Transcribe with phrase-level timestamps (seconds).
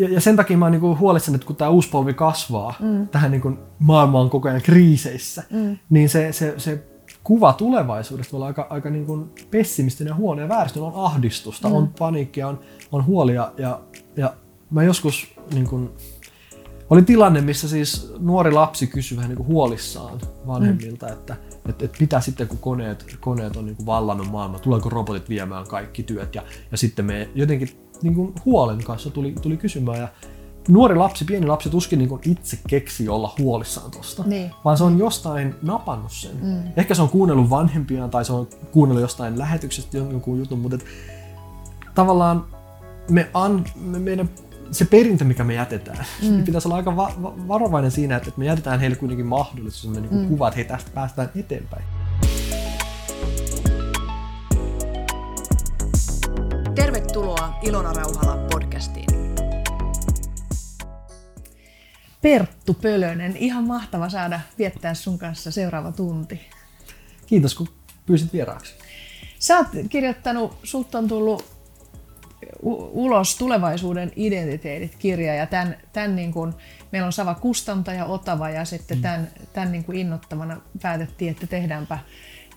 [0.00, 3.08] ja, ja sen takia mä oon niin huolissani, että kun tämä uusi polvi kasvaa, mm.
[3.08, 5.78] tähän niin kuin maailma on koko ajan kriiseissä, mm.
[5.90, 6.84] niin se, se, se
[7.24, 10.88] kuva tulevaisuudesta voi olla aika, aika niin kuin pessimistinen ja huono ja vääristynyt.
[10.88, 11.74] On ahdistusta, mm.
[11.74, 12.60] on paniikkia, on,
[12.92, 13.80] on huolia ja,
[14.16, 14.34] ja
[14.70, 15.90] mä joskus niin kuin,
[16.90, 21.12] oli tilanne, missä siis nuori lapsi kysyi vähän niin kuin huolissaan vanhemmilta, mm.
[21.12, 21.36] että,
[21.68, 25.66] että, että mitä sitten kun koneet, koneet on niin kuin vallannut maailma, tuleeko robotit viemään
[25.66, 30.08] kaikki työt ja, ja sitten me jotenkin niin kuin huolen kanssa tuli, tuli kysymään ja
[30.68, 34.50] nuori lapsi, pieni lapsi tuskin niin kuin itse keksi olla huolissaan tosta, niin.
[34.64, 36.30] vaan se on jostain napannut sen.
[36.42, 36.62] Mm.
[36.76, 40.84] Ehkä se on kuunnellut vanhempiaan tai se on kuunnellut jostain lähetyksestä jonkun jutun, mutta et,
[41.94, 42.44] tavallaan
[43.10, 44.30] me an, me, meidän
[44.70, 46.28] se perintö, mikä me jätetään, mm.
[46.30, 50.00] niin pitäisi olla aika va- va- varovainen siinä, että me jätetään heille kuitenkin mahdollisuus, että
[50.00, 50.28] me niin mm.
[50.28, 51.84] kuva, että hei, tästä päästään eteenpäin.
[57.10, 59.06] Tervetuloa Ilona Rauhala podcastiin.
[62.22, 66.40] Perttu Pölönen, ihan mahtava saada viettää sun kanssa seuraava tunti.
[67.26, 67.68] Kiitos, kun
[68.06, 68.74] pyysit vieraaksi.
[69.38, 71.44] Sä oot kirjoittanut, sulta on tullut
[72.92, 76.52] ulos tulevaisuuden identiteetit-kirja ja tämän, tämän niin kuin,
[76.92, 79.02] meillä on Sava kustantaja Otava ja sitten mm.
[79.02, 81.98] tämän, tämän niin kuin innoittamana päätettiin, että tehdäänpä,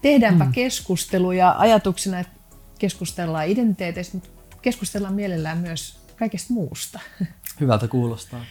[0.02, 0.52] tehdäänpä mm.
[0.52, 2.44] keskustelu ja ajatuksena, että
[2.80, 4.33] keskustellaan identiteeteistä, mutta
[4.64, 7.00] keskustellaan mielellään myös kaikesta muusta.
[7.60, 8.46] Hyvältä kuulostaa.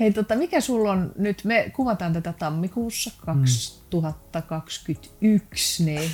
[0.00, 5.86] Hei, tota, mikä sulla on nyt, me kuvataan tätä tammikuussa 2021, mm.
[5.86, 6.10] niin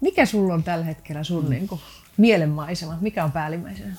[0.00, 1.50] mikä sulla on tällä hetkellä sun mm.
[1.50, 1.80] niin kuin,
[2.16, 2.98] mielenmaisema?
[3.00, 3.94] Mikä on päällimmäisenä?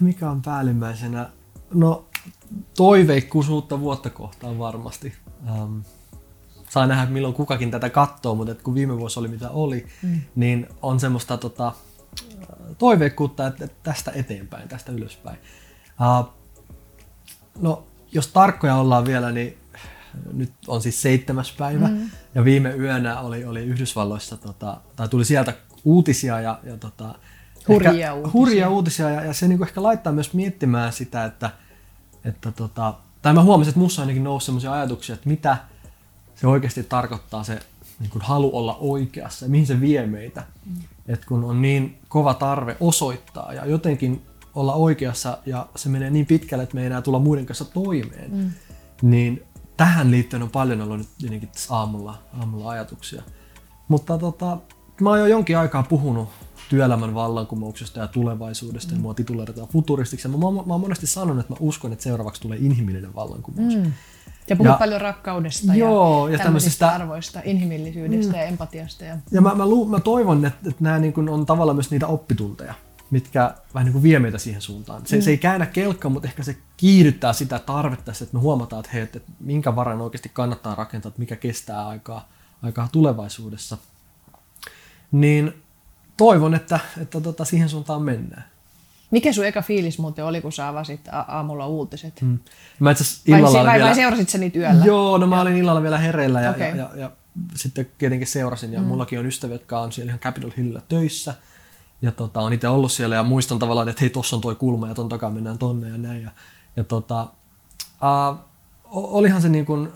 [0.00, 1.30] Mikä on päällimmäisenä?
[1.74, 2.08] No
[2.76, 5.12] toiveikkuus uutta vuotta kohtaan varmasti.
[5.48, 5.78] Ähm,
[6.68, 10.20] saa nähdä, milloin kukakin tätä katsoo, mutta kun viime vuosi oli mitä oli, mm.
[10.34, 11.72] niin on semmoista tota,
[12.78, 15.38] toiveikkuutta, että tästä eteenpäin, tästä ylöspäin.
[16.00, 16.28] Uh,
[17.60, 19.58] no, jos tarkkoja ollaan vielä, niin
[20.32, 22.10] nyt on siis seitsemäs päivä, mm.
[22.34, 27.14] ja viime yönä oli, oli Yhdysvalloissa, tota, tai tuli sieltä uutisia, ja, ja tota,
[27.68, 28.32] hurjia uutisia.
[28.32, 31.50] Hurjia uutisia ja, ja se niin ehkä laittaa myös miettimään sitä, että,
[32.24, 35.56] että tota, tai mä huomasin, että musta ainakin nousi sellaisia ajatuksia, että mitä
[36.34, 37.60] se oikeasti tarkoittaa se
[38.00, 40.42] niin kuin halu olla oikeassa ja mihin se vie meitä.
[40.66, 40.76] Mm.
[41.08, 44.22] Et kun on niin kova tarve osoittaa ja jotenkin
[44.54, 48.30] olla oikeassa ja se menee niin pitkälle, että me ei enää tulla muiden kanssa toimeen,
[48.30, 48.50] mm.
[49.02, 49.42] niin
[49.76, 53.22] tähän liittyen on paljon ollut nyt jotenkin aamulla, aamulla ajatuksia.
[53.88, 54.58] Mutta tota,
[55.00, 56.28] mä oon jo jonkin aikaa puhunut
[56.68, 58.96] työelämän vallankumouksesta ja tulevaisuudesta mm.
[58.96, 60.28] ja mua tituleerataan futuristiksi.
[60.28, 63.74] Mä, mä, mä oon monesti sanonut, että mä uskon, että seuraavaksi tulee inhimillinen vallankumous.
[63.74, 63.92] Mm.
[64.48, 68.38] Ja puhut ja, paljon rakkaudesta joo, ja, ja tämmöisistä arvoista, inhimillisyydestä mm.
[68.38, 69.04] ja empatiasta.
[69.04, 71.90] Ja, ja mä, mä, lu, mä toivon, että, että nämä niin kuin on tavallaan myös
[71.90, 72.74] niitä oppitunteja,
[73.10, 75.06] mitkä vähän niin kuin vie meitä siihen suuntaan.
[75.06, 75.22] Se, mm.
[75.22, 79.02] se ei käännä kelkka, mutta ehkä se kiihdyttää sitä tarvetta, että me huomataan, että, hei,
[79.02, 82.28] että minkä varan oikeasti kannattaa rakentaa, että mikä kestää aikaa,
[82.62, 83.78] aikaa tulevaisuudessa.
[85.12, 85.54] Niin
[86.16, 88.44] toivon, että, että tota, siihen suuntaan mennään.
[89.10, 92.20] Mikä sun eka fiilis muuten oli, kun sä avasit aamulla uutiset?
[92.20, 92.38] Hmm.
[92.78, 92.94] Mä
[93.26, 93.86] illalla vai, vai, vielä...
[93.86, 94.84] vai seurasit sä niitä yöllä?
[94.84, 96.68] Joo, no mä olin illalla vielä hereillä ja, okay.
[96.68, 97.10] ja, ja, ja
[97.54, 98.72] sitten tietenkin seurasin.
[98.72, 98.88] Ja hmm.
[98.88, 101.34] mullakin on ystäviä, jotka on siellä ihan Capitol Hillillä töissä.
[102.02, 104.88] Ja tota, on itse ollut siellä ja muistan tavallaan, että hei, tossa on toi kulma
[104.88, 106.22] ja ton takaa mennään tonne ja näin.
[106.22, 106.30] Ja,
[106.76, 107.26] ja tota,
[108.02, 108.38] uh,
[108.92, 109.88] olihan se niin kuin,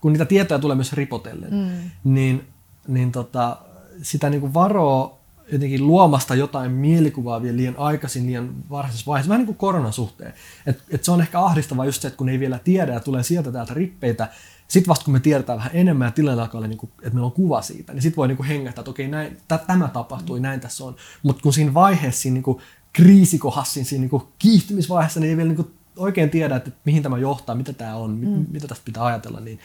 [0.00, 1.90] kun niitä tietoja tulee myös ripotellen, hmm.
[2.04, 2.48] niin,
[2.88, 3.56] niin tota,
[4.02, 5.15] sitä niin kuin varoo
[5.52, 10.34] jotenkin luomasta jotain mielikuvaa vielä liian aikaisin, liian varhaisessa vaiheessa, vähän niin kuin koronan suhteen.
[10.66, 13.22] Et, et se on ehkä ahdistavaa just se, että kun ei vielä tiedä ja tulee
[13.22, 14.28] sieltä täältä rippeitä,
[14.68, 17.26] sitten vasta kun me tiedetään vähän enemmän ja tilanne alkaa olla, niin kuin, että meillä
[17.26, 20.40] on kuva siitä, niin sitten voi niin kuin hengähtää, että okei, näin, t- tämä tapahtui,
[20.40, 20.96] näin tässä on.
[21.22, 22.58] Mutta kun siinä vaiheessa, siinä niin kuin
[22.92, 27.18] kriisikohassa, siinä niin kuin kiihtymisvaiheessa, niin ei vielä niin kuin oikein tiedä, että mihin tämä
[27.18, 28.46] johtaa, mitä tämä on, mm.
[28.50, 29.58] mitä tästä pitää ajatella, niin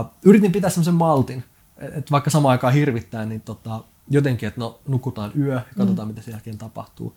[0.00, 1.44] uh, yritin pitää semmoisen maltin,
[1.78, 6.10] että vaikka samaan aikaan hirvittää, niin tota, jotenkin, että no nukutaan yö ja katsotaan, mm.
[6.10, 7.16] mitä sen jälkeen tapahtuu.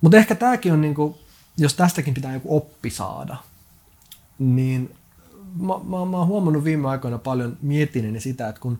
[0.00, 1.18] Mutta ehkä tämäkin on, niinku,
[1.56, 3.36] jos tästäkin pitää joku oppi saada,
[4.38, 4.94] niin
[5.56, 8.78] mä, mä, mä oon huomannut viime aikoina paljon miettineeni sitä, että kun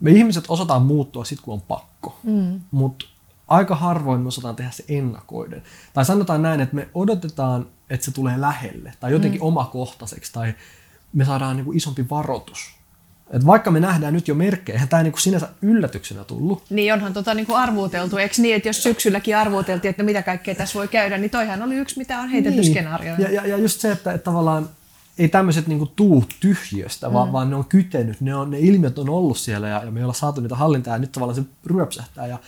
[0.00, 2.60] me ihmiset osataan muuttua sitten, kun on pakko, mm.
[2.70, 3.06] mutta
[3.48, 5.62] aika harvoin me osataan tehdä se ennakoiden.
[5.92, 9.46] Tai sanotaan näin, että me odotetaan, että se tulee lähelle tai jotenkin mm.
[9.46, 10.54] omakohtaiseksi tai
[11.12, 12.79] me saadaan niinku isompi varoitus
[13.30, 16.62] et vaikka me nähdään nyt jo merkkejä, eihän tämä niinku sinänsä yllätyksenä tullut.
[16.70, 20.78] Niin onhan tota niinku arvuuteltu, eikö niin, että jos syksylläkin arvuuteltiin, että mitä kaikkea tässä
[20.78, 22.72] voi käydä, niin toihan oli yksi, mitä on heitetty niin.
[22.72, 23.24] skenaarioina.
[23.24, 24.68] Ja, ja, ja just se, että, että tavallaan
[25.18, 27.12] ei tämmöiset niinku tuu tyhjöstä, mm.
[27.12, 30.00] vaan, vaan ne on kytenyt, ne, on, ne ilmiöt on ollut siellä ja, ja me
[30.00, 32.26] ollaan saatu niitä hallintaa ja nyt tavallaan se ryöpsähtää.
[32.26, 32.38] Ja,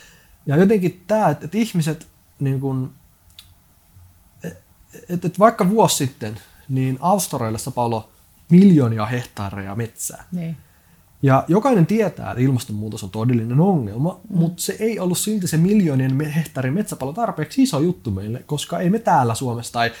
[0.45, 2.07] ja jotenkin tämä, että, että ihmiset
[2.39, 2.89] niin kuin,
[5.09, 6.39] et, et vaikka vuosi sitten,
[6.69, 8.09] niin Australiassa palo
[8.49, 10.23] miljoonia hehtaareja metsää.
[10.31, 10.57] Niin.
[11.23, 14.37] Ja jokainen tietää, että ilmastonmuutos on todellinen ongelma, mm.
[14.37, 18.89] mutta se ei ollut silti se miljoonien hehtaarin metsäpalo tarpeeksi iso juttu meille, koska ei
[18.89, 19.91] me täällä Suomessa tai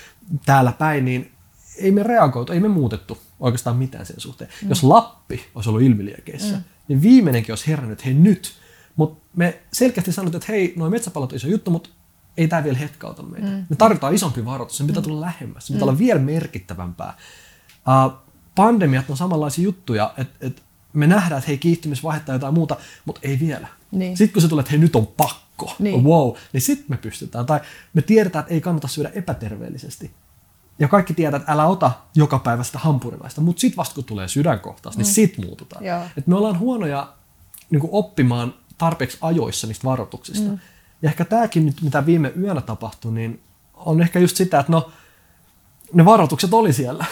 [0.45, 1.31] täällä päin, niin
[1.77, 4.49] ei me reagoitu, ei me muutettu oikeastaan mitään sen suhteen.
[4.61, 4.69] Mm.
[4.69, 6.63] Jos Lappi olisi ollut ilmiliekeissä, mm.
[6.87, 8.53] niin viimeinenkin olisi herännyt, että hei nyt.
[8.95, 11.89] Mutta me selkeästi sanottiin, että hei, noin metsäpalot on iso juttu, mutta
[12.37, 13.47] ei tämä vielä hetkauta meitä.
[13.47, 13.65] Mm.
[13.69, 15.03] Me tarvitaan isompi varoitus, sen pitää mm.
[15.03, 15.89] tulla lähemmäs, se pitää mm.
[15.89, 17.17] olla vielä merkittävämpää.
[17.77, 18.13] Uh,
[18.55, 23.21] pandemiat on samanlaisia juttuja, että et me nähdään, että hei kiihtymisvaihetta tai jotain muuta, mutta
[23.23, 23.67] ei vielä.
[23.91, 24.17] Niin.
[24.17, 26.03] Sitten kun se tulee, että hei nyt on pakko, niin.
[26.03, 27.45] wow, niin sitten me pystytään.
[27.45, 27.59] Tai
[27.93, 30.11] me tiedetään, että ei kannata syödä epäterveellisesti.
[30.79, 34.27] Ja kaikki tietää, että älä ota joka päivä sitä hampurilaista, mutta sitten vasta kun tulee
[34.27, 35.11] sydänkohtaus, niin mm.
[35.11, 35.83] sitten muututaan.
[36.17, 37.13] Et me ollaan huonoja
[37.69, 40.49] niin oppimaan tarpeeksi ajoissa niistä varoituksista.
[40.49, 40.59] Mm.
[41.01, 43.41] Ja ehkä tämäkin nyt, mitä viime yönä tapahtui, niin
[43.73, 44.91] on ehkä just sitä, että no,
[45.93, 47.05] ne varoitukset oli siellä.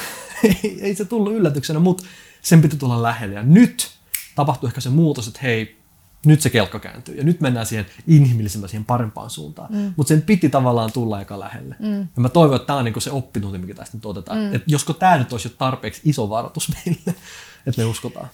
[0.81, 2.03] ei se tullut yllätyksenä, mutta
[2.41, 3.35] sen piti tulla lähelle.
[3.35, 3.91] Ja nyt
[4.35, 5.81] tapahtui ehkä se muutos, että hei,
[6.25, 9.73] nyt se kelkka kääntyy ja nyt mennään siihen inhimillisempään, siihen parempaan suuntaan.
[9.73, 9.93] Mm.
[9.97, 11.75] Mutta sen piti tavallaan tulla aika lähelle.
[11.79, 11.99] Mm.
[11.99, 14.39] Ja mä toivon, että tämä on niinku se oppitunti, mikä tästä nyt otetaan.
[14.39, 14.55] Mm.
[14.55, 17.01] Että josko tämä nyt olisi jo tarpeeksi iso varoitus meille,
[17.67, 18.29] että me uskotaan.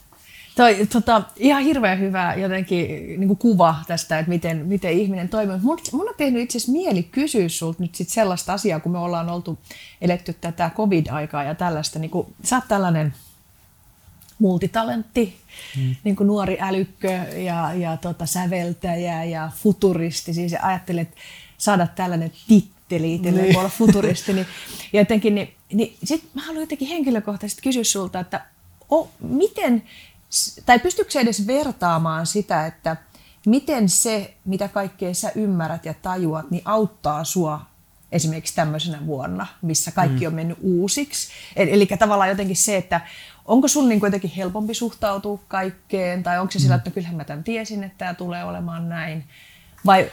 [0.55, 2.87] Toi, tota, ihan hirveän hyvä jotenkin
[3.19, 5.57] niin kuin kuva tästä, että miten, miten ihminen toimii.
[5.61, 8.97] Mun, mun on tehnyt itse asiassa mieli kysyä sulta nyt sit sellaista asiaa, kun me
[8.97, 9.57] ollaan oltu
[10.01, 11.99] eletty tätä covid-aikaa ja tällaista.
[11.99, 13.13] Niin kuin, sä oot tällainen
[14.39, 15.37] multitalentti,
[15.77, 15.95] mm.
[16.03, 17.11] niin kuin nuori älykkö
[17.45, 20.33] ja, ja tota, säveltäjä ja futuristi.
[20.33, 21.15] Siis ajattelet
[21.57, 23.57] saada tällainen titteli itselleen, niin.
[23.57, 24.33] olla futuristi.
[24.33, 24.45] Niin,
[24.93, 28.45] ja jotenkin, niin, niin sit mä haluan jotenkin henkilökohtaisesti kysyä sulta, että
[28.91, 29.83] o, miten,
[30.65, 32.97] tai pystytkö sä edes vertaamaan sitä, että
[33.45, 37.65] miten se, mitä kaikkea sä ymmärrät ja tajuat, niin auttaa sua
[38.11, 40.27] esimerkiksi tämmöisenä vuonna, missä kaikki mm.
[40.27, 41.29] on mennyt uusiksi.
[41.55, 43.01] Eli, eli tavallaan jotenkin se, että
[43.47, 46.77] onko sun niin jotenkin helpompi suhtautua kaikkeen, tai onko se sillä, mm.
[46.77, 49.23] että kyllähän mä tämän tiesin, että tämä tulee olemaan näin,
[49.85, 50.11] vai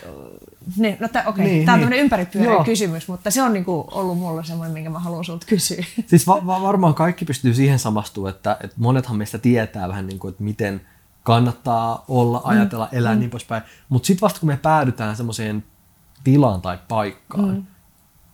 [0.76, 2.00] ne, no okei, okay, niin, tämä on niin.
[2.00, 5.84] ympäripyöreä kysymys, mutta se on niinku ollut mulla semmoinen, minkä mä haluan sulta kysyä.
[6.06, 10.18] Siis va- va- varmaan kaikki pystyy siihen samastumaan, että, että monethan meistä tietää vähän niin
[10.18, 10.80] kuin, että miten
[11.22, 12.44] kannattaa olla, mm.
[12.44, 12.98] ajatella, mm.
[12.98, 13.20] elää mm.
[13.20, 13.62] niin poispäin.
[13.88, 15.64] Mutta sitten vasta kun me päädytään semmoiseen
[16.24, 17.66] tilaan tai paikkaan, mm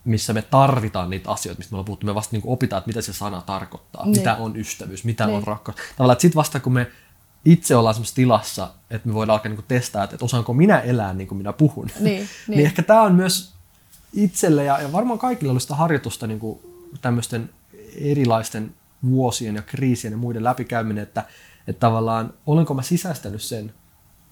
[0.05, 2.07] missä me tarvitaan niitä asioita, mistä me ollaan puhuttu.
[2.07, 4.17] Me vasta niin opitaan, että mitä se sana tarkoittaa, niin.
[4.17, 5.37] mitä on ystävyys, mitä niin.
[5.37, 5.79] on rakkaus.
[5.97, 6.87] Tavallaan, että sitten vasta kun me
[7.45, 11.29] itse ollaan semmoisessa tilassa, että me voidaan alkaa niin testaa, että, osaanko minä elää niin
[11.29, 11.87] kuin minä puhun.
[12.01, 12.29] Niin, niin.
[12.49, 13.53] niin ehkä tämä on myös
[14.15, 16.61] itselle ja, ja varmaan kaikille ollut sitä harjoitusta niin kuin
[17.01, 17.51] tämmöisten
[17.95, 18.75] erilaisten
[19.11, 21.25] vuosien ja kriisien ja muiden läpikäyminen, että,
[21.67, 23.75] että tavallaan olenko mä sisäistänyt sen,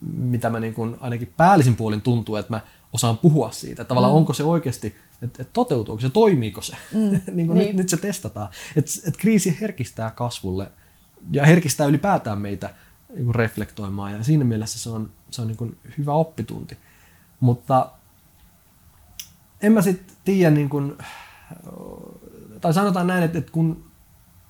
[0.00, 2.60] mitä mä niin kuin ainakin päällisin puolin tuntuu, että mä
[2.92, 3.82] osaan puhua siitä.
[3.82, 4.16] Että tavallaan mm.
[4.16, 6.76] onko se oikeasti että et toteutuuko se, toimiiko se.
[6.92, 7.20] Mm.
[7.36, 7.68] niin kuin niin.
[7.68, 8.48] Nyt, nyt se testataan.
[8.76, 10.72] Että et kriisi herkistää kasvulle
[11.32, 12.74] ja herkistää ylipäätään meitä
[13.14, 16.78] niin reflektoimaan ja siinä mielessä se on, se on niin kuin hyvä oppitunti.
[17.40, 17.90] Mutta
[19.62, 20.98] en mä sitten tiedä, niin kuin,
[22.60, 23.84] tai sanotaan näin, että, että kun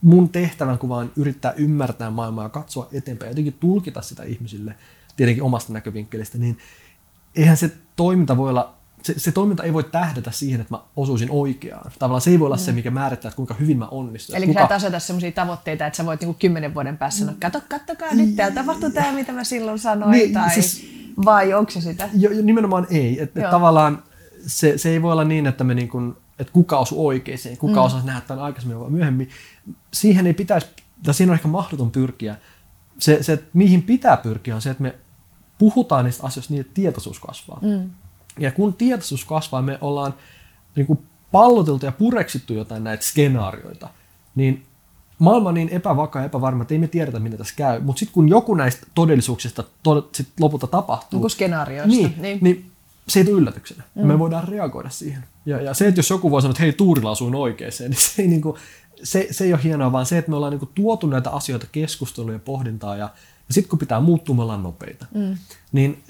[0.03, 4.75] mun tehtävän kuva on yrittää ymmärtää maailmaa ja katsoa eteenpäin ja jotenkin tulkita sitä ihmisille,
[5.17, 6.59] tietenkin omasta näkövinkkelistä, niin
[7.35, 11.31] eihän se toiminta voi olla se, se toiminta ei voi tähdätä siihen, että mä osuisin
[11.31, 11.93] oikeaan.
[11.99, 12.61] Tavallaan se ei voi olla mm.
[12.61, 14.37] se, mikä määrittää, että kuinka hyvin mä onnistun.
[14.37, 14.61] Eli kuka...
[14.61, 18.15] sä et aseta sellaisia tavoitteita, että sä voit niinku kymmenen vuoden päässä sanoa, kato, kattokaa
[18.15, 20.11] nyt, täällä tapahtui tämä, mitä mä silloin sanoin.
[20.11, 20.51] Niin, tai...
[20.51, 20.91] siis,
[21.25, 22.09] vai onko se sitä?
[22.15, 23.23] Jo, nimenomaan ei.
[23.23, 24.03] Että et tavallaan
[24.47, 27.81] se, se ei voi olla niin, että me niin kuin, että kuka osuu oikeeseen, kuka
[27.81, 27.87] mm.
[27.87, 29.29] osasi nähdä tämän aikaisemmin vai myöhemmin.
[29.93, 30.67] Siihen ei pitäisi,
[31.03, 32.37] tai siinä on ehkä mahdoton pyrkiä.
[32.99, 34.95] Se, se, mihin pitää pyrkiä, on se, että me
[35.59, 37.59] puhutaan niistä asioista niin, että tietoisuus kasvaa.
[37.63, 37.91] Mm.
[38.39, 40.15] Ja kun tietoisuus kasvaa, me ollaan
[40.77, 40.99] niin kuin
[41.33, 43.89] palloteltu ja pureksittu jotain näitä skenaarioita,
[44.35, 44.67] niin
[45.19, 47.81] maailma on niin epävakaa ja epävarma, että ei me tiedetä, mitä tässä käy.
[47.81, 52.39] Mutta sitten kun joku näistä todellisuuksista to- sit lopulta tapahtuu, niin skenaarioista, niin, niin.
[52.41, 52.71] niin
[53.09, 53.83] se ei tule yllätyksenä.
[53.95, 54.07] Mm.
[54.07, 55.25] Me voidaan reagoida siihen.
[55.47, 58.23] Ja, ja se, että jos joku voi sanoa, että hei, Tuurilla asuin oikeeseen, niin se
[58.23, 58.57] ei, niin kuin,
[59.03, 61.67] se, se ei ole hienoa, vaan se, että me ollaan niin kuin, tuotu näitä asioita
[61.73, 63.11] keskustelua ja pohdintaa, ja,
[63.49, 65.07] ja sitten kun pitää muuttua, me ollaan nopeita.
[65.15, 65.37] Mm.
[65.73, 66.03] Niin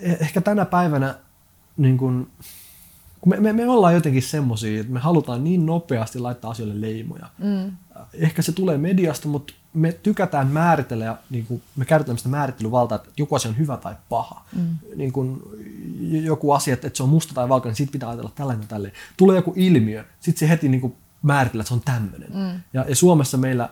[0.00, 1.14] ehkä tänä päivänä
[1.76, 2.30] niin kun,
[3.20, 7.26] kun me, me, me ollaan jotenkin semmoisia, että me halutaan niin nopeasti laittaa asioille leimoja.
[7.38, 7.72] Mm.
[8.14, 12.96] Ehkä se tulee mediasta, mutta me tykätään määritellä ja niin kuin, me käytetään sitä määrittelyvaltaa,
[12.96, 14.44] että joku asia on hyvä tai paha.
[14.56, 14.76] Mm.
[14.96, 15.42] Niin kuin,
[16.24, 18.94] joku asia, että se on musta tai valkoinen, niin siitä pitää ajatella tällainen tälleen.
[19.16, 22.30] Tulee joku ilmiö, sitten se heti niin kuin, määritellä, että se on tämmöinen.
[22.34, 22.60] Mm.
[22.72, 23.68] Ja, ja Suomessa meillä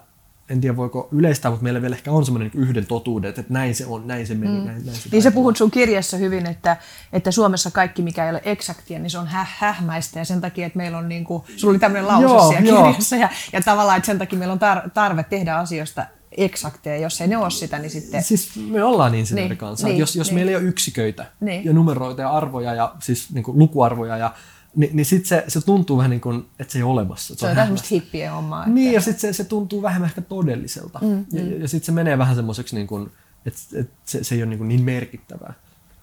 [0.50, 3.75] en tiedä voiko yleistää, mutta meillä vielä ehkä on semmoinen niin yhden totuuden, että näin
[3.75, 4.67] se on, näin se meni, mm.
[4.67, 6.76] näin, näin se Niin sä puhut sun kirjassa hyvin, että,
[7.12, 10.67] että Suomessa kaikki, mikä ei ole eksaktia, niin se on häh, hähmäistä ja sen takia,
[10.67, 12.85] että meillä on niin kuin, sulla oli tämmöinen lause joo, siellä joo.
[12.85, 17.21] kirjassa ja, ja tavallaan, että sen takia meillä on tar- tarve tehdä asioista eksakteja, jos
[17.21, 18.23] ei ne ole sitä, niin sitten...
[18.23, 19.87] Siis me ollaan insinööri niin, kanssa.
[19.87, 20.35] Niin, jos jos niin.
[20.35, 21.64] meillä ei ole yksiköitä niin.
[21.64, 24.35] ja numeroita ja arvoja ja siis niin kuin lukuarvoja ja
[24.78, 27.35] niin, niin sitten se, se tuntuu vähän niin kuin, että se ei ole olemassa.
[27.35, 28.62] Se, se on tämmöistä hippien hommaa.
[28.62, 28.75] Että...
[28.75, 30.99] Niin, ja sitten se, se tuntuu vähemmän ehkä todelliselta.
[31.02, 31.61] Mm, ja, mm.
[31.61, 33.11] ja sitten se menee vähän semmoiseksi, niin kuin,
[33.47, 35.54] että, että se, se ei ole niin, kuin niin merkittävää.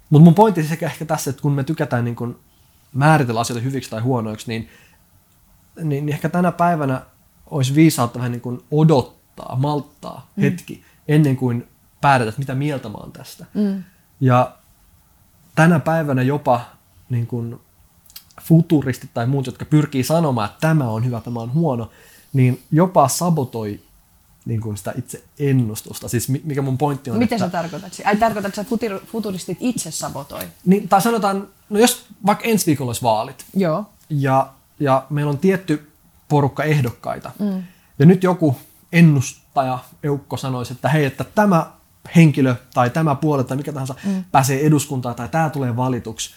[0.09, 2.35] Mutta mun pointti sekä ehkä tässä, että kun me tykätään niin kuin
[2.93, 4.69] määritellä asioita hyviksi tai huonoiksi, niin,
[5.75, 7.01] niin, niin ehkä tänä päivänä
[7.45, 10.41] olisi viisautta vähän niin kuin odottaa, malttaa mm.
[10.41, 11.67] hetki ennen kuin
[12.01, 13.45] päätetään, että mitä mieltä mä oon tästä.
[13.53, 13.83] Mm.
[14.19, 14.55] Ja
[15.55, 16.61] tänä päivänä jopa
[17.09, 17.59] niin kuin
[18.47, 21.89] futuristit tai muut, jotka pyrkii sanomaan, että tämä on hyvä, tämä on huono,
[22.33, 23.79] niin jopa sabotoi
[24.45, 26.07] niin kuin sitä itse ennustusta.
[26.07, 28.01] Siis mikä mun pointti on, Miten että, sä tarkoitat?
[28.05, 28.75] Ai tarkoitat, että
[29.11, 30.43] futuristit itse sabotoi?
[30.65, 33.85] Niin, tai sanotaan, no jos vaikka ensi viikolla olisi vaalit, Joo.
[34.09, 34.49] Ja,
[34.79, 35.91] ja meillä on tietty
[36.29, 37.63] porukka ehdokkaita, mm.
[37.99, 38.57] ja nyt joku
[38.91, 41.71] ennustaja, eukko sanoisi, että hei, että tämä
[42.15, 44.23] henkilö tai tämä puolue tai mikä tahansa mm.
[44.31, 46.29] pääsee eduskuntaan tai tämä tulee valituksi,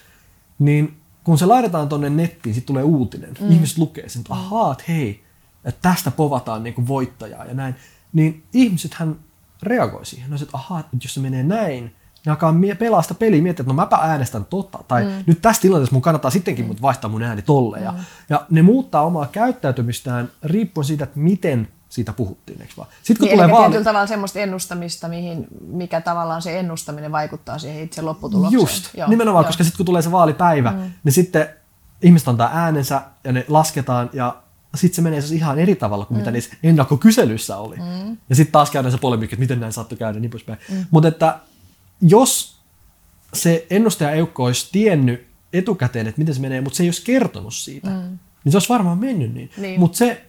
[0.58, 0.96] niin
[1.28, 3.30] kun se laitetaan tuonne nettiin, sitten tulee uutinen.
[3.40, 3.50] Mm.
[3.50, 5.24] Ihmiset lukee sen, että ahaa, että hei,
[5.64, 7.74] että tästä povataan niin voittajaa ja näin.
[8.12, 9.16] Niin ihmisethän
[9.62, 10.30] reagoi siihen.
[10.30, 11.94] No, että ahaa, että jos se menee näin,
[12.26, 14.78] ne alkaa pelaa sitä peliä, miettiä, että no mäpä äänestän tota.
[14.88, 15.10] Tai mm.
[15.26, 16.76] nyt tässä tilanteessa mun kannattaa sittenkin mm.
[16.82, 17.78] vaihtaa mun ääni tolle.
[17.78, 17.84] Mm.
[17.84, 17.94] Ja,
[18.28, 22.88] ja ne muuttaa omaa käyttäytymistään riippuen siitä, että miten siitä puhuttiin, eikö vaan?
[23.02, 23.84] Sitten kun niin, tulee vaali...
[23.84, 28.60] tavalla semmoista ennustamista, mihin, mikä tavallaan se ennustaminen vaikuttaa siihen itse lopputulokseen.
[28.60, 29.08] Just, Joo.
[29.08, 29.48] nimenomaan, Joo.
[29.48, 30.90] koska sitten kun tulee se vaalipäivä, mm.
[31.04, 31.48] niin sitten
[32.02, 34.36] ihmiset antaa äänensä ja ne lasketaan ja
[34.74, 36.20] sitten se menee siis ihan eri tavalla kuin mm.
[36.20, 37.76] mitä niissä ennakkokyselyissä oli.
[37.76, 38.16] Mm.
[38.28, 40.58] Ja sitten taas käydään se polemikki, että miten näin saattoi käydä niin poispäin.
[40.70, 40.84] Mm.
[40.90, 41.38] Mutta että
[42.00, 42.58] jos
[43.34, 47.54] se ennustaja Eukko olisi tiennyt etukäteen, että miten se menee, mutta se ei olisi kertonut
[47.54, 48.18] siitä, mm.
[48.44, 49.50] niin se olisi varmaan mennyt niin.
[49.56, 49.80] niin.
[49.80, 50.24] Mutta se,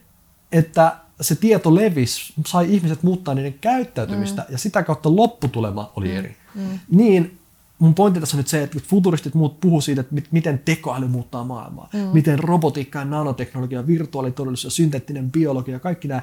[0.52, 4.52] että se tieto levisi, sai ihmiset muuttaa niiden käyttäytymistä mm.
[4.52, 6.16] ja sitä kautta lopputulema oli mm.
[6.16, 6.36] eri.
[6.54, 6.78] Mm.
[6.90, 7.38] Niin
[7.78, 11.44] mun pointti tässä on nyt se, että futuristit muut puhuu siitä, että miten tekoäly muuttaa
[11.44, 12.00] maailmaa, mm.
[12.00, 16.22] miten robotiikka ja nanoteknologia, virtuaalitodellisuus ja synteettinen biologia ja kaikki nämä,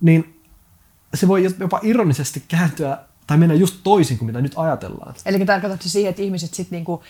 [0.00, 0.40] niin
[1.14, 2.98] se voi jopa ironisesti kääntyä
[3.28, 5.14] tai mennä just toisin kuin mitä nyt ajatellaan.
[5.26, 7.02] Eli tarkoitatko siihen, että ihmiset sitten niinku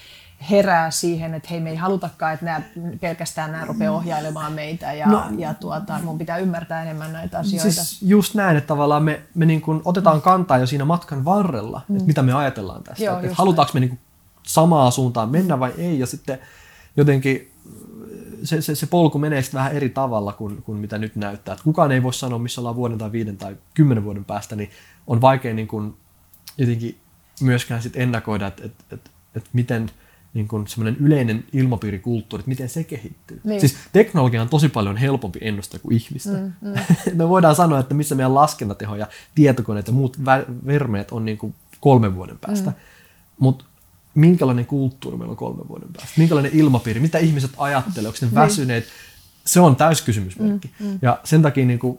[0.51, 2.61] herää siihen, että hei me ei halutakaan, että nämä,
[3.01, 7.71] pelkästään nämä rupeaa ohjailemaan meitä ja, no, ja tuota, mun pitää ymmärtää enemmän näitä asioita.
[7.73, 11.81] Siis just näin, että tavallaan me, me niin kuin otetaan kantaa jo siinä matkan varrella,
[11.89, 11.97] mm.
[11.97, 13.05] että mitä me ajatellaan tästä.
[13.05, 14.01] Joo, että halutaanko me niin kuin
[14.43, 16.39] samaa suuntaan mennä vai ei ja sitten
[16.97, 17.53] jotenkin
[18.43, 21.53] se, se, se polku menee sitten vähän eri tavalla kuin, kuin mitä nyt näyttää.
[21.53, 24.71] Että kukaan ei voi sanoa, missä ollaan vuoden tai viiden tai kymmenen vuoden päästä, niin
[25.07, 25.97] on vaikea niin kuin
[26.59, 26.99] jotenkin
[27.41, 29.91] myöskään sit ennakoida, että, että, että, että miten–
[30.35, 33.41] niin kuin semmoinen yleinen ilmapiirikulttuuri, että miten se kehittyy.
[33.45, 33.61] Niin.
[33.61, 36.31] Siis teknologia on tosi paljon helpompi ennustaa kuin ihmistä.
[36.31, 36.75] Mm, mm.
[37.19, 40.19] Me voidaan sanoa, että missä meidän laskentateho ja tietokoneet ja muut
[40.67, 42.71] vermeet on niin kuin kolmen vuoden päästä.
[42.71, 42.77] Mm.
[43.38, 43.65] Mutta
[44.15, 46.12] minkälainen kulttuuri meillä on kolmen vuoden päästä?
[46.17, 47.00] Minkälainen ilmapiiri?
[47.00, 48.09] Mitä ihmiset ajattelee?
[48.09, 48.35] Onko ne niin.
[48.35, 48.85] väsyneet?
[49.45, 50.71] Se on täyskysymysmerkki.
[50.81, 50.99] Mm, mm.
[51.03, 51.99] Ja sen takia niin kuin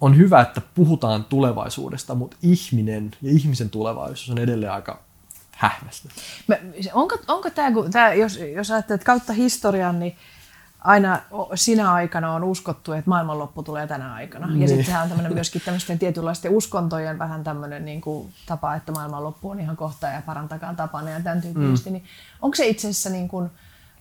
[0.00, 5.02] on hyvä, että puhutaan tulevaisuudesta, mutta ihminen ja ihmisen tulevaisuus on edelleen aika
[5.50, 6.08] hähmästä.
[6.92, 10.16] onko, onko tämä, tämä jos, jos ajattelet kautta historian, niin
[10.80, 11.20] aina
[11.54, 14.46] sinä aikana on uskottu, että maailmanloppu tulee tänä aikana.
[14.46, 14.62] Niin.
[14.62, 18.92] Ja sitten sehän on tämmöinen myöskin tämmöisten tietynlaisten uskontojen vähän tämmöinen niin kuin tapa, että
[18.92, 21.90] maailmanloppu on ihan kohta ja parantakaa tapana ja tämän tyyppisesti.
[21.90, 21.92] Mm.
[21.92, 22.04] Niin
[22.42, 23.50] onko se itse asiassa niin kuin,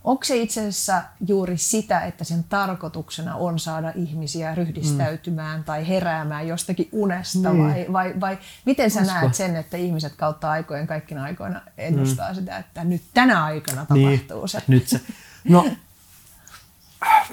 [0.06, 5.64] Onko se itse asiassa juuri sitä, että sen tarkoituksena on saada ihmisiä ryhdistäytymään mm.
[5.64, 7.64] tai heräämään jostakin unesta niin.
[7.64, 9.14] vai, vai, vai miten sä Usko.
[9.14, 12.36] näet sen, että ihmiset kautta aikojen kaikkina aikoina ennustaa mm.
[12.36, 14.20] sitä, että nyt tänä aikana niin.
[14.20, 14.50] tapahtuu niin.
[14.50, 14.62] se?
[14.68, 15.02] Nyt se.
[15.44, 15.66] No,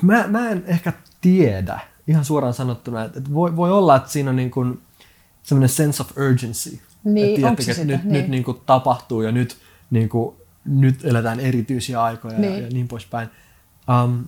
[0.03, 4.37] mä, mä en ehkä tiedä ihan suoraan sanottuna, että voi, voi olla, että siinä on
[4.37, 4.83] niin kuin
[5.43, 6.81] semmoinen sense of urgency.
[7.05, 8.13] Niin, että, onko se että nyt, niin.
[8.13, 9.57] nyt niin kuin tapahtuu ja nyt
[9.91, 12.53] niin kuin nyt eletään erityisiä aikoja niin.
[12.53, 13.29] ja, ja niin poispäin.
[14.05, 14.25] Um,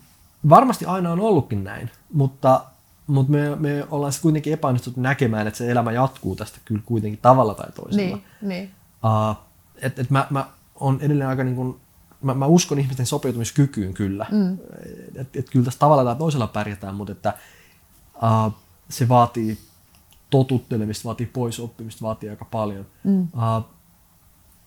[0.49, 2.65] varmasti aina on ollutkin näin, mutta,
[3.07, 7.55] mutta me, me ollaan kuitenkin epäonnistuttu näkemään, että se elämä jatkuu tästä kyllä kuitenkin tavalla
[7.55, 8.17] tai toisella.
[8.17, 8.71] Niin, niin.
[9.05, 9.37] Uh,
[9.83, 10.47] et, et mä, mä
[10.81, 11.77] on edelleen aika niin kuin,
[12.23, 14.27] mä, mä uskon ihmisten sopeutumiskykyyn kyllä.
[14.31, 14.59] Mm.
[15.15, 17.35] Että et kyllä tässä tavalla tai toisella pärjätään, mutta että
[18.15, 18.55] uh,
[18.89, 19.59] se vaatii
[20.31, 22.87] totuttelemista, vaatii pois oppimista, vaatii aika paljon.
[23.05, 23.23] Mm.
[23.23, 23.65] Uh,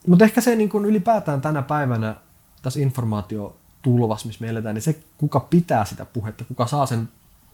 [0.07, 2.15] mutta ehkä se niin kun ylipäätään tänä päivänä
[2.61, 7.09] tässä informaatiotulvassa, missä me eletään, niin se, kuka pitää sitä puhetta, kuka saa sen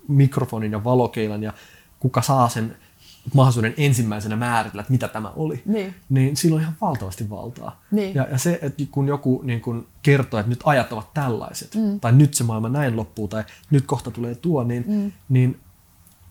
[0.08, 1.54] mikrofonin ja valokeilan ja
[2.00, 2.78] kuka saa sen
[3.34, 5.96] mahdollisuuden ensimmäisenä määritellä, että mitä tämä oli, Niin.
[6.10, 7.82] niin sillä on ihan valtavasti valtaa.
[7.92, 8.16] Niin.
[8.16, 12.00] Ja, ja se, että kun joku niin kun kertoo, että nyt ajat ovat tällaiset, mm.
[12.00, 15.12] tai nyt se maailma näin loppuu, tai nyt kohta tulee tuo, niin, mm.
[15.30, 15.60] niin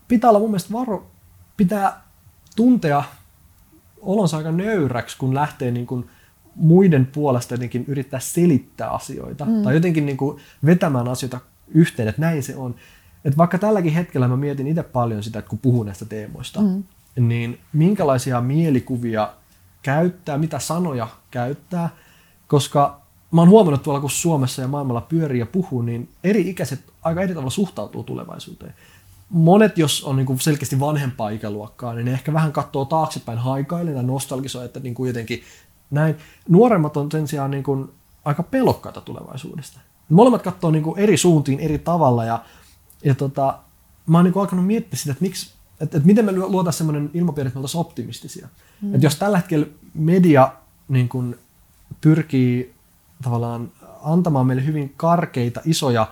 [0.08, 1.06] pitää olla mun mielestä varo,
[1.56, 2.02] pitää
[2.56, 3.04] tuntea
[4.02, 6.06] olonsa aika nöyräksi, kun lähtee niin kun
[6.56, 9.62] muiden puolesta jotenkin yrittää selittää asioita, mm.
[9.62, 11.40] tai jotenkin niin kun vetämään asioita
[11.74, 12.74] yhteen, että näin se on.
[13.24, 16.82] Että vaikka tälläkin hetkellä mä mietin itse paljon sitä, että kun puhun näistä teemoista, mm.
[17.20, 19.32] niin minkälaisia mielikuvia
[19.82, 21.88] käyttää, mitä sanoja käyttää,
[22.46, 26.80] koska mä oon huomannut tuolla, kun Suomessa ja maailmalla pyörii ja puhuu, niin eri ikäiset
[27.02, 28.74] aika eri tavalla suhtautuu tulevaisuuteen.
[29.32, 34.02] Monet, jos on niin selkeästi vanhempaa ikäluokkaa, niin ne ehkä vähän katsoo taaksepäin haikailen ja
[34.02, 35.42] nostalgisoi, että niin kuin jotenkin
[35.90, 36.16] näin.
[36.48, 37.88] Nuoremmat on sen sijaan niin kuin
[38.24, 39.80] aika pelokkaita tulevaisuudesta.
[40.08, 42.44] Molemmat katsoo niin kuin eri suuntiin eri tavalla ja,
[43.04, 43.58] ja tota,
[44.06, 47.10] mä oon niin kuin alkanut miettiä sitä, että, miksi, että, että miten me luotaisiin sellainen
[47.14, 48.48] ilmapiiri, että me oltaisiin optimistisia.
[48.82, 48.94] Mm.
[48.94, 50.52] Että jos tällä hetkellä media
[50.88, 51.38] niin kuin
[52.00, 52.74] pyrkii
[53.22, 53.70] tavallaan
[54.02, 56.08] antamaan meille hyvin karkeita, isoja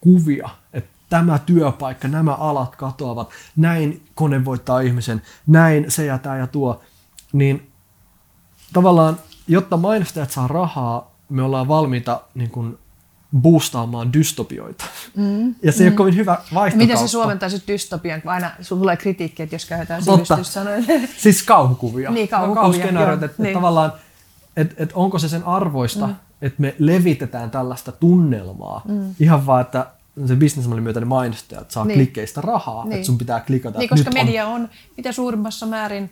[0.00, 6.36] kuvia, että tämä työpaikka, nämä alat katoavat, näin kone voittaa ihmisen, näin se ja tämä
[6.36, 6.80] ja tuo,
[7.32, 7.72] niin
[8.72, 9.16] tavallaan,
[9.48, 12.78] jotta mainostajat saa rahaa, me ollaan valmiita niin kuin,
[13.36, 14.84] boostaamaan dystopioita.
[15.16, 15.84] Mm, ja se mm.
[15.84, 16.76] ei ole kovin hyvä vaihtokauppa.
[16.76, 20.82] Miten se suomentaisit dystopian, kun aina sulla tulee kritiikki, että jos käytetään sivistyssanoja.
[21.16, 22.10] siis kauhukuvia.
[22.10, 22.60] niin, kauhukuvia.
[22.60, 23.54] Kauhuskenaariot, että niin.
[23.54, 23.92] tavallaan,
[24.56, 26.14] että et onko se sen arvoista, mm.
[26.42, 28.82] että me levitetään tällaista tunnelmaa.
[28.88, 29.14] Mm.
[29.20, 29.86] Ihan vaan, että
[30.26, 31.98] se bisnesmallin myötä ne mainostajat saa niin.
[31.98, 32.92] klikkeistä rahaa, niin.
[32.92, 33.78] että sun pitää klikata.
[33.78, 34.62] Niin, koska media on...
[34.62, 36.10] on mitä suurimmassa määrin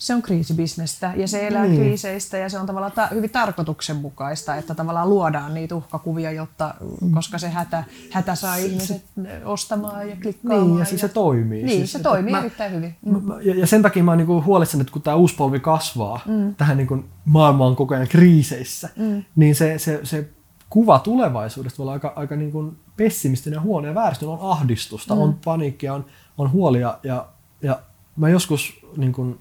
[0.00, 1.80] se on kriisibisnestä ja se elää niin.
[1.80, 6.74] kriiseistä ja se on tavallaan ta- hyvin tarkoituksenmukaista, että tavallaan luodaan niitä uhkakuvia, jotta,
[7.14, 9.04] koska se hätä, hätä saa ihmiset
[9.44, 10.66] ostamaan ja klikkaamaan.
[10.66, 11.62] Niin, ja, ja se toimii.
[11.62, 12.96] Niin, siis, se toimii mä, erittäin hyvin.
[13.06, 13.22] Mm.
[13.42, 16.54] Ja, ja sen takia mä oon niinku huolissani, että kun tämä uusi polvi kasvaa, mm.
[16.54, 19.24] tähän niinku maailma on koko ajan kriiseissä, mm.
[19.36, 20.28] niin se, se, se
[20.70, 24.32] kuva tulevaisuudesta voi olla aika, aika niinku pessimistinen ja huono ja vääristynyt.
[24.32, 25.20] On ahdistusta, mm.
[25.20, 26.04] on paniikkia, on,
[26.38, 27.28] on huolia ja,
[27.62, 27.82] ja
[28.16, 29.40] mä joskus niin kuin,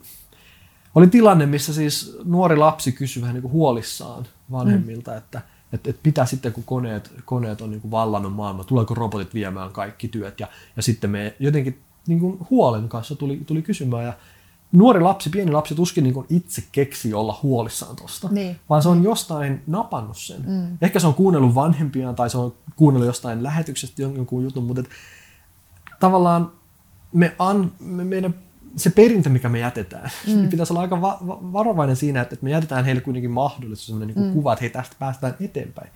[0.95, 5.17] oli tilanne, missä siis nuori lapsi kysyi vähän niin kuin huolissaan vanhemmilta, mm.
[5.17, 5.41] että,
[5.73, 9.71] että, että mitä sitten kun koneet, koneet on niin kuin vallannut maailmaa, tuleeko robotit viemään
[9.71, 14.13] kaikki työt ja, ja sitten me jotenkin niin kuin huolen kanssa tuli, tuli kysymään ja
[14.71, 18.59] nuori lapsi, pieni lapsi tuskin niin itse keksi olla huolissaan tosta, niin.
[18.69, 20.41] vaan se on jostain napannut sen.
[20.47, 20.77] Mm.
[20.81, 24.89] Ehkä se on kuunnellut vanhempiaan tai se on kuunnellut jostain lähetyksestä jonkun jutun, mutta et,
[25.99, 26.51] tavallaan
[27.13, 28.35] me, an, me meidän
[28.75, 30.33] se perintö, mikä me jätetään, mm.
[30.33, 34.15] niin pitäisi olla aika va- va- varovainen siinä, että me jätetään heille kuitenkin mahdollisuus, sellainen
[34.15, 34.33] niin mm.
[34.33, 35.91] kuva, että hei, tästä päästään eteenpäin.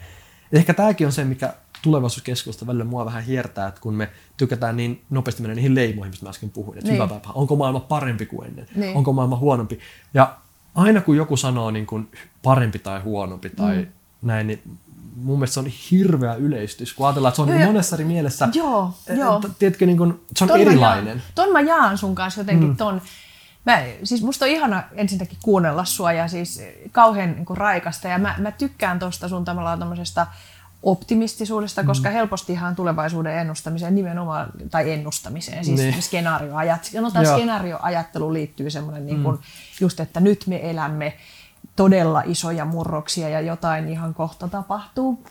[0.51, 1.53] Ja ehkä tämäkin on se, mikä
[1.83, 6.25] tulevaisuuskeskustelusta välillä mua vähän hiertää, että kun me tykätään niin nopeasti mennä niihin leimoihin, mistä
[6.25, 6.95] mä äsken puhuin, että niin.
[6.95, 8.97] hyvä päivä, onko maailma parempi kuin ennen, niin.
[8.97, 9.79] onko maailma huonompi.
[10.13, 10.35] Ja
[10.75, 12.11] aina kun joku sanoo niin kuin
[12.43, 13.87] parempi tai huonompi tai mm.
[14.21, 14.61] näin, niin
[15.15, 18.49] mun mielestä se on hirveä yleistys, kun ajatellaan, että se on joo, monessa eri mielessä,
[18.53, 19.41] joo, joo.
[19.59, 21.03] Tiedätkö, niin kuin, se on ton erilainen.
[21.03, 22.77] Mä jaan, ton mä jaan sun kanssa jotenkin mm.
[22.77, 23.01] ton.
[23.65, 28.17] Mä, siis musta on ihana ensinnäkin kuunnella sua ja siis kauhean niin kuin raikasta ja
[28.17, 30.27] mä, mä tykkään tosta sun tavallaan tommosesta
[30.83, 31.87] optimistisuudesta, mm.
[31.87, 36.01] koska helpostihan tulevaisuuden ennustamiseen nimenomaan, tai ennustamiseen, siis niin.
[36.01, 39.41] skenaarioajat, sanotaan skenaarioajattelu liittyy semmoinen niin kuin, mm.
[39.81, 41.13] just, että nyt me elämme
[41.75, 45.23] todella isoja murroksia ja jotain ihan kohta tapahtuu.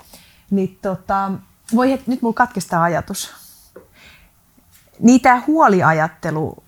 [0.51, 1.31] Niin tota,
[1.75, 3.42] voi het, nyt mulla katkestaa ajatus.
[4.99, 6.63] Niin tämä huoliajattelu,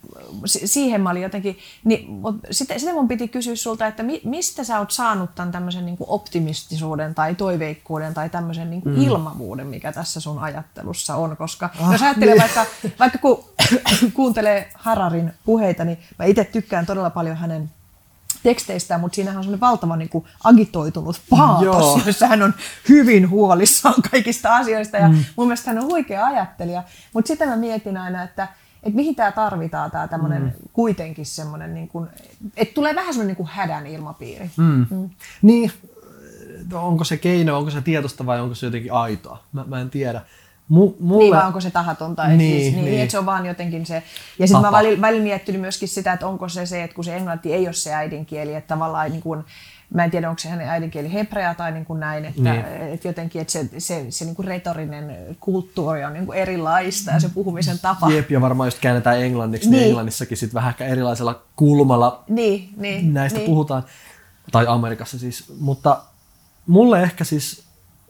[0.44, 2.06] siihen mä olin jotenkin, niin,
[2.50, 5.96] sitä, sitä mun piti kysyä sulta, että mi, mistä sä oot saanut tämän tämmöisen niin
[6.00, 9.02] optimistisuuden tai toiveikkuuden tai tämmöisen niin mm.
[9.02, 12.42] ilmavuuden, mikä tässä sun ajattelussa on, koska ah, jos ajattelee niin.
[12.42, 12.66] vaikka,
[12.98, 13.44] vaikka kun
[14.14, 17.70] kuuntelee Hararin puheita, niin mä itse tykkään todella paljon hänen
[18.44, 22.54] teksteistä, mutta siinähän on semmoinen valtava niin kuin agitoitunut paatos, jossa hän on
[22.88, 24.96] hyvin huolissaan kaikista asioista.
[24.96, 25.24] Ja mm.
[25.36, 26.82] mun mielestä hän on huikea ajattelija.
[27.12, 28.48] Mutta sitten mä mietin aina, että,
[28.82, 30.52] että mihin tämä tarvitaan, tämä tämmöinen mm.
[30.72, 32.08] kuitenkin semmoinen, niin kuin,
[32.56, 34.50] että tulee vähän semmoinen niin hädän ilmapiiri.
[34.56, 34.86] Mm.
[34.90, 35.10] Mm.
[35.42, 35.72] Niin,
[36.72, 39.42] onko se keino, onko se tietosta vai onko se jotenkin aitoa?
[39.52, 40.20] Mä, mä en tiedä.
[40.68, 41.24] Mu, mulle...
[41.24, 42.26] Niin, vai onko se tahatonta?
[42.28, 43.00] Niin, siis, niin, niin.
[43.00, 44.02] Että se on vaan jotenkin se...
[44.38, 47.16] Ja sitten mä välillä, välillä miettinyt myöskin sitä, että onko se se, että kun se
[47.16, 49.44] englanti ei ole se äidinkieli, että tavallaan niin kuin,
[49.94, 52.64] mä en tiedä, onko se hänen äidinkieli hebrea tai niin kuin näin, että, niin.
[52.92, 57.20] että jotenkin että se, se, se niin kuin retorinen kulttuuri on niin kuin erilaista ja
[57.20, 58.10] se puhumisen tapa.
[58.10, 63.14] Jep, ja varmaan just käännetään englanniksi, niin, niin Englannissakin sitten vähän erilaisella kulmalla niin, niin,
[63.14, 63.46] näistä niin.
[63.46, 63.84] puhutaan,
[64.52, 66.02] tai Amerikassa siis, mutta
[66.66, 67.63] mulle ehkä siis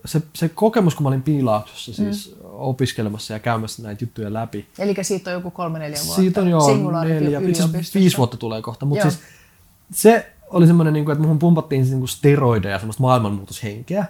[0.04, 2.48] se, se kokemus, kun mä olin piilaaksossa siis mm.
[2.52, 4.66] opiskelemassa ja käymässä näitä juttuja läpi.
[4.78, 6.22] Eli siitä on joku kolme, neljä vuotta.
[6.22, 6.58] Siitä on jo
[7.04, 7.40] neljä,
[7.94, 8.86] viisi vuotta tulee kohta.
[8.86, 9.22] Mutta siis
[9.92, 14.04] se oli semmoinen, niin että muhun pumpattiin niin steroideja, semmoista maailmanmuutoshenkeä.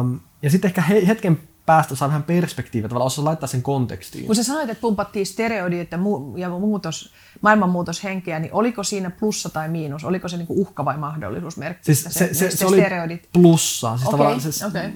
[0.00, 4.26] Um, ja sitten ehkä he, hetken päästä saa vähän perspektiiviä, tavallaan osaa laittaa sen kontekstiin.
[4.26, 9.48] Kun sä sanoit, että pumpattiin steroidit ja, mu- ja muutos, maailmanmuutoshenkeä, niin oliko siinä plussa
[9.48, 10.04] tai miinus?
[10.04, 13.28] Oliko se niinku uhka vai mahdollisuus merkitä siis se, se, se, se oli steroidit?
[13.32, 13.96] plussa.
[13.96, 14.90] Siis okay, siis, okay.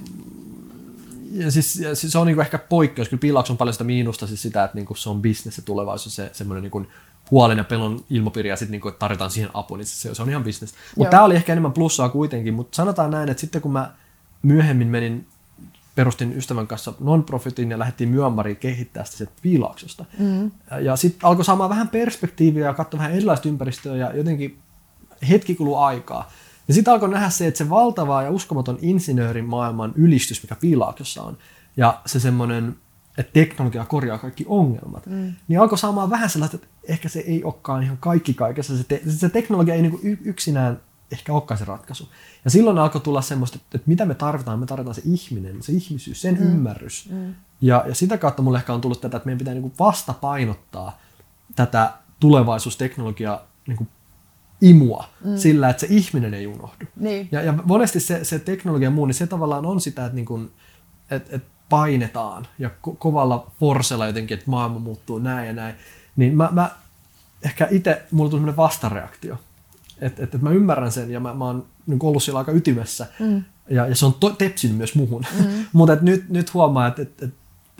[1.31, 3.09] Ja siis, ja siis se on niinku ehkä poikkeus.
[3.09, 6.15] Kyllä piilauksessa on paljon sitä miinusta, siis sitä, että niinku se on business ja tulevaisuus,
[6.15, 6.85] se semmoinen niinku
[7.31, 10.43] huolen ja pelon ilmapiiri ja sitten niinku, tarjotaan siihen apua, niin se, se on ihan
[10.43, 10.73] business.
[10.95, 13.91] Mutta tämä oli ehkä enemmän plussaa kuitenkin, mutta sanotaan näin, että sitten kun mä
[14.41, 15.27] myöhemmin menin
[15.99, 20.05] perustin ystävän kanssa non-profitin ja lähdettiin Myanmariin kehittää sitä sieltä piilaaksosta.
[20.19, 20.51] Mm.
[20.81, 24.59] Ja sitten alkoi saamaan vähän perspektiiviä ja katsoa vähän erilaista ympäristöä ja jotenkin
[25.29, 26.31] hetki kului aikaa.
[26.67, 31.37] Ja sitten alkoi nähdä se, että se valtava ja uskomaton insinöörimaailman ylistys, mikä piilaaksossa on,
[31.77, 32.75] ja se semmoinen,
[33.17, 35.33] että teknologia korjaa kaikki ongelmat, mm.
[35.47, 38.77] niin alkoi saamaan vähän sellaista, että ehkä se ei olekaan ihan kaikki kaikessa.
[38.77, 40.81] Se, te- se teknologia ei niinku yksinään
[41.11, 42.09] ehkä olekaan se ratkaisu.
[42.45, 46.21] Ja silloin alkoi tulla semmoista, että mitä me tarvitaan, me tarvitaan se ihminen, se ihmisyys,
[46.21, 46.41] sen mm.
[46.41, 47.09] ymmärrys.
[47.11, 47.35] Mm.
[47.61, 50.97] Ja, ja sitä kautta mulle ehkä on tullut tätä, että meidän pitää niinku vastapainottaa
[51.55, 53.87] tätä tulevaisuusteknologiaa niinku
[54.61, 55.37] imua mm.
[55.37, 56.85] sillä, että se ihminen ei unohdu.
[56.95, 57.29] Niin.
[57.31, 60.39] Ja, ja monesti se, se teknologia ja muu, niin se tavallaan on sitä, että, niinku,
[61.11, 65.75] että, että painetaan ja ko- kovalla forsella jotenkin, että maailma muuttuu näin ja näin.
[66.15, 66.71] Niin mä, mä
[67.43, 69.37] ehkä itse, mulla tuli vastareaktio
[70.01, 73.07] että et, et mä ymmärrän sen ja mä, mä oon niin ollut siellä aika ytimessä.
[73.19, 73.43] Mm.
[73.69, 75.25] Ja, ja se on to, tepsinyt myös muhun.
[75.39, 75.65] Mm.
[75.73, 77.33] Mutta nyt, nyt huomaa, että et, et,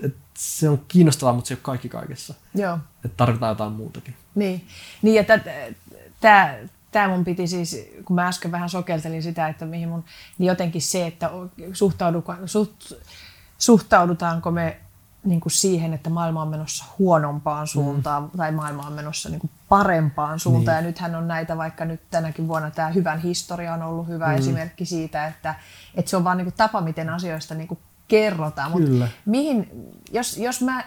[0.03, 2.33] et se on kiinnostavaa, mutta se ei ole kaikki kaikessa.
[2.55, 2.79] Joo.
[3.05, 4.15] Että tarvitaan jotain muutakin.
[4.35, 4.65] Niin,
[5.01, 5.23] niin ja
[6.21, 6.55] tämä
[6.91, 10.03] tämä mun piti siis, kun mä äsken vähän sokeltelin sitä, että mihin mun,
[10.37, 11.31] niin jotenkin se, että
[12.45, 12.91] suht,
[13.57, 14.77] suhtaudutaanko me
[15.23, 18.29] niin kuin siihen, että maailma on menossa huonompaan suuntaan mm.
[18.37, 20.77] tai maailma on menossa niin kuin parempaan suuntaan.
[20.77, 20.85] Niin.
[20.85, 24.37] Ja nythän on näitä, vaikka nyt tänäkin vuonna tämä hyvän historia on ollut hyvä mm.
[24.37, 25.55] esimerkki siitä, että,
[25.95, 28.71] että se on vaan niin kuin tapa, miten asioista niin kuin kerrotaan.
[28.71, 28.81] Mut
[29.25, 29.69] mihin,
[30.11, 30.83] jos, jos mä,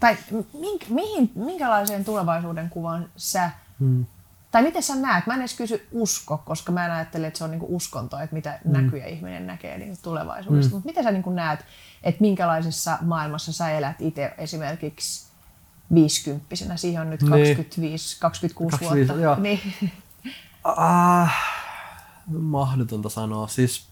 [0.00, 0.16] tai
[0.60, 4.06] mink, mihin, minkälaiseen tulevaisuuden kuvaan sä mm.
[4.50, 5.26] Tai miten sä näet?
[5.26, 8.36] Mä en edes kysy usko, koska mä en ajattele, että se on niinku uskonto, että
[8.36, 8.72] mitä mm.
[8.72, 10.70] näkyjä ihminen näkee niinku tulevaisuudesta.
[10.70, 10.74] Mm.
[10.74, 11.60] Mutta miten sä niinku näet,
[12.02, 15.26] että minkälaisessa maailmassa sä elät itse esimerkiksi
[15.94, 16.76] viisikymppisenä?
[16.76, 18.20] Siihen on nyt 25, niin.
[18.20, 19.24] 26 25, vuotta.
[19.24, 19.36] Joo.
[19.40, 19.90] Niin.
[20.64, 21.34] Ah,
[22.38, 23.48] mahdotonta sanoa.
[23.48, 23.86] Siis,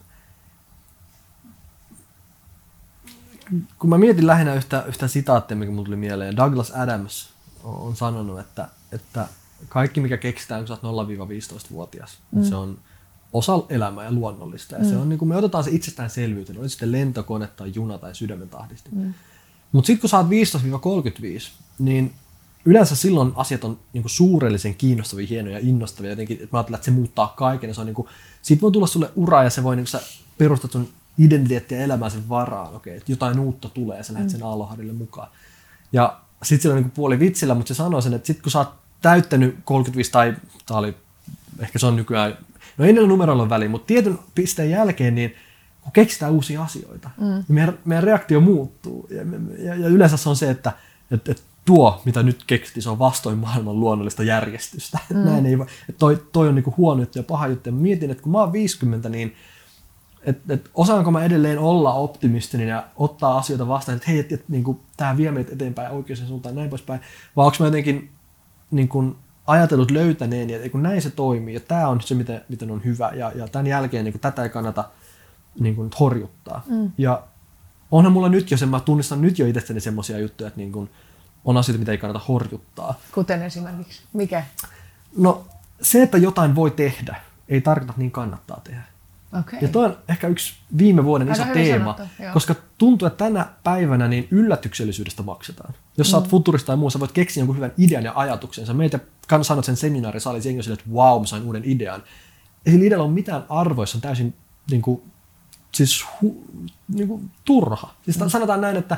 [3.78, 6.36] kun mä mietin lähinnä yhtä, yhtä sitaattia, mikä mulle tuli mieleen.
[6.36, 7.30] Douglas Adams
[7.64, 9.28] on sanonut, että, että
[9.68, 12.44] kaikki mikä keksitään, kun sä oot 0-15-vuotias, mm.
[12.44, 12.78] se on
[13.32, 14.74] osa elämää ja luonnollista.
[14.74, 14.88] Ja mm.
[14.88, 18.48] se on, niin kuin me otetaan se itsestäänselvyyteen, oli sitten lentokone tai juna tai sydämen
[18.48, 18.90] tahdisti.
[18.92, 19.14] Mm.
[19.72, 22.14] Mutta sitten kun sä oot 15-35, niin
[22.64, 26.10] yleensä silloin asiat on niin kuin suurellisen kiinnostavia, hienoja ja innostavia.
[26.10, 27.68] Jotenkin, että mä ajattelen, että se muuttaa kaiken.
[27.68, 28.08] Ja se on niin kuin,
[28.42, 30.00] siitä voi tulla sulle ura ja se voi, niin kuin sä
[30.38, 32.74] perustat sun identiteettiä ja elämää sen varaan.
[32.74, 34.32] Okei, että jotain uutta tulee ja sä lähdet mm.
[34.32, 35.28] sen aalloharille mukaan.
[35.92, 38.58] Ja sitten sillä on niin puoli vitsillä, mutta se sanoo sen, että sitten kun sä
[38.58, 40.34] oot täyttänyt 35 tai,
[40.66, 40.94] tai oli,
[41.58, 42.38] ehkä se on nykyään,
[42.78, 45.34] no ei näillä numeroilla ole väliä, mutta tietyn pisteen jälkeen niin
[45.82, 47.26] kun keksitään uusia asioita, mm.
[47.26, 49.08] niin meidän, meidän reaktio muuttuu.
[49.10, 49.22] Ja,
[49.58, 50.72] ja, ja yleensä se on se, että,
[51.10, 54.98] että, että tuo, mitä nyt keksittiin, se on vastoin maailman luonnollista järjestystä.
[55.10, 55.18] Mm.
[55.18, 55.54] Näin ei,
[55.88, 57.68] että toi, toi on niinku huono juttu ja paha juttu.
[57.68, 59.34] Ja mietin, että kun mä oon 50, niin
[60.22, 64.48] että et osaanko mä edelleen olla optimistinen ja ottaa asioita vastaan, että hei, että et,
[64.48, 67.00] niinku, tämä vie meitä eteenpäin oikeaan suuntaan näin poispäin,
[67.36, 68.10] vai onko mä jotenkin
[68.70, 72.70] niin kuin ajatellut löytäneen, ja kun näin se toimii, ja tämä on se, miten, miten
[72.70, 74.84] on hyvä, ja, ja tämän jälkeen niin kuin, tätä ei kannata
[75.60, 76.62] niin kuin, horjuttaa.
[76.66, 76.90] Mm.
[76.98, 77.22] Ja
[77.90, 80.90] onhan mulla nyt jo se, mä tunnistan nyt jo itsestäni semmoisia juttuja, että niin kuin,
[81.44, 82.94] on asioita, mitä ei kannata horjuttaa.
[83.14, 84.02] Kuten esimerkiksi?
[84.12, 84.44] Mikä?
[85.16, 85.46] No
[85.82, 87.16] se, että jotain voi tehdä,
[87.48, 88.82] ei tarkoita, että niin kannattaa tehdä.
[89.40, 89.58] Okay.
[89.62, 93.46] Ja tuo on ehkä yksi viime vuoden Aika iso teema, sanottu, koska tuntuu, että tänä
[93.64, 95.74] päivänä niin yllätyksellisyydestä maksetaan.
[95.96, 96.10] Jos mm.
[96.10, 96.30] sä oot mm.
[96.30, 98.66] futurista tai muu, sä voit keksiä jonkun hyvän idean ja ajatuksen.
[98.66, 99.00] Sä meitä
[99.42, 102.02] sanot sen seminaarisaalissa jengi että wow, mä sain uuden idean.
[102.66, 104.34] Ei sillä idealla ole mitään arvoa, se on täysin
[104.70, 105.02] niin kuin,
[105.72, 106.44] siis, hu,
[106.94, 107.94] niin kuin, turha.
[108.04, 108.28] Siis mm.
[108.28, 108.96] sanotaan näin, että,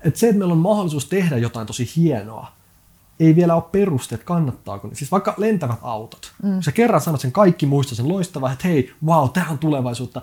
[0.00, 2.52] että se, että meillä on mahdollisuus tehdä jotain tosi hienoa,
[3.20, 4.90] ei vielä ole perusteet, kannattaako.
[4.92, 6.32] Siis vaikka lentävät autot.
[6.42, 6.62] Mm.
[6.62, 10.22] Sä kerran sanot sen, kaikki muistaa sen loistavaa, että hei, wow, tämä on tulevaisuutta.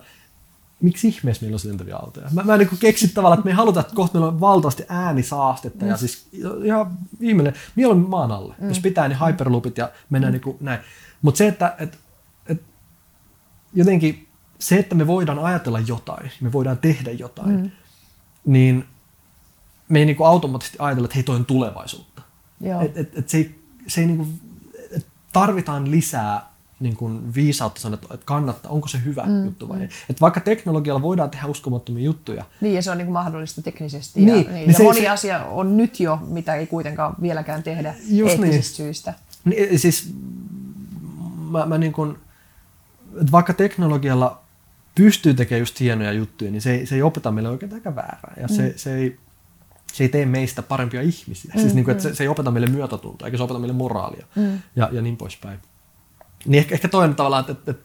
[0.82, 2.28] Miksi ihmeessä meillä on lentäviä autoja?
[2.34, 5.86] Mä, mä en niin keksi tavallaan, että me halutaan, että kohta meillä on valtavasti äänisaastetta
[5.86, 5.92] mm.
[5.92, 6.30] ja siis
[6.64, 7.62] ihan ihmeellinen.
[7.76, 8.56] Mieluummin maan alle.
[8.60, 8.68] Mm.
[8.68, 10.34] Jos pitää, niin hyperloopit ja mennään mm.
[10.34, 10.80] niin kuin näin.
[11.22, 12.00] Mutta se, että et,
[12.48, 12.62] et,
[13.74, 14.28] jotenkin
[14.60, 17.72] se, että me voidaan ajatella jotain, me voidaan tehdä jotain, mm.
[18.46, 18.86] niin
[19.90, 22.11] me ei niinku automaattisesti ajatella, että hei, toi on tulevaisuutta.
[22.86, 23.56] Et, et, et se ei,
[23.88, 24.28] se ei niinku,
[24.92, 29.78] et tarvitaan lisää niin kuin viisautta sanoa, että kannattaa, onko se hyvä mm, juttu vai
[29.78, 29.82] mm.
[29.82, 29.90] ei.
[30.10, 32.46] Et vaikka teknologialla voidaan tehdä uskomattomia juttuja.
[32.62, 34.20] Niin, ja se on niin kuin mahdollista teknisesti.
[34.20, 37.16] Niin, ja, niin, niin ja se, moni se, asia on nyt jo, mitä ei kuitenkaan
[37.22, 38.44] vieläkään tehdä just niin.
[38.44, 38.94] eettisistä niin.
[38.94, 39.14] syistä.
[39.46, 40.14] Niin, siis
[41.50, 42.18] mä, mä niin kuin,
[43.20, 44.42] että vaikka teknologialla
[44.96, 48.34] pystyy tekemään just hienoja juttuja, niin se ei, se ei opeta meille oikein aika väärää.
[48.38, 48.56] Ja mm.
[48.56, 49.20] se, se, ei,
[49.94, 51.52] se ei tee meistä parempia ihmisiä.
[51.56, 53.74] Mm, siis niin kuin, että se, se ei opeta meille myötätuntoa, eikä se opeta meille
[53.74, 54.60] moraalia mm.
[54.76, 55.60] ja, ja niin poispäin.
[56.46, 57.84] Niin ehkä, ehkä toinen tavallaan, että, että, että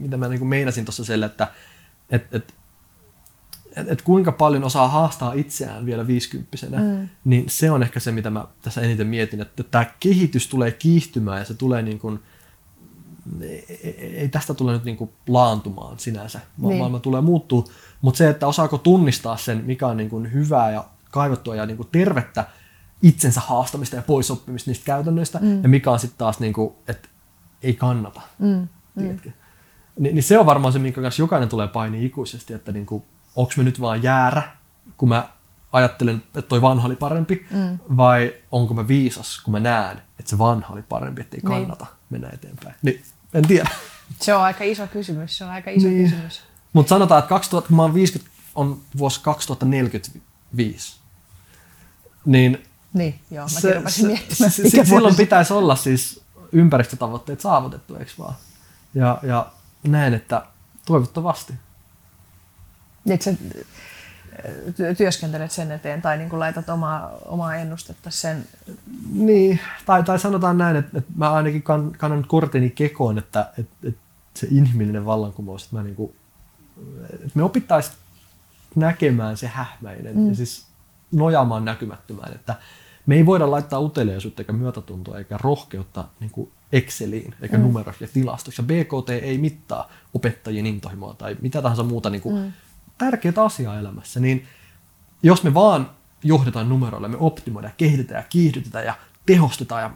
[0.00, 1.48] mitä mä niin kuin meinasin tuossa sille, että,
[2.10, 2.52] että, että
[3.76, 7.08] että et kuinka paljon osaa haastaa itseään vielä viisikymppisenä, mm.
[7.24, 11.38] niin se on ehkä se, mitä mä tässä eniten mietin, että tämä kehitys tulee kiihtymään
[11.38, 12.20] ja se tulee niin kuin,
[13.98, 16.78] ei tästä tule nyt niin kuin laantumaan sinänsä, niin.
[16.78, 17.68] maailma tulee muuttuu,
[18.00, 21.76] mutta se, että osaako tunnistaa sen, mikä on niin kuin hyvää ja kaivattua ja niin
[21.76, 22.44] kuin tervettä
[23.02, 25.62] itsensä haastamista ja poisoppimista niistä käytännöistä, mm.
[25.62, 27.08] ja mikä on sitten taas, niin kuin, että
[27.62, 28.20] ei kannata.
[28.38, 28.68] Mm.
[28.94, 29.18] Mm.
[29.98, 33.02] Ni, niin se on varmaan se, minkä kanssa jokainen tulee paini ikuisesti, että niin kuin,
[33.36, 34.42] onko me nyt vaan jäärä,
[34.96, 35.28] kun mä
[35.72, 37.78] ajattelen, että toi vanha oli parempi, mm.
[37.96, 41.60] vai onko mä viisas, kun mä näen, että se vanha oli parempi, että ei niin.
[41.60, 41.96] kannata niin.
[42.10, 42.74] mennä eteenpäin.
[42.82, 43.02] Niin,
[43.34, 43.70] en tiedä.
[44.20, 46.04] Se on aika iso kysymys, se on aika iso niin.
[46.04, 46.42] kysymys.
[46.72, 50.96] Mutta sanotaan, että 2000, kun mä oon 50, on vuosi 2045.
[52.24, 56.20] Niin, niin joo, mä se, se, miettimään, se, se, silloin pitäisi olla siis
[56.52, 58.34] ympäristötavoitteet saavutettu, eikö vaan?
[58.94, 60.46] Ja, ja näen, että
[60.86, 61.52] toivottavasti.
[63.10, 63.34] Eikö sä
[64.96, 68.44] työskentelet sen eteen tai niin kuin laitat omaa, omaa ennustetta sen?
[69.12, 73.88] Niin, tai, tai sanotaan näin, että, että mä ainakin kann, kannan korteni kekoon, että, että,
[73.88, 74.00] että
[74.34, 76.12] se inhimillinen vallankumous, että, mä niin kuin,
[77.12, 77.96] että me opittaisiin
[78.74, 80.28] näkemään se hähmäinen mm.
[80.28, 80.66] ja siis
[81.12, 82.54] nojaamaan näkymättömään, että
[83.06, 87.62] me ei voida laittaa uteliaisuutta eikä myötätuntoa eikä rohkeutta niin kuin Exceliin eikä mm.
[87.62, 88.62] numeroissa ja tilastoissa.
[88.62, 92.52] BKT ei mittaa opettajien intohimoa tai mitä tahansa muuta niin kuin mm.
[92.98, 94.20] Tärkeää asiaa elämässä.
[94.20, 94.46] Niin
[95.22, 95.90] jos me vaan
[96.24, 98.94] johdetaan numeroilla, me optimoidaan, kehitetään ja kiihdytetään ja
[99.26, 99.90] tehostetaan ja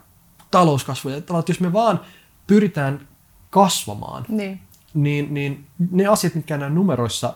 [0.50, 1.08] talouskasvu.
[1.08, 2.00] Ja että jos me vaan
[2.46, 3.08] pyritään
[3.50, 4.60] kasvamaan, niin,
[4.94, 7.34] niin, niin ne asiat, mitkä näin numeroissa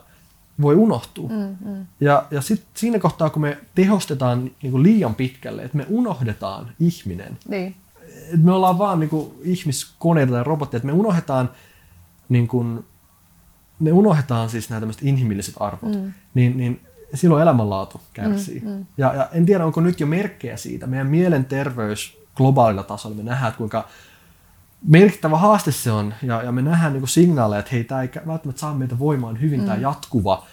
[0.62, 1.28] voi unohtua.
[1.28, 1.86] Mm, mm.
[2.00, 6.72] Ja, ja sit siinä kohtaa, kun me tehostetaan niin kuin liian pitkälle, että me unohdetaan
[6.80, 7.76] ihminen, niin.
[8.24, 11.50] että me ollaan vaan niin kuin ihmiskoneita tai robotteja, että me unohdetaan,
[12.28, 12.84] niin kuin,
[13.78, 16.12] me unohdetaan siis nämä tämmöiset inhimilliset arvot, mm.
[16.34, 16.80] niin, niin
[17.14, 18.60] silloin elämänlaatu kärsii.
[18.60, 18.86] Mm, mm.
[18.98, 20.86] Ja, ja en tiedä, onko nyt jo merkkejä siitä.
[20.86, 23.88] Meidän mielenterveys globaalilla tasolla, me nähdään, että kuinka
[24.88, 28.60] merkittävä haaste se on, ja, ja me nähdään niin signaaleja, että hei, tämä ei välttämättä
[28.60, 29.66] saa meitä voimaan hyvin, mm.
[29.66, 30.46] tämä jatkuva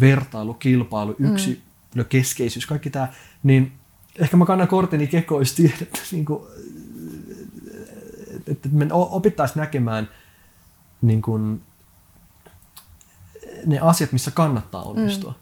[0.00, 1.32] vertailu, kilpailu, mm.
[1.32, 3.08] yksilökeskeisyys, kaikki tämä,
[3.42, 3.72] niin
[4.18, 6.42] ehkä mä kannan korteni kekoon, jos tiedät, että, niin kuin,
[8.46, 10.08] että me opittaisiin näkemään
[11.02, 11.62] niin kuin,
[13.66, 15.30] ne asiat, missä kannattaa onnistua.
[15.30, 15.36] Mm.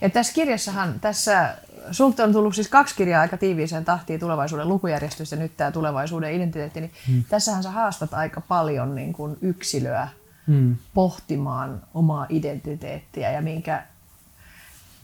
[0.00, 1.56] Ja tässä kirjassahan, tässä
[1.90, 6.34] sulta on tullut siis kaksi kirjaa aika tiiviiseen tahtiin tulevaisuuden lukujärjestys ja nyt tämä tulevaisuuden
[6.34, 7.24] identiteetti, niin hmm.
[7.28, 10.08] tässähän sä haastat aika paljon niin kuin yksilöä
[10.46, 10.76] hmm.
[10.94, 13.82] pohtimaan omaa identiteettiä ja minkä,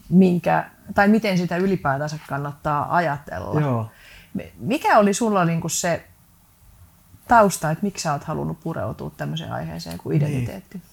[0.09, 3.61] minkä, tai miten sitä ylipäätänsä kannattaa ajatella.
[3.61, 3.91] Joo.
[4.59, 6.07] Mikä oli sulla niin kuin se
[7.29, 10.31] tausta, että miksi sä oot halunnut pureutua tämmöiseen aiheeseen kuin niin.
[10.31, 10.79] identiteetti?
[10.79, 10.87] Niin.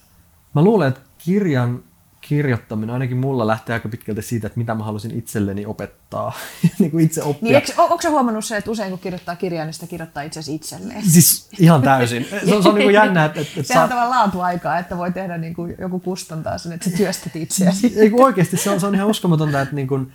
[0.54, 1.82] Mä luulen, että kirjan
[2.28, 6.32] kirjoittaminen ainakin mulla lähtee aika pitkälti siitä, että mitä mä halusin itselleni opettaa,
[6.78, 7.42] niin kuin itse oppia.
[7.42, 10.40] Niin, eikö, onko sä huomannut se, että usein kun kirjoittaa kirjaa, niin sitä kirjoittaa itse
[10.40, 11.02] asiassa itselleen?
[11.02, 12.26] Siis ihan täysin.
[12.46, 13.40] Se on, se on niin kuin jännä, että...
[13.40, 16.96] että Sehän on tavallaan laatuaikaa, että voi tehdä niin kuin joku kustantaa sen, että sä
[16.96, 17.92] työstät itseäsi.
[18.00, 20.12] Ei kun oikeasti, se on, se on ihan uskomatonta, että niin kuin,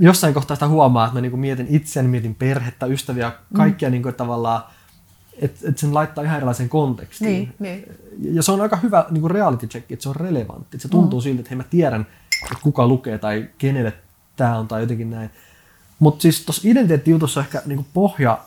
[0.00, 3.92] jossain kohtaa sitä huomaa, että mä niin kuin mietin itseäni, mietin perhettä, ystäviä, kaikkia mm.
[3.92, 4.62] niin kuin, tavallaan
[5.38, 7.30] että et sen laittaa ihan erilaisen kontekstiin.
[7.30, 8.34] Niin, niin.
[8.34, 10.76] Ja se on aika hyvä niin kuin reality check, että se on relevantti.
[10.76, 11.22] Että se tuntuu mm.
[11.22, 12.06] siltä, että hei mä tiedän,
[12.42, 13.92] että kuka lukee tai kenelle
[14.36, 15.30] tämä on tai jotenkin näin.
[15.98, 18.38] Mutta siis tuossa identiteettijutussa ehkä niin kuin pohja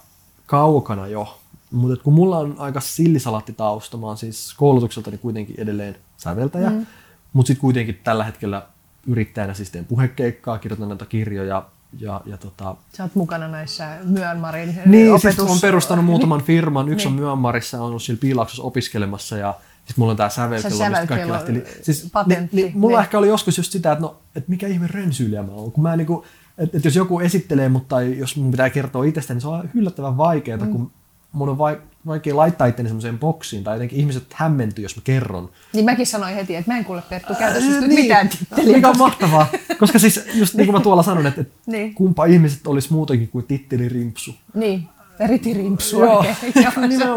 [0.46, 1.40] kaukana jo.
[1.72, 6.86] Mutta kun mulla on aika sillisalattitausta, mä oon siis koulutukseltani kuitenkin edelleen säveltäjä, mm.
[7.34, 8.68] mutta sitten kuitenkin tällä hetkellä
[9.08, 11.66] yrittäjänä siis teen puhekeikkaa, kirjoitan näitä kirjoja,
[12.00, 12.76] ja, ja tota...
[12.94, 15.36] Sä oot mukana näissä Myanmarin Niin, opetus...
[15.36, 16.90] siis on perustanut muutaman firman.
[16.90, 17.14] Yksi niin.
[17.16, 19.54] on Myanmarissa, on ollut siellä piilauksessa opiskelemassa ja
[19.86, 21.64] siis mulla on tää sävelkello, mistä kaikki lähti.
[21.82, 22.56] Siis, patentti.
[22.56, 23.04] Niin, niin, mulla niin.
[23.04, 25.72] ehkä oli joskus just sitä, että no, et mikä ihme rönsyyliä mä oon.
[25.72, 26.26] Kun mä niinku,
[26.58, 29.70] että et jos joku esittelee mut tai jos mun pitää kertoa itsestäni, niin se on
[29.74, 30.72] yllättävän vaikeaa, mm.
[30.72, 30.92] kun
[31.32, 35.50] mun on vai, vaikea laittaa itteni semmoiseen boksiin, tai jotenkin ihmiset hämmentyy, jos mä kerron.
[35.74, 38.76] Niin mäkin sanoin heti, että mä en kuule Perttu käytä äh, niin, mitään titteliä.
[38.76, 39.48] Mikä on mahtavaa,
[39.80, 41.94] koska siis just niin kuin mä tuolla sanon, että, että niin.
[41.94, 44.36] kumpa ihmiset olisi muutenkin kuin tittelirimpsu.
[44.54, 44.90] Niin.
[45.28, 46.26] Ritirimpsu Joo,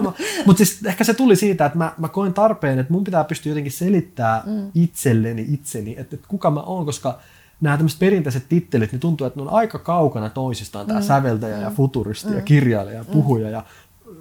[0.46, 3.50] Mutta siis ehkä se tuli siitä, että mä, mä koin tarpeen, että mun pitää pystyä
[3.50, 4.70] jotenkin selittämään mm.
[4.74, 7.18] itselleni itseni, että, että kuka mä oon, koska
[7.61, 11.07] nämä tämmöiset perinteiset tittelit, niin tuntuu, että ne on aika kaukana toisistaan, tämä mm.
[11.07, 11.62] säveltäjä mm.
[11.62, 12.37] ja futuristi mm.
[12.37, 13.12] ja kirjailija ja mm.
[13.12, 13.53] puhuja mm.
[13.53, 13.64] ja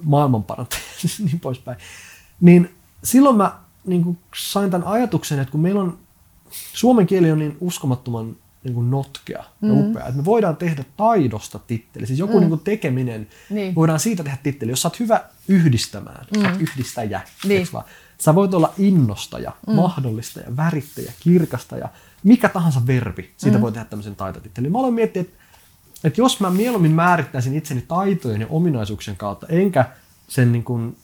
[0.02, 1.78] maailmanparantaja ja niin poispäin.
[2.40, 2.74] Niin
[3.04, 5.98] silloin mä niin kuin sain tämän ajatuksen, että kun meillä on,
[6.50, 9.80] suomen kieli on niin uskomattoman niin kuin notkea ja mm.
[9.80, 12.40] upea, että me voidaan tehdä taidosta titteli, siis joku mm.
[12.40, 13.74] niin kuin tekeminen, niin.
[13.74, 16.42] voidaan siitä tehdä titteli, jos sä oot hyvä yhdistämään, mm.
[16.42, 17.66] sä oot yhdistäjä, niin.
[17.72, 17.84] vaan?
[18.18, 19.74] Sä voit olla innostaja, mm.
[19.74, 21.88] mahdollistaja, värittäjä, kirkastaja,
[22.24, 23.62] mikä tahansa verbi, siitä mm.
[23.62, 24.72] voi tehdä tämmöisen taitotittelin.
[24.72, 25.39] Mä aloin miettiä, että,
[26.04, 29.84] että jos mä mieluummin määrittäisin itseni taitojen ja ominaisuuksien kautta, enkä
[30.28, 30.96] sen niin kuin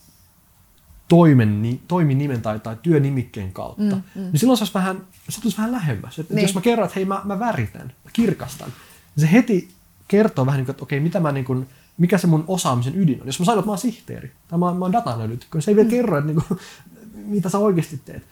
[1.07, 4.21] toimen, ni, toiminimen tai, tai työnimikkeen kautta, mm, mm.
[4.21, 6.19] niin silloin se olisi vähän, se tulisi vähän lähemmäs.
[6.19, 6.41] Että niin.
[6.41, 8.73] Jos mä kerron, että hei mä, mä väritän, mä kirkastan,
[9.15, 9.69] niin se heti
[10.07, 13.21] kertoo vähän niin kuin, että okei, mitä mä niin kuin, mikä se mun osaamisen ydin
[13.21, 13.27] on.
[13.27, 15.75] Jos mä sanon, että mä oon sihteeri tai mä, mä oon datanalytikko, niin se ei
[15.75, 15.91] vielä mm.
[15.91, 16.59] kerro, että niin kuin,
[17.35, 18.23] mitä sä oikeasti teet.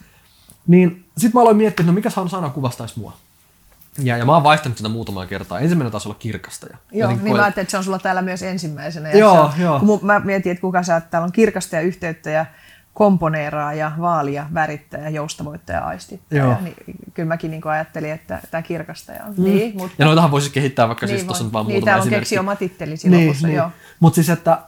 [0.67, 3.17] Niin sit mä aloin miettiä, että no mikä sana kuvastaisi mua.
[4.03, 5.59] Ja, ja mä oon vaihtanut sitä muutamaa kertaa.
[5.59, 6.77] Ensimmäinen taas olla kirkastaja.
[6.91, 9.09] Joo, niin, niin mä ajattelin, että se on sulla täällä myös ensimmäisenä.
[9.09, 9.79] Ja joo, on, joo.
[9.79, 12.45] Kun mä mietin, että kuka sä täällä on kirkastaja, yhteyttäjä,
[12.93, 16.57] komponeeraa ja vaalia, värittäjä, joustavoittaja, aistittaja.
[16.61, 16.75] Niin,
[17.13, 19.33] kyllä mäkin niin ajattelin, että tämä kirkastaja on.
[19.37, 19.43] Mm.
[19.43, 19.95] Niin, mutta...
[19.97, 22.97] Ja noitahan voisi kehittää vaikka niin, siis tuossa vaan niin, muutama on keksi oma titteli
[22.97, 23.57] siinä niin, lopussa, niin.
[23.57, 23.71] joo.
[23.99, 24.59] Mutta siis, että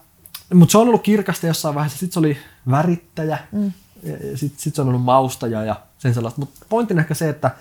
[0.53, 2.37] mutta se on ollut kirkasta jossain vaiheessa, sitten se oli
[2.71, 3.71] värittäjä, mm.
[4.35, 6.39] sitten sit se on ollut maustaja ja sen sellaista.
[6.39, 7.51] Mutta pointti ehkä se, että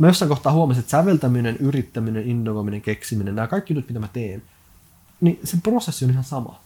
[0.00, 4.42] mä jossain kohtaa huomasin, että säveltäminen, yrittäminen, innovoiminen, keksiminen, nämä kaikki jutut, mitä mä teen,
[5.20, 6.60] niin se prosessi on ihan sama.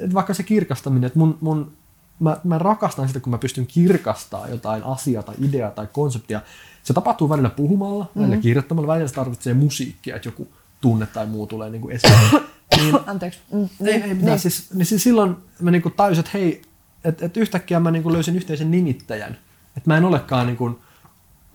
[0.00, 1.72] Et vaikka se kirkastaminen, että mun, mun
[2.20, 6.40] mä, mä rakastan sitä, kun mä pystyn kirkastamaan jotain asiaa tai ideaa tai konseptia.
[6.82, 8.22] Se tapahtuu välillä puhumalla, mm-hmm.
[8.22, 10.48] välillä kirjoittamalla, välillä se tarvitsee musiikkia, että joku
[10.80, 12.14] tunne tai muu tulee niin kuin esiin.
[12.76, 13.38] niin, Anteeksi.
[13.52, 14.24] Mm, ei, niin, ei mitään.
[14.24, 14.38] Niin.
[14.38, 16.62] Siis, niin siis silloin mä niin kuin tajusin, että hei,
[17.04, 19.38] että et yhtäkkiä mä niin kuin löysin yhteisen nimittäjän.
[19.76, 20.78] Että mä en olekaan niin kuin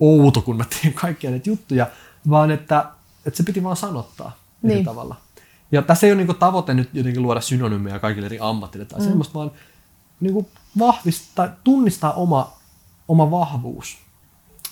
[0.00, 1.86] outo, kun mä teen kaikkia näitä juttuja,
[2.30, 2.84] vaan että,
[3.26, 4.84] että se piti vaan sanottaa niin.
[4.84, 5.16] tavalla.
[5.72, 9.04] Ja tässä ei ole niin tavoite nyt jotenkin luoda synonyymeja kaikille eri ammatille tai mm.
[9.04, 9.50] semmoista, vaan
[10.20, 10.46] niin kuin
[10.78, 12.52] vahvistaa, tunnistaa oma,
[13.08, 13.98] oma vahvuus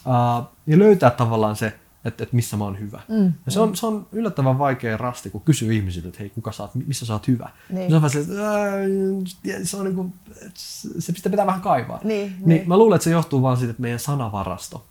[0.07, 3.01] uh, ja löytää tavallaan se, että, että missä mä oon hyvä.
[3.09, 6.53] Mm, ja se, on, se on yllättävän vaikea rasti, kun kysyy ihmisiltä, että hei, kuka
[6.53, 7.51] sä oot, missä sä oot hyvä.
[7.71, 7.91] Niin.
[7.91, 10.13] Se on se, että se, on niin kuin,
[10.99, 12.01] se pitää, pitää vähän kaivaa.
[12.05, 12.69] Niin, niin, niin.
[12.69, 14.87] Mä luulen, että se johtuu vaan siitä, että meidän sanavarasto,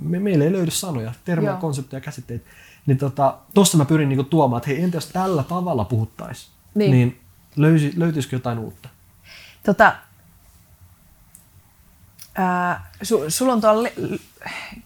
[0.00, 2.46] me, meillä ei löydy sanoja, termejä, konsepteja, käsitteitä.
[2.86, 3.38] Niin tota,
[3.76, 7.20] mä pyrin niinku tuomaan, että hei, entä jos tällä tavalla puhuttaisiin, niin, niin
[7.56, 8.88] löysi, löytyisikö jotain uutta?
[9.64, 9.96] Tota,
[12.34, 13.88] ää, su, sulla on tuolla,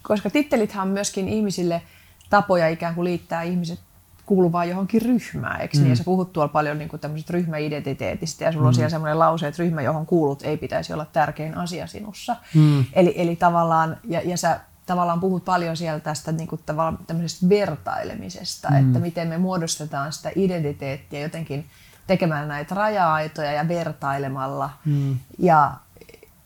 [0.03, 1.83] koska tittelithän on myöskin ihmisille
[2.31, 3.81] tapoja ikään kuin liittää ihmiset
[4.26, 5.83] kuuluvaa johonkin ryhmään, eikö mm.
[5.83, 5.90] niin?
[5.90, 7.00] Ja sä puhut tuolla paljon niin kuin
[7.31, 8.68] ryhmäidentiteetistä ja sulla mm.
[8.68, 12.37] on siellä semmoinen lause, että ryhmä, johon kuulut, ei pitäisi olla tärkein asia sinussa.
[12.55, 12.85] Mm.
[12.92, 17.49] Eli, eli tavallaan, ja, ja sä tavallaan puhut paljon siellä tästä niin kuin tavallaan tämmöisestä
[17.49, 18.77] vertailemisesta, mm.
[18.77, 21.66] että miten me muodostetaan sitä identiteettiä jotenkin
[22.07, 24.71] tekemään näitä raja-aitoja ja vertailemalla.
[24.85, 25.19] Mm.
[25.38, 25.73] Ja,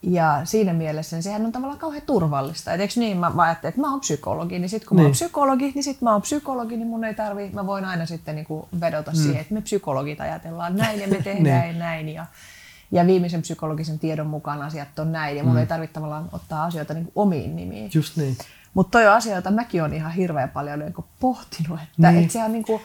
[0.02, 2.72] ja siinä mielessä niin sehän on tavallaan kauhean turvallista.
[2.72, 5.02] Et eikö niin, mä, mä ajattelin, että mä oon psykologi, niin sitten kun niin.
[5.02, 5.26] mä oon niin.
[5.26, 8.46] psykologi, niin sitten mä oon psykologi, niin mun ei tarvi, mä voin aina sitten niin
[8.46, 9.16] kuin vedota mm.
[9.16, 11.78] siihen, että me psykologit ajatellaan näin ja me tehdään niin.
[11.78, 12.08] näin.
[12.08, 12.26] Ja,
[12.94, 15.58] ja viimeisen psykologisen tiedon mukaan asiat on näin, ja mun mm.
[15.58, 17.90] ei tarvitse tavallaan ottaa asioita niin kuin omiin nimiin.
[17.94, 18.36] Just niin.
[18.74, 22.24] Mutta toi on asia, jota mäkin olen ihan hirveän paljon niin kuin pohtinut, että niin.
[22.24, 22.82] et se on niin kuin,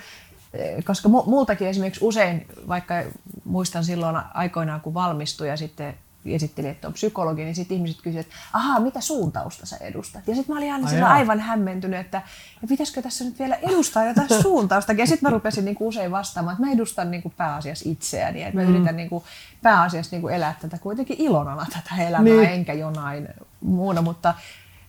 [0.86, 3.04] koska multakin esimerkiksi usein, vaikka
[3.46, 5.94] muistan silloin aikoinaan kun valmistui ja sitten
[6.36, 10.28] esitteli, että on psykologi, niin sitten ihmiset kysyivät, että ahaa, mitä suuntausta sä edustat?
[10.28, 12.22] Ja sitten mä olin aina Ai aivan hämmentynyt, että
[12.62, 14.94] ja pitäisikö tässä nyt vielä edustaa jotain suuntausta?
[14.94, 18.64] Ja sitten mä rupesin niinku usein vastaamaan, että mä edustan niinku pääasiassa itseäni, että mä
[18.64, 18.76] mm.
[18.76, 19.24] yritän niinku
[19.62, 22.50] pääasiassa niinku elää tätä kuitenkin ilonana tätä elämää, niin.
[22.50, 23.28] enkä jonain
[23.62, 24.34] muuna, mutta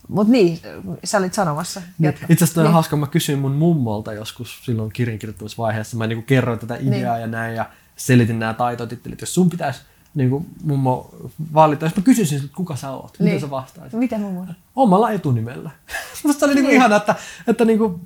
[0.08, 0.58] mutta niin,
[1.04, 1.82] sä olit sanomassa.
[1.98, 2.14] Niin.
[2.28, 2.72] Itse asiassa niin.
[2.72, 5.96] hauska, mä kysyin mun mummolta joskus silloin kirjankirjoittamisvaiheessa.
[5.96, 6.92] Mä niinku kerroin tätä niin.
[6.92, 7.20] ideaa niin.
[7.20, 9.20] ja näin ja selitin nämä taitotittelit.
[9.20, 9.80] Jos sun pitäisi
[10.14, 11.10] niin kuin mummo
[11.54, 13.28] valita, jos mä kysyisin että kuka sä oot, niin.
[13.28, 13.98] mitä sä vastaisit?
[13.98, 14.46] Mitä mummo?
[14.76, 15.70] Omalla etunimellä.
[16.24, 16.64] musta oli niin.
[16.64, 17.14] niin ihana, että,
[17.46, 18.00] että niin kuin,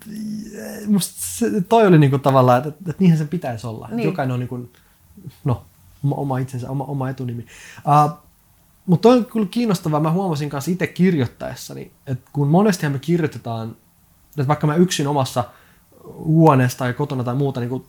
[0.87, 3.89] musta se, toi oli niin kuin tavallaan, että, että, niinhän sen pitäisi olla.
[3.93, 4.07] Niin.
[4.07, 4.73] Jokainen on niin kuin,
[5.45, 5.65] no,
[6.05, 7.47] oma, oma itsensä, oma, oma etunimi.
[7.87, 8.19] Uh,
[8.87, 13.77] mutta on kyllä kiinnostavaa, mä huomasin kanssa itse kirjoittaessani, että kun monestihan me kirjoitetaan,
[14.31, 15.45] että vaikka mä yksin omassa
[16.25, 17.85] huoneessa tai kotona tai muuta niin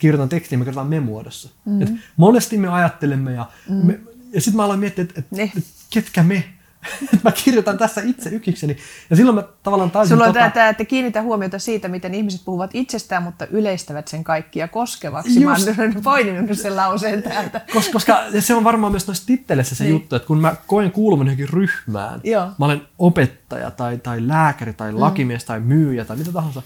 [0.00, 1.48] kirjoitan tekstiä, me kirjoitan me muodossa.
[1.64, 1.82] Mm-hmm.
[1.82, 3.86] Et monesti me ajattelemme ja, mm-hmm.
[3.86, 4.00] me,
[4.32, 6.44] ja sitten mä aloin miettiä, että et, et, ketkä me.
[7.24, 8.76] mä kirjoitan tässä itse ykikseni.
[9.10, 12.40] Ja silloin mä tavallaan taisin Sulla on tota, tämä, että kiinnitä huomiota siitä, miten ihmiset
[12.44, 15.44] puhuvat itsestään, mutta yleistävät sen kaikkia koskevaksi.
[15.44, 15.68] Mä Just.
[15.78, 17.60] oon poiminut sen lauseen täältä.
[17.74, 19.92] koska, koska se on varmaan myös noissa titteleissä se Niin.
[19.92, 22.50] juttu, että kun mä koen kuuluvan johonkin ryhmään, Joo.
[22.58, 26.62] mä olen opettaja tai, tai lääkäri tai lakimies tai myyjä tai mitä tahansa,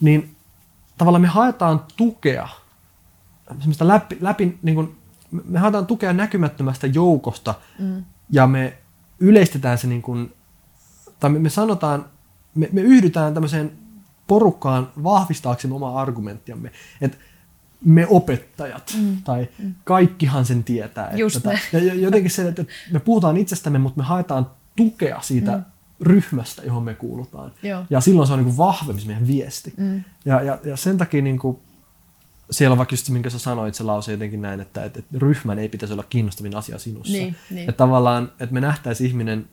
[0.00, 0.36] niin
[0.98, 2.48] tavallaan me haetaan tukea,
[3.48, 4.96] semmoista läpi, läpi niin kuin,
[5.44, 8.04] me haetaan tukea näkymättömästä joukosta mm.
[8.30, 8.78] ja me
[9.18, 10.32] yleistetään se niin kuin,
[11.20, 12.04] tai me, me sanotaan,
[12.54, 13.72] me, me yhdytään tämmöiseen
[14.26, 16.70] porukkaan vahvistaaksemme omaa argumenttiamme,
[17.00, 17.16] että
[17.84, 19.16] me opettajat mm.
[19.24, 19.48] tai
[19.84, 21.04] kaikkihan sen tietää.
[21.06, 21.60] Että Just tätä- näin.
[21.72, 25.64] ja jo- jotenkin se, että me puhutaan itsestämme, mutta me haetaan tukea siitä mm.
[26.00, 27.52] ryhmästä, johon me kuulutaan.
[27.62, 27.84] Joo.
[27.90, 29.74] Ja silloin se on niin kuin vahvempi se meidän viesti.
[29.76, 30.04] Mm.
[30.24, 31.58] Ja, ja, ja sen takia niin kuin,
[32.50, 35.18] siellä on vaikka just se, minkä sä sanoit, se lause jotenkin näin, että, että, että
[35.18, 37.12] ryhmän ei pitäisi olla kiinnostavin asia sinussa.
[37.12, 37.68] Niin, niin.
[37.68, 39.48] Että tavallaan, että me nähtäisiin ihminen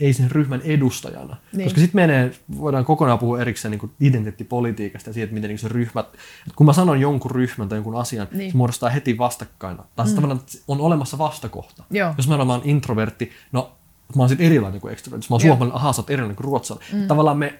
[0.00, 1.36] ei sen ryhmän edustajana.
[1.52, 1.64] Niin.
[1.64, 5.68] Koska sitten menee, voidaan kokonaan puhua erikseen niin identiteettipolitiikasta ja siitä, että miten niin se
[5.68, 8.50] ryhmät, että kun mä sanon jonkun ryhmän tai jonkun asian, Niin.
[8.50, 9.78] se muodostaa heti vastakkain.
[9.96, 10.14] Tai mm.
[10.14, 11.84] tavallaan on olemassa vastakohta.
[11.90, 12.14] Joo.
[12.16, 13.72] Jos mä olen introvertti, no
[14.16, 15.24] mä oon sitten erilainen kuin extrovertti.
[15.24, 17.00] Jos mä oon suomalainen, ahaa, sä oot erilainen kuin ruotsalainen.
[17.00, 17.06] Mm.
[17.06, 17.58] Tavallaan me,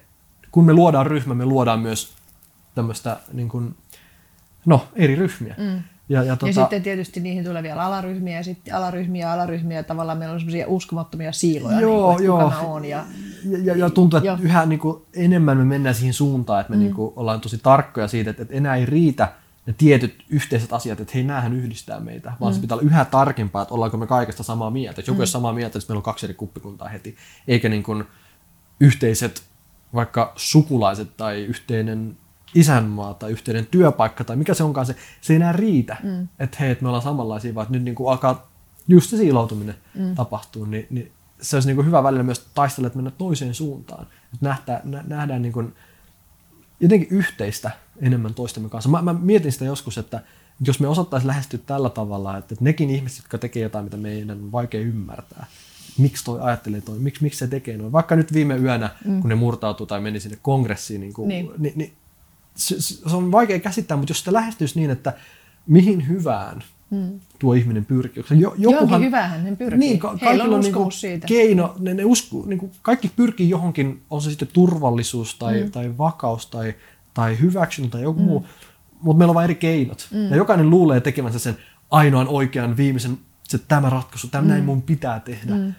[0.51, 2.13] kun me luodaan ryhmä, me luodaan myös
[2.75, 3.77] tämmöistä niin kuin,
[4.67, 5.55] no, eri ryhmiä.
[5.59, 5.83] Mm.
[6.09, 9.77] Ja, ja, tota, Ja sitten tietysti niihin tulee vielä alaryhmiä ja sitten alaryhmiä ja alaryhmiä.
[9.77, 12.41] Ja tavallaan meillä on semmoisia uskomattomia siiloja, Joo, niin kuin, joo.
[12.41, 12.85] että kuka mä oon.
[12.85, 13.05] Ja,
[13.51, 14.39] Ja, ja, ja tuntuu, että Joo.
[14.41, 16.83] yhä niin kuin, enemmän me mennään siihen suuntaan, että me mm.
[16.83, 19.33] niin kuin, ollaan tosi tarkkoja siitä, että, että enää ei riitä
[19.67, 22.55] ne tietyt yhteiset asiat, että hei, näähän yhdistää meitä, vaan mm.
[22.55, 25.01] se pitää olla yhä tarkempaa, että ollaanko me kaikesta samaa mieltä.
[25.01, 25.21] Että joku mm.
[25.21, 27.17] ole samaa mieltä, että meillä on kaksi eri kuppikuntaa heti,
[27.49, 28.05] eikä niin kuin,
[28.81, 29.43] yhteiset
[29.95, 32.17] vaikka sukulaiset tai yhteinen
[32.55, 36.29] isänmaa tai yhteinen työpaikka tai mikä se onkaan se, se ei enää riitä, mm.
[36.39, 38.51] että hei, että me ollaan samanlaisia, vaan että nyt niin kuin alkaa
[38.89, 40.15] just se siiloutuminen mm.
[40.15, 44.03] tapahtuu, niin, niin se olisi niin kuin hyvä välillä myös taistella, että mennä toiseen suuntaan.
[44.03, 45.75] Että nähdään, nä, nähdään niin kuin
[46.81, 48.91] jotenkin yhteistä enemmän toistemme kanssa.
[48.91, 50.21] Mä, mä mietin sitä joskus, että
[50.67, 54.31] jos me osattaisiin lähestyä tällä tavalla, että, että nekin ihmiset, jotka tekee jotain, mitä meidän
[54.31, 55.47] on vaikea ymmärtää,
[55.99, 57.93] miksi toi ajattelee toi, miksi, miksi se tekee noin.
[57.93, 59.21] Vaikka nyt viime yönä, mm.
[59.21, 61.51] kun ne murtautuu tai meni sinne kongressiin, niin, kuin, Niin.
[61.59, 61.93] niin, niin
[62.55, 65.13] se, se on vaikea käsittää, mutta jos sitä lähestyisi niin, että
[65.67, 67.21] mihin hyvään mm.
[67.39, 68.25] tuo ihminen pyrkii.
[68.31, 69.79] Jo, Johonkin hyväähän ne pyrkii.
[69.79, 71.27] Niin, ka- Heillä on on niinku siitä.
[71.27, 75.71] keino, ne, ne usko, niinku, kaikki pyrkii johonkin, on se sitten turvallisuus tai, mm.
[75.71, 76.75] tai vakaus tai,
[77.15, 78.27] tai hyväksyntä tai joku mm.
[78.27, 78.47] muu,
[79.01, 80.09] mutta meillä on vain eri keinot.
[80.11, 80.31] Mm.
[80.31, 81.57] Ja jokainen luulee tekevänsä sen
[81.91, 84.49] ainoan oikean viimeisen, se tämä ratkaisu, tämä mm.
[84.49, 85.55] näin mun pitää tehdä.
[85.55, 85.75] Mm.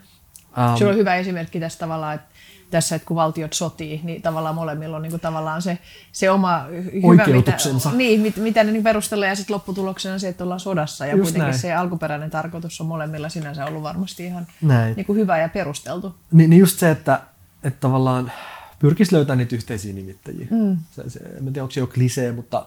[0.58, 2.36] Um, Se on hyvä esimerkki tässä tavallaan, että
[2.72, 5.78] tässä, että kun valtiot sotii, niin tavallaan molemmilla on niin kuin tavallaan se,
[6.12, 7.26] se oma hy- hyvä.
[7.28, 7.58] Mitä,
[7.95, 11.06] niin, mit, mitä ne niin perustelee, ja sitten lopputuloksena se, että ollaan sodassa.
[11.06, 11.60] Ja Just kuitenkin näin.
[11.60, 14.95] se alkuperäinen tarkoitus on molemmilla sinänsä ollut varmasti ihan Näin.
[14.95, 16.16] niin kuin hyvä ja perusteltu.
[16.32, 17.22] Niin, niin just se, että,
[17.64, 18.32] että tavallaan
[18.80, 20.47] pyrkisi löytämään niitä yhteisiä nimittäjiä.
[20.49, 20.78] Mm.
[20.91, 22.66] Se, se, en tiedä, onko se jo klisee, mutta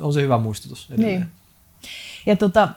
[0.00, 1.20] on se hyvä muistutus edelleen.
[1.20, 1.28] Niin.
[2.26, 2.68] Ja tota,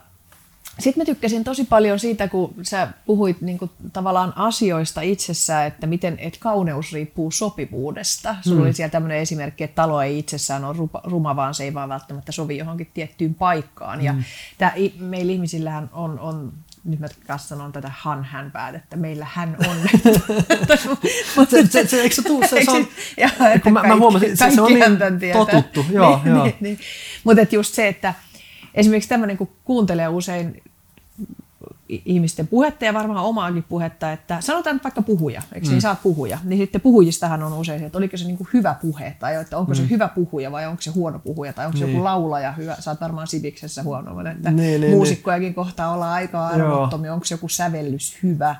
[0.79, 5.87] sitten mä tykkäsin tosi paljon siitä, kun sä puhuit niin kuin, tavallaan asioista itsessään, että
[5.87, 8.35] miten et kauneus riippuu sopivuudesta.
[8.41, 8.63] Sulla mm.
[8.63, 11.89] oli siellä tämmöinen esimerkki, että talo ei itsessään ole rupa, ruma, vaan se ei vaan
[11.89, 13.99] välttämättä sovi johonkin tiettyyn paikkaan.
[13.99, 14.05] Mm.
[14.05, 14.15] Ja
[14.57, 16.53] tää, meillä ihmisillähän on, on
[16.87, 19.77] nyt mä kanssa sanon tätä han hän päätettä, meillä hän on.
[21.49, 22.41] Se, se, se, eikö se tuu?
[22.41, 25.85] Se, se on, Ja, että kun mä, mä huomasin, se, se on niin totuttu.
[25.91, 26.43] Joo, niin, joo.
[26.43, 26.79] Niin, niin.
[27.23, 28.13] Mutta just se, että
[28.73, 30.63] esimerkiksi tämmöinen, kun kuuntelee usein
[31.89, 35.71] ihmisten puhetta ja varmaan omaakin puhetta, että sanotaan nyt vaikka puhuja, eikö mm.
[35.71, 38.75] niin sä oot puhuja, niin sitten puhujistahan on usein se, että oliko se niinku hyvä
[38.81, 39.75] puhe, tai että onko mm.
[39.75, 41.93] se hyvä puhuja vai onko se huono puhuja, tai onko se Niin.
[41.93, 46.47] joku laulaja hyvä, sä oot varmaan Siviksessä huono, että Niin, niin, muusikkojakin kohtaa olla aika
[46.47, 48.55] arvottomia, onko joku sävellys hyvä,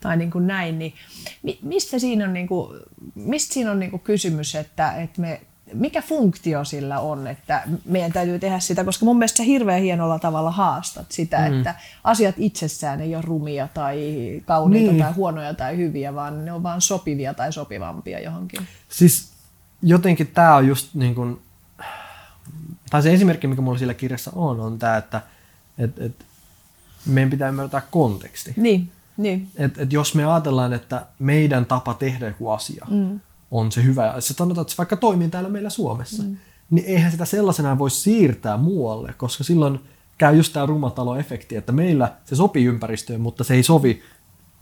[0.00, 0.94] tai niin kuin näin, niin
[1.42, 2.78] mi- mistä siinä on, niin kuin,
[3.14, 5.40] mistä siinä on niin kuin kysymys, että, että me,
[5.74, 10.18] mikä funktio sillä on, että meidän täytyy tehdä sitä, koska mun mielestä sä hirveän hienolla
[10.18, 11.58] tavalla haastat sitä, mm.
[11.58, 15.02] että asiat itsessään ei ole rumia tai kauniita Niin.
[15.02, 18.60] tai huonoja tai hyviä, vaan ne on vaan sopivia tai sopivampia johonkin.
[18.88, 19.30] Siis
[19.82, 21.40] jotenkin tämä on just niin kuin,
[22.90, 25.22] tai se esimerkki, mikä mulla siellä kirjassa on, on tämä, että
[25.78, 26.12] et, et,
[27.06, 28.54] meidän pitää ymmärtää konteksti.
[28.56, 29.48] Niin, niin.
[29.56, 33.20] Et, et jos me ajatellaan, että meidän tapa tehdä joku asia mm.
[33.50, 36.36] On se hyvä, ja se sanotaan, että se vaikka toimii täällä meillä Suomessa, mm.
[36.70, 39.80] niin eihän sitä sellaisenaan voi siirtää muualle, koska silloin
[40.18, 44.02] käy just tämä rumatalo-efekti, että meillä se sopii ympäristöön, mutta se ei sovi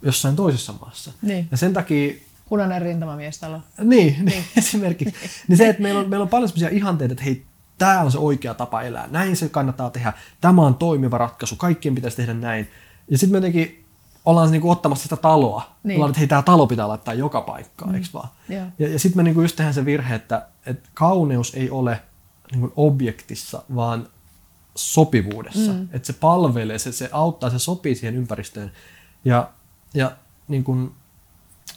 [0.03, 1.13] jossain toisessa maassa.
[1.23, 1.49] Niin.
[1.51, 2.15] Ja sen takia
[2.49, 3.61] Punainen rintamamiestalo.
[3.83, 4.45] niin, niin.
[4.57, 5.15] esimerkiksi.
[5.49, 7.45] niin se, että meillä on, meillä on paljon sellaisia ihanteita, että hei,
[7.79, 11.95] tämä on se oikea tapa elää, näin se kannattaa tehdä, tämä on toimiva ratkaisu, kaikkien
[11.95, 12.69] pitäisi tehdä näin.
[13.11, 13.85] Ja sitten me jotenkin
[14.29, 15.63] ollaan niinku ottamassa sitä taloa.
[15.83, 15.97] Niin.
[15.97, 17.95] Ollaan, että hei, tämä talo pitää laittaa joka paikkaan, mm.
[17.95, 18.29] eikö vaan?
[18.51, 18.69] Yeah.
[18.79, 22.03] Ja, ja sitten me niinku just tehdään se virhe, että, että kauneus ei ole
[22.53, 24.09] niinku objektissa, vaan
[24.75, 25.73] sopivuudessa.
[25.73, 25.89] Mm.
[25.93, 28.73] Että se palvelee, se, se auttaa, se sopii siihen ympäristöön.
[29.25, 29.51] Ja,
[29.95, 30.13] ja
[30.49, 30.95] niin kun,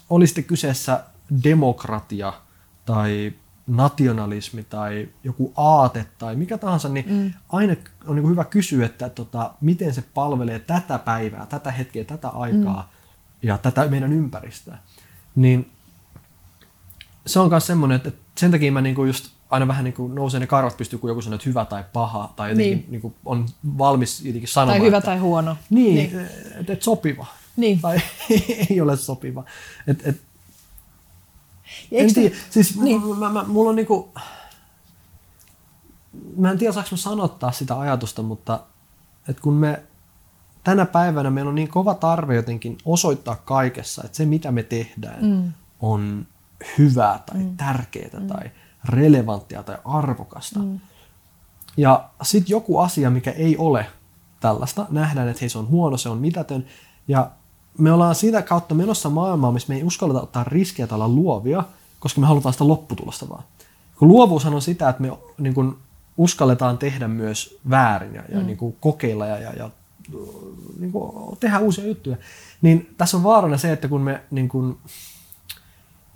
[0.09, 1.03] oli sitten kyseessä
[1.43, 2.33] demokratia
[2.85, 3.33] tai
[3.67, 7.33] nationalismi tai joku aate tai mikä tahansa, niin mm.
[7.49, 7.75] aina
[8.07, 12.91] on niin hyvä kysyä, että tota, miten se palvelee tätä päivää, tätä hetkeä, tätä aikaa
[12.91, 13.47] mm.
[13.47, 14.77] ja tätä meidän ympäristöä.
[15.35, 15.71] Niin
[17.25, 20.39] se on myös semmoinen, että sen takia mä niinku just aina vähän niin kuin nousee
[20.39, 22.91] ne karvat pystyy, kun joku sanoo, että hyvä tai paha, tai jotenkin niin.
[22.91, 23.45] Niin kuin on
[23.77, 24.79] valmis jotenkin sanomaan.
[24.79, 25.57] Tai hyvä että, tai huono.
[25.69, 26.27] Niin, niin.
[26.59, 27.25] että et sopiva.
[27.55, 27.81] Niin.
[27.81, 28.01] Tai
[28.69, 29.45] ei ole sopiva.
[29.87, 30.21] Et, et,
[31.91, 33.17] en tiedä, siis niin.
[33.17, 34.09] mä, mä, mulla on niinku,
[36.37, 38.59] mä en tiedä saanko mä sanottaa sitä ajatusta, mutta
[39.27, 39.83] et kun me
[40.63, 45.25] tänä päivänä meillä on niin kova tarve jotenkin osoittaa kaikessa, että se mitä me tehdään
[45.25, 45.51] mm.
[45.79, 46.27] on
[46.77, 47.57] hyvää tai mm.
[47.57, 48.27] tärkeää mm.
[48.27, 48.51] tai
[48.85, 50.59] relevanttia tai arvokasta.
[50.59, 50.79] Mm.
[51.77, 53.85] Ja sitten joku asia, mikä ei ole
[54.39, 56.65] tällaista, nähdään, että hei se on huono, se on mitätön.
[57.07, 57.31] Ja
[57.77, 61.63] me ollaan siitä kautta menossa maailmaa, missä me ei uskalleta ottaa riskejä tai olla luovia,
[62.01, 63.43] koska me halutaan sitä lopputulosta vaan.
[63.99, 65.77] Kun luovuushan on sitä, että me niin kun,
[66.17, 68.45] uskalletaan tehdä myös väärin ja, ja mm.
[68.45, 69.69] niin kuin, kokeilla ja, ja, ja
[70.79, 72.17] niin kuin, tehdä uusia juttuja.
[72.61, 74.77] Niin tässä on vaarana se, että kun me niin kun,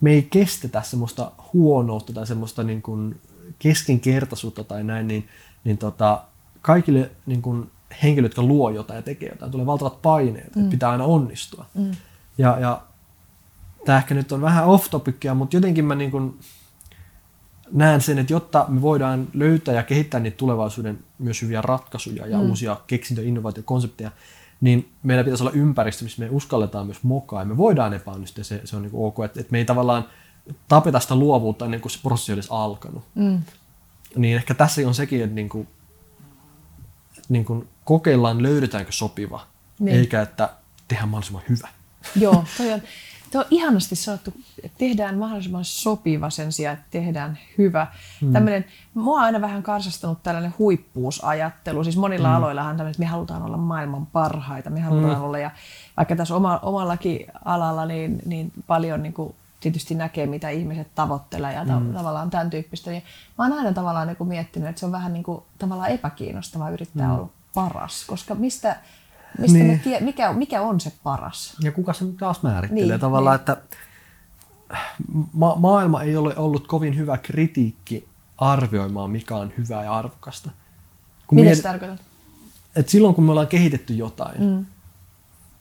[0.01, 3.21] me ei kestetä semmoista huonoutta tai semmoista niin kuin
[3.59, 5.27] keskinkertaisuutta tai näin, niin,
[5.63, 6.23] niin tota,
[6.61, 7.71] kaikille niin kuin
[8.03, 10.61] henkilöt, jotka luo jotain ja tekee jotain, tulee valtavat paineet, mm.
[10.61, 11.65] että pitää aina onnistua.
[11.73, 11.91] Mm.
[12.37, 12.81] Ja, ja
[13.85, 16.39] tämä ehkä nyt on vähän off topicia, mutta jotenkin mä niin kuin
[17.71, 22.37] näen sen, että jotta me voidaan löytää ja kehittää niitä tulevaisuuden myös hyviä ratkaisuja ja
[22.37, 22.49] mm.
[22.49, 24.11] uusia keksintöjä, innovaatiokonsepteja,
[24.61, 28.61] niin meillä pitäisi olla ympäristö, missä me uskalletaan myös mokaa ja me voidaan epäonnistua se,
[28.63, 30.05] se on niin ok, että, että me ei tavallaan
[30.67, 33.03] tapeta sitä luovuutta ennen kuin se prosessi olisi alkanut.
[33.15, 33.41] Mm.
[34.15, 35.67] Niin ehkä tässä on sekin, että niin kuin,
[37.29, 39.47] niin kuin kokeillaan löydetäänkö sopiva,
[39.79, 39.97] niin.
[39.97, 40.49] eikä että
[40.87, 41.67] tehdään mahdollisimman hyvä.
[42.15, 42.81] Joo, toi on,
[43.35, 44.33] Tuo on ihanasti sanottu,
[44.63, 47.87] että tehdään mahdollisimman sopiva sen sijaan, että tehdään hyvä.
[48.21, 48.33] Mm.
[48.33, 51.83] Tämmöinen, mua on aina vähän karsastanut tällainen huippuusajattelu.
[51.83, 52.35] Siis monilla mm.
[52.35, 55.23] aloillahan tämmöinen, että me halutaan olla maailman parhaita, me halutaan mm.
[55.23, 55.37] olla.
[55.37, 55.51] Ja
[55.97, 61.53] vaikka tässä oma, omallakin alalla niin, niin paljon niin kuin tietysti näkee, mitä ihmiset tavoittelee
[61.53, 61.93] ja ta- mm.
[61.93, 62.91] tavallaan tämän tyyppistä.
[62.91, 63.03] Niin
[63.37, 66.69] mä oon aina tavallaan niin kuin miettinyt, että se on vähän niin kuin, tavallaan epäkiinnostavaa
[66.69, 67.13] yrittää mm.
[67.13, 68.75] olla paras, koska mistä
[69.39, 69.67] Mistä niin.
[69.67, 71.55] me tie, mikä, mikä on se paras?
[71.61, 73.39] Ja kuka se taas määrittelee niin, tavallaan, niin.
[73.39, 73.77] että
[75.33, 78.07] ma- maailma ei ole ollut kovin hyvä kritiikki
[78.37, 80.51] arvioimaan, mikä on hyvää ja arvokasta.
[81.27, 81.61] Kun Mitä miet...
[81.61, 82.05] tarkoittaa?
[82.75, 84.65] Et silloin kun me ollaan kehitetty jotain, mm.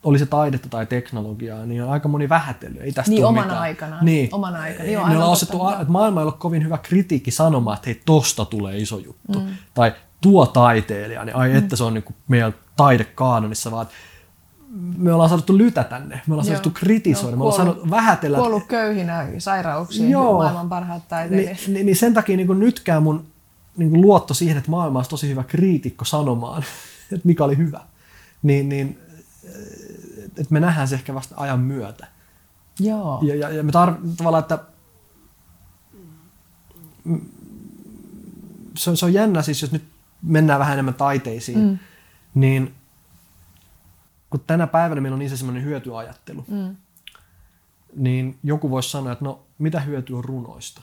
[0.03, 2.81] oli se taidetta tai teknologiaa, niin on aika moni vähätellyt.
[2.83, 3.63] Ei tästä niin omana mitään.
[3.63, 4.05] aikanaan.
[4.05, 4.35] Niin.
[4.35, 4.89] Omana aikana.
[4.89, 8.45] Joo, me ollaan osettu, että maailma ei ole kovin hyvä kritiikki sanomaan, että hei, tosta
[8.45, 9.41] tulee iso juttu.
[9.41, 9.47] Mm.
[9.75, 11.57] Tai tuo taiteilija, niin ai mm.
[11.57, 13.87] että se on niin kuin meidän taidekaanonissa, vaan
[14.97, 18.39] me ollaan saatu lytä tänne, me ollaan saatu kritisoida, Joo, me ollaan saanut vähätellä.
[18.39, 20.39] Kuollut köyhinä sairauksiin, Joo.
[20.39, 21.59] maailman parhaat taiteilijat.
[21.67, 23.27] Ni, niin, niin sen takia niin nytkään mun
[23.77, 26.65] niin luotto siihen, että maailma olisi tosi hyvä kriitikko sanomaan,
[27.13, 27.81] että mikä oli hyvä,
[28.43, 28.99] niin, niin
[30.25, 32.07] että me nähdään se ehkä vasta ajan myötä.
[32.81, 33.21] Joo.
[33.23, 34.59] Ja, ja, ja me tar- tavallaan, että
[38.77, 39.85] se, se on jännä siis, jos nyt
[40.23, 41.79] mennään vähän enemmän taiteisiin, mm.
[42.35, 42.75] Niin
[44.31, 46.77] kun tänä päivänä meillä on niin se semmoinen hyötyajattelu, mm.
[47.97, 50.83] niin joku voisi sanoa, että no mitä hyötyä on runoista?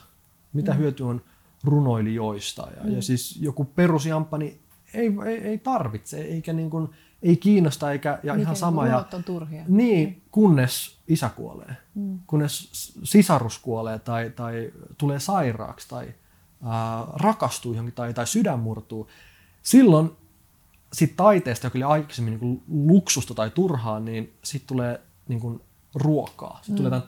[0.52, 0.78] Mitä mm.
[0.78, 1.22] hyötyä on
[1.64, 2.68] runoilijoista?
[2.76, 2.94] Ja, mm.
[2.94, 4.60] ja siis joku perusjamppa, niin
[4.94, 6.88] ei, ei, ei tarvitse, eikä niin kuin,
[7.22, 8.86] ei kiinnosta, eikä ja Mikä ihan sama.
[8.86, 9.64] Ja, on turhia.
[9.68, 12.18] Niin, kunnes isä kuolee, mm.
[12.26, 12.70] kunnes
[13.04, 16.14] sisarus kuolee tai, tai tulee sairaaksi tai
[16.64, 19.08] ää, rakastuu johonkin tai, tai sydän murtuu
[19.62, 20.10] silloin
[20.92, 25.60] sit taiteesta, joka oli aikaisemmin niin luksusta tai turhaa, niin sitten tulee niin kuin
[25.94, 26.60] ruokaa.
[26.62, 26.88] Sitten mm.
[26.88, 27.02] tulee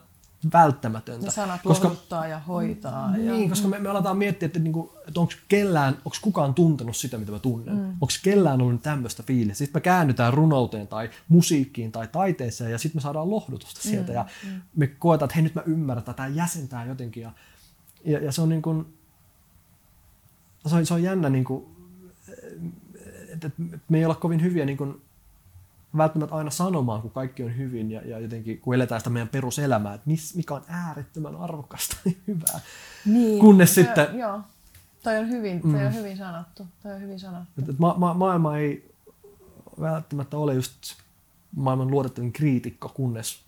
[0.53, 1.26] välttämätöntä.
[1.26, 3.11] Ne sanat koska, ja hoitaa.
[3.11, 3.49] Niin, ja...
[3.49, 7.32] koska me, me aletaan miettiä, että, niinku, että onko kellään, onko kukaan tuntenut sitä, mitä
[7.32, 7.76] mä tunnen.
[7.76, 7.89] Mm.
[7.89, 9.59] Onko kellään ollut tämmöistä fiilistä.
[9.59, 13.91] Sitten me käännytään runouteen tai musiikkiin tai taiteeseen ja sitten me saadaan lohdutusta mm.
[13.91, 14.12] sieltä.
[14.12, 14.61] Ja mm.
[14.76, 17.22] me koetaan, että hei nyt mä ymmärrän, tämä jäsentää jotenkin.
[17.22, 17.32] Ja,
[18.05, 18.95] ja, ja se on niin kuin,
[20.66, 21.74] se on, se on jännä niin kuin,
[23.47, 25.03] että, että me ei olla kovin hyviä niin kuin,
[25.97, 29.95] välttämättä aina sanomaan, kun kaikki on hyvin ja, ja jotenkin kun eletään sitä meidän peruselämää,
[29.95, 32.61] että mis, mikä on äärettömän arvokasta ja hyvää.
[33.07, 34.40] Niin, Kunnes jo, sitten joo.
[35.03, 35.86] Toi on hyvin, toi mm.
[35.86, 36.66] on hyvin sanottu.
[36.82, 37.62] Toi on hyvin sanottu.
[37.62, 38.95] Et, et ma- ma- maailma ei
[39.80, 40.72] välttämättä ole just
[41.57, 43.45] maailman luotettavin kriitikko, kunnes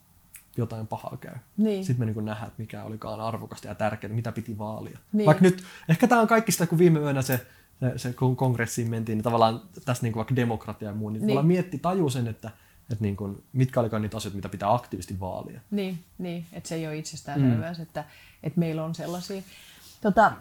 [0.57, 1.35] jotain pahaa käy.
[1.57, 1.85] Niin.
[1.85, 4.99] Sitten me niin nähdään, että mikä olikaan arvokasta ja tärkeää, mitä piti vaalia.
[5.13, 5.27] Niin.
[5.27, 7.47] Vaikka nyt, ehkä tämä on kaikista, kun viime yönä se,
[7.97, 11.47] se, kun kongressiin mentiin, niin tavallaan tässä niin kuin vaikka demokratia ja muu, niin, niin.
[11.47, 12.51] mietti, taju sen, että,
[12.91, 15.61] että niin kuin, mitkä olikaan niitä asioita, mitä pitää aktiivisesti vaalia.
[15.71, 17.83] Niin, niin että se ei ole itsestäänselvää, mm.
[17.83, 18.05] että,
[18.43, 19.43] että meillä on sellaisia.
[20.01, 20.33] Tota,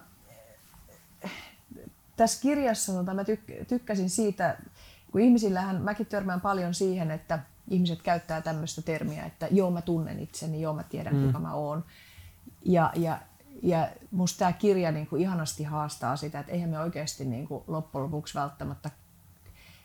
[2.16, 4.58] tässä kirjassa tota, mä tyk- tykkäsin siitä,
[5.12, 10.20] kun ihmisillähän, mäkin törmään paljon siihen, että ihmiset käyttää tämmöistä termiä, että joo mä tunnen
[10.20, 11.26] itseni, joo mä tiedän mm.
[11.26, 11.84] kuka mä oon.
[12.66, 13.20] Ja, ja,
[13.64, 17.64] ja musta tämä kirja niin kuin ihanasti haastaa sitä, että eihän me oikeasti niin kuin
[17.68, 18.90] loppujen lopuksi välttämättä,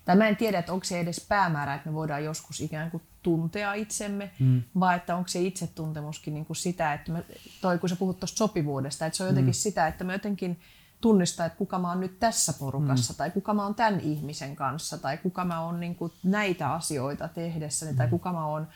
[0.04, 3.02] tai mä en tiedä, että onko se edes päämäärä, että me voidaan joskus ikään kuin
[3.22, 4.62] tuntea itsemme, mm.
[4.80, 7.24] vai että onko se itsetuntemuskin niin kuin sitä, että me,
[7.60, 9.54] toi kun sä puhut tuosta sopivuudesta, että se on jotenkin mm.
[9.54, 10.60] sitä, että me jotenkin
[11.00, 13.16] tunnistaa, että kuka mä oon nyt tässä porukassa, mm.
[13.16, 17.28] tai kuka mä oon tämän ihmisen kanssa, tai kuka mä oon niin kuin näitä asioita
[17.28, 17.98] tehdessäni, mm.
[17.98, 18.68] tai kuka mä oon,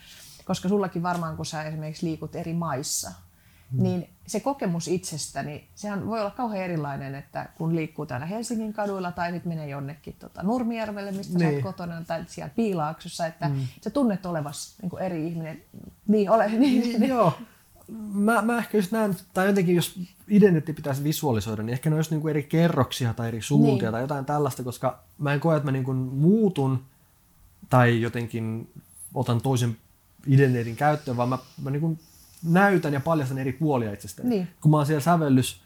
[0.45, 3.15] koska sullakin varmaan, kun sä esimerkiksi liikut eri maissa, mm.
[3.83, 9.13] Niin se kokemus itsestäni, sehän voi olla kauhean erilainen, että kun liikkuu täällä Helsingin kaduilla,
[9.13, 11.41] tai nyt menee jonnekin tota Nurmijärvelle, mistä niin.
[11.41, 11.65] sä oot niin.
[11.65, 13.61] kotona, tai siellä Piilaaksossa, että mm.
[13.81, 15.63] sä tunnet olevas niin eri ihminen.
[16.09, 16.49] Niin, ole.
[16.59, 17.33] Niin, niin, joo
[18.13, 22.11] mä, mä ehkä just näen, tai jotenkin jos identiteetti pitäisi visualisoida, niin ehkä ne olisi
[22.11, 23.93] niinku eri kerroksia tai eri suuntia niin.
[23.93, 26.85] tai jotain tällaista, koska mä en koe, että mä niinku muutun
[27.71, 28.69] tai jotenkin
[29.15, 29.77] otan toisen
[30.27, 31.99] identiteetin käyttöön, vaan mä, mä niinku
[32.45, 34.29] näytän ja paljastan eri puolia itsestäni.
[34.29, 34.49] Niin.
[34.61, 35.61] Kun mä oon siellä sävellys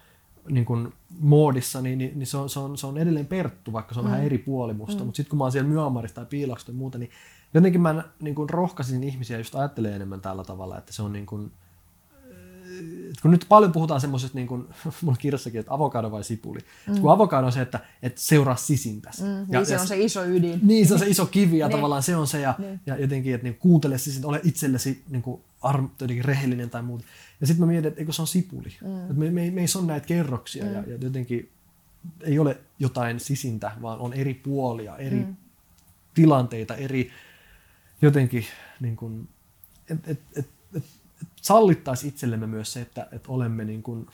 [0.49, 3.95] niin kuin moodissa, niin, niin, niin se, on, se, on, se on edelleen Perttu, vaikka
[3.95, 4.11] se on mm.
[4.11, 5.01] vähän eri puoli musta.
[5.01, 5.07] Mm.
[5.07, 7.11] Mutta sitten kun mä oon siellä Myanmarissa tai Piilaksossa tai muuta, niin
[7.55, 11.53] jotenkin mä niin rohkaisin ihmisiä just ajattelee enemmän tällä tavalla, että se on niin kuin,
[13.23, 14.67] kun nyt paljon puhutaan semmoisesta, niin kuin
[15.03, 16.59] mulla kirjassakin, että avokado vai sipuli.
[16.89, 17.01] Mm.
[17.01, 19.23] Kun avokado on se, että, että seuraa sisintäsi.
[19.23, 20.61] Mm, ja, niin se ja, on se iso ydin.
[20.69, 21.77] Niin, se on se iso kivi ja niin.
[21.77, 22.41] tavallaan se on se.
[22.41, 22.81] Ja, niin.
[22.87, 27.05] ja jotenkin, että niin, kuuntele sisintä, ole itsellesi niin kuin, arm, jotenkin rehellinen tai muuta.
[27.41, 28.77] Ja sitten mä mietin, että eikö se on sipuli.
[28.85, 29.01] Mm.
[29.01, 30.73] Että me, me, me, ei ole näitä kerroksia mm.
[30.73, 31.51] ja, ja jotenkin
[32.21, 35.37] ei ole jotain sisintä, vaan on eri puolia, eri mm.
[36.15, 37.11] tilanteita, eri
[38.03, 38.45] jotenkin
[38.81, 39.29] niin kuin,
[39.91, 40.49] et, et, et,
[41.49, 44.07] sallittaisi itsellemme myös se, että, että olemme, niin kuin,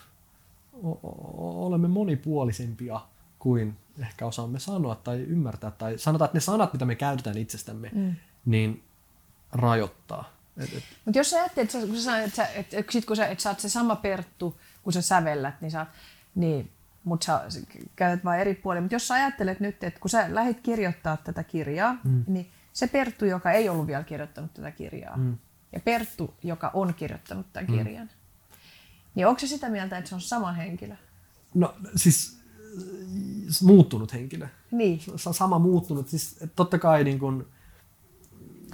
[1.37, 3.01] olemme monipuolisempia
[3.39, 5.71] kuin ehkä osaamme sanoa tai ymmärtää.
[5.71, 8.15] Tai sanotaan, että ne sanat, mitä me käytetään itsestämme, mm.
[8.47, 8.83] niin
[9.53, 10.31] rajoittaa.
[11.05, 13.43] Mutta jos sä ajattelet, että, kun sä, että, sä, että, että, sit kun sä, että
[13.43, 15.87] sä oot se sama Perttu, kun sä sävellät, niin sä
[16.35, 16.71] niin,
[17.05, 17.61] mutta sä
[17.97, 18.83] käytät vain eri puolia.
[18.83, 22.25] Mutta jos sä ajattelet nyt, että kun sä lähdit kirjoittaa tätä kirjaa, mm.
[22.27, 25.39] niin se Perttu, joka ei ollut vielä kirjoittanut tätä kirjaa, mm
[25.75, 27.77] ja Perttu, joka on kirjoittanut tämän mm.
[27.77, 28.07] kirjan.
[28.07, 28.57] Mm.
[29.15, 30.95] Niin onko se sitä mieltä, että se on sama henkilö?
[31.55, 32.39] No siis
[33.63, 34.49] muuttunut henkilö.
[34.71, 35.01] Niin.
[35.17, 36.09] Sama muuttunut.
[36.09, 37.49] Siis totta kai niin kun,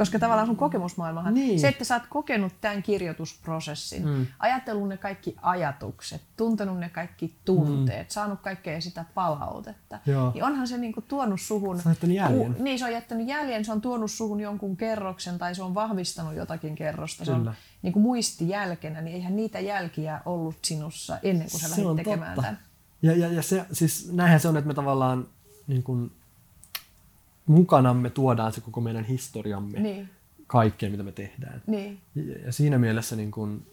[0.01, 1.61] koska tavallaan sun kokemusmaailmahan, niin.
[1.61, 4.27] se, että sä oot kokenut tämän kirjoitusprosessin, mm.
[4.39, 8.11] ajatellut ne kaikki ajatukset, tuntenut ne kaikki tunteet, mm.
[8.11, 10.31] saanut kaikkea sitä palautetta, Joo.
[10.35, 11.81] niin onhan se niinku tuonut suhun...
[11.81, 12.55] Se on jättänyt jäljen.
[12.55, 15.75] Ku, niin, se on jättänyt jäljen, se on tuonut suhun jonkun kerroksen tai se on
[15.75, 17.25] vahvistanut jotakin kerrosta.
[17.25, 17.37] Kyllä.
[17.45, 22.35] Se on niinku muistijälkenä, niin eihän niitä jälkiä ollut sinussa ennen kuin sä lähdit tekemään
[22.35, 22.43] totta.
[22.43, 22.59] tämän.
[23.03, 25.29] Ja, ja, ja se, siis näinhän se on, että me tavallaan
[25.67, 26.13] niin kuin,
[27.51, 30.09] mukanamme tuodaan se koko meidän historiamme niin.
[30.47, 31.63] kaikkeen, mitä me tehdään.
[31.67, 32.01] Niin.
[32.45, 33.67] Ja, siinä mielessä niin kun,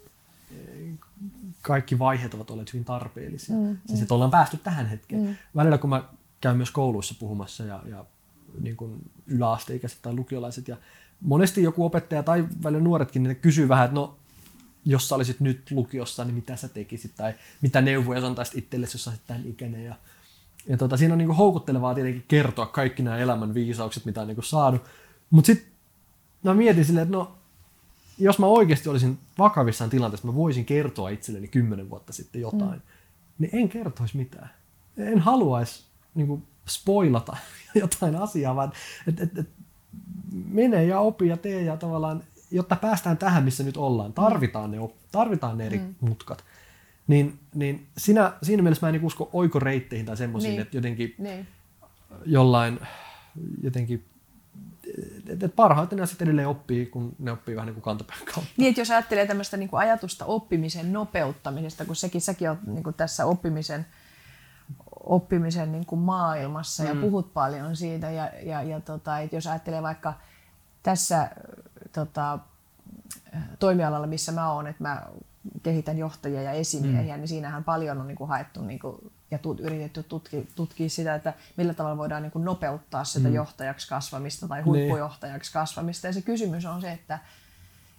[1.61, 3.55] kaikki vaiheet ovat olleet hyvin tarpeellisia.
[3.55, 4.01] Mm, siis, mm.
[4.01, 5.21] että ollaan päästy tähän hetkeen.
[5.21, 5.35] Mm.
[5.55, 6.03] Välillä kun mä
[6.41, 8.05] käyn myös kouluissa puhumassa ja, ja
[8.61, 10.77] niin kuin yläasteikäiset tai lukiolaiset ja
[11.21, 14.15] monesti joku opettaja tai välillä nuoretkin niin kysyy vähän, että no
[14.85, 18.95] jos sä olisit nyt lukiossa, niin mitä sä tekisit tai mitä neuvoja sä antaisit itsellesi,
[18.95, 19.95] jos sä olisit tämän ikäinen ja
[20.69, 24.41] ja tota, siinä on niinku houkuttelevaa tietenkin kertoa kaikki nämä elämän viisaukset, mitä on niinku
[24.41, 24.81] saanut.
[25.29, 25.71] Mutta sitten
[26.43, 27.37] mä mietin silleen, että no,
[28.17, 32.81] jos mä oikeasti olisin vakavissaan tilanteessa, mä voisin kertoa itselleni kymmenen vuotta sitten jotain, mm.
[33.39, 34.49] niin en kertoisi mitään.
[34.97, 35.83] En haluaisi
[36.15, 37.37] niinku spoilata
[37.75, 38.71] jotain asiaa, vaan
[39.07, 39.49] et, et, et,
[40.45, 44.13] mene ja opi ja tee ja tavallaan, jotta päästään tähän, missä nyt ollaan.
[44.13, 44.77] Tarvitaan ne,
[45.11, 45.95] tarvitaan ne eri mm.
[45.99, 46.43] mutkat.
[47.07, 50.61] Niin, niin siinä, siinä mielessä mä en niin usko oikoreitteihin tai semmoisiin, niin.
[50.61, 51.47] että jotenkin niin.
[52.25, 52.79] jollain
[53.63, 54.05] jotenkin
[55.27, 58.51] että et parhaiten ne sitten edelleen oppii, kun ne oppii vähän niin kuin kantapään kautta.
[58.57, 62.83] Niin, että jos ajattelee tämmöistä niin kuin ajatusta oppimisen nopeuttamisesta, kun sekin, säkin on niin
[62.83, 63.85] kuin tässä oppimisen,
[65.03, 66.89] oppimisen niin kuin maailmassa mm.
[66.89, 68.11] ja puhut paljon siitä.
[68.11, 70.13] Ja, ja, ja tota, että jos ajattelee vaikka
[70.83, 71.31] tässä
[71.91, 72.39] tota,
[73.59, 75.03] toimialalla, missä mä oon, että mä
[75.63, 77.19] kehitän johtajia ja esimiehiä, mm.
[77.19, 81.15] niin siinähän paljon on niin kuin haettu niin kuin ja tut, yritetty tutkia, tutkia sitä,
[81.15, 83.35] että millä tavalla voidaan niin kuin nopeuttaa sitä mm.
[83.35, 86.07] johtajaksi kasvamista tai huippujohtajaksi kasvamista.
[86.07, 87.19] Ja se kysymys on se, että,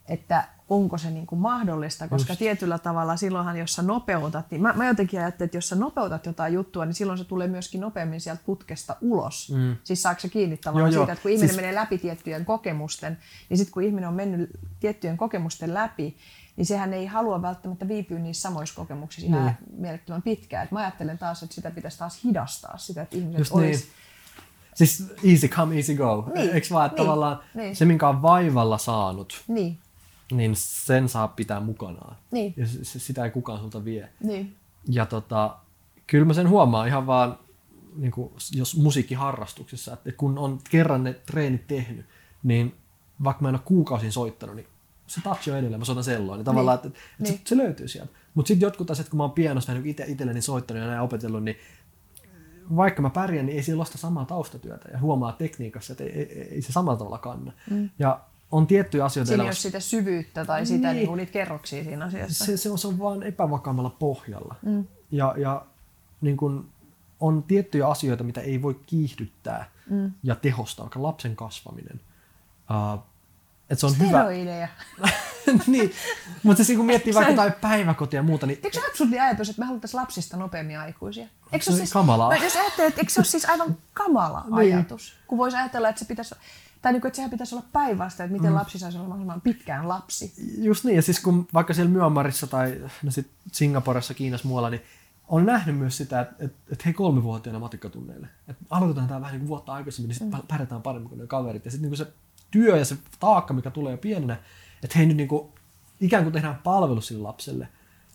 [0.08, 2.38] että onko se niin kuin mahdollista, koska Just.
[2.38, 6.26] tietyllä tavalla silloinhan, jos sä nopeutat, niin mä, mä jotenkin ajattelen, että jos sä nopeutat
[6.26, 9.52] jotain juttua, niin silloin se tulee myöskin nopeammin sieltä putkesta ulos.
[9.56, 9.76] Mm.
[9.84, 11.60] Siis saako se kiinni tavallaan joo, siitä, että kun ihminen siis...
[11.60, 13.18] menee läpi tiettyjen kokemusten,
[13.48, 16.16] niin sitten kun ihminen on mennyt tiettyjen kokemusten läpi,
[16.58, 19.80] niin sehän ei halua välttämättä viipyä niissä samoissa kokemuksissa ihan niin.
[19.80, 20.64] mielettömän pitkään.
[20.64, 23.84] Et mä ajattelen taas, että sitä pitäisi taas hidastaa, sitä, että ihmiset Just olisi...
[23.84, 23.92] Niin.
[24.74, 26.32] Siis easy come, easy go.
[26.34, 26.50] Niin.
[26.50, 27.06] Eikö vaan, että niin.
[27.06, 27.76] tavallaan niin.
[27.76, 29.78] se, minkä on vaivalla saanut, niin.
[30.32, 32.16] niin sen saa pitää mukanaan.
[32.30, 32.54] Niin.
[32.56, 34.08] Ja sitä ei kukaan sulta vie.
[34.22, 34.56] Niin.
[34.88, 35.56] Ja tota,
[36.06, 37.38] kyllä mä sen huomaan ihan vaan,
[37.96, 42.06] niin kuin, jos musiikkiharrastuksessa, että kun on kerran ne treenit tehnyt,
[42.42, 42.74] niin
[43.24, 44.68] vaikka mä en ole kuukausin soittanut, niin
[45.08, 46.86] se touch on edelleen, mä soitan selloa, niin tavallaan, niin.
[46.86, 47.38] että, että niin.
[47.38, 48.12] se, se, löytyy sieltä.
[48.34, 51.44] Mutta sitten jotkut asiat, kun mä oon pianosta niin itse itselleni soittanut ja näin opetellut,
[51.44, 51.56] niin
[52.76, 56.48] vaikka mä pärjään, niin ei siinä sitä samaa taustatyötä ja huomaa tekniikassa, että ei, ei,
[56.50, 57.52] ei se samalla tavalla kanna.
[57.70, 57.90] Mm.
[57.98, 61.06] Ja on tiettyjä asioita Siinä ei ole sitä syvyyttä tai sitä niin.
[61.06, 62.44] Niin niitä kerroksia siinä asiassa.
[62.44, 64.54] Se, se, on, se on vaan epävakaammalla pohjalla.
[64.62, 64.84] Mm.
[65.10, 65.66] Ja, ja
[66.20, 66.68] niin kun,
[67.20, 70.12] on tiettyjä asioita, mitä ei voi kiihdyttää mm.
[70.22, 72.00] ja tehostaa, vaikka lapsen kasvaminen.
[72.70, 73.02] Uh,
[73.70, 74.68] että se on Steroideja.
[74.96, 75.08] hyvä.
[75.66, 75.92] niin,
[76.42, 78.60] mutta siis kun miettii vaikka jotain päiväkotia ja muuta, niin...
[78.64, 81.26] Eikö se absurdi ajatus, että me haluttaisiin lapsista nopeammin aikuisia?
[81.52, 82.36] Eikö se, se siis, kamalaa?
[82.36, 84.76] Jos ajattelet, että eikö se ole siis aivan kamala niin.
[84.76, 85.14] ajatus?
[85.26, 86.34] Kun voisi ajatella, että se pitäisi,
[86.82, 88.56] tai niin kuin, että sehän pitäisi olla päivästä, että miten mm.
[88.56, 90.32] lapsi saisi olla mahdollisimman pitkään lapsi.
[90.58, 94.82] Just niin, ja siis kun vaikka siellä Myanmarissa tai no sit Singaporessa, Kiinassa, muualla, niin
[95.28, 99.40] on nähnyt myös sitä, että, että, että hei kolmivuotiaana matikkatunneille, että aloitetaan tämä vähän niin
[99.40, 100.46] kuin vuotta aikaisemmin, niin sitten mm.
[100.48, 101.64] pärjätään paremmin kuin ne kaverit.
[101.64, 102.12] Ja sitten niin se
[102.50, 104.36] työ ja se taakka, mikä tulee jo pienenä,
[104.82, 105.48] että hei nyt niin kuin,
[106.00, 107.68] ikään kuin tehdään palvelus sille lapselle,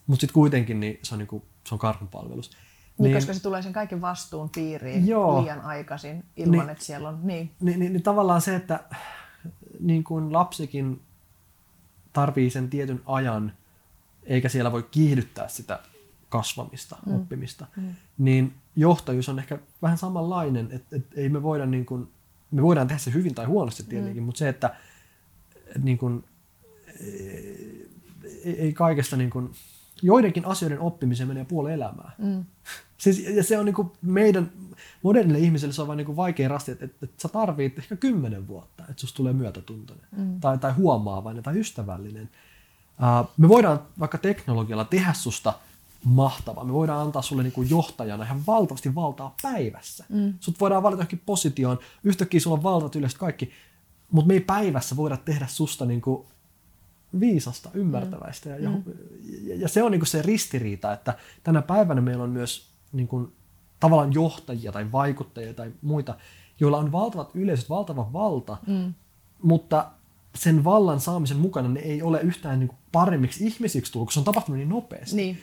[0.08, 2.52] mutta sitten kuitenkin niin se on, niin kuin, se on karhunpalvelus.
[2.98, 6.84] Niin, niin, koska se tulee sen kaiken vastuun piiriin joo, liian aikaisin ilman, niin, että
[6.84, 7.20] siellä on...
[7.24, 7.52] Niin.
[7.60, 8.84] Niin, niin, niin tavallaan se, että
[9.80, 11.02] niin kuin lapsikin
[12.14, 13.54] tarvii sen tietyn ajan,
[14.24, 15.80] eikä siellä voi kiihdyttää sitä
[16.30, 17.16] kasvamista, mm.
[17.16, 17.96] oppimista, mm.
[18.18, 22.08] niin johtajuus on ehkä vähän samanlainen, että, että ei me voida niin kuin
[22.54, 24.26] me voidaan tehdä se hyvin tai huonosti tietenkin, mm.
[24.26, 24.76] mutta se, että
[25.84, 26.24] niin kuin,
[28.44, 29.52] ei, ei kaikesta niin kuin,
[30.02, 32.12] joidenkin asioiden oppimiseen menee puoli elämää.
[32.18, 32.46] Mm.
[33.04, 34.52] Siis, ja se on niin kuin meidän
[35.02, 37.96] modernille ihmiselle se on vain niin kuin vaikea rasti, että, että, että sä tarvit ehkä
[37.96, 40.40] kymmenen vuotta, että susta tulee myötätuntoinen mm.
[40.40, 42.30] tai, tai huomaavainen tai ystävällinen.
[43.00, 45.54] Uh, me voidaan vaikka teknologialla tehdä susta
[46.04, 46.64] mahtava.
[46.64, 50.06] Me voidaan antaa sulle niin kuin johtajana ihan valtavasti valtaa päivässä.
[50.10, 50.34] Mm.
[50.40, 53.52] Sut voidaan valita johonkin positioon, yhtäkkiä sulla on valtat yleensä kaikki,
[54.12, 56.26] mutta me ei päivässä voida tehdä susta niin kuin
[57.20, 58.50] viisasta, ymmärtäväistä.
[58.50, 58.64] Mm.
[58.64, 58.84] Ja, mm.
[59.44, 63.08] ja, ja se on niin kuin se ristiriita, että tänä päivänä meillä on myös niin
[63.08, 63.32] kuin,
[63.80, 66.16] tavallaan johtajia tai vaikuttajia tai muita,
[66.60, 68.94] joilla on valtavat yleisöt, valtava valta, mm.
[69.42, 69.92] mutta
[70.36, 74.20] sen vallan saamisen mukana ne ei ole yhtään niin kuin paremmiksi ihmisiksi tullut, koska se
[74.20, 75.16] on tapahtunut niin nopeasti.
[75.16, 75.38] Niin.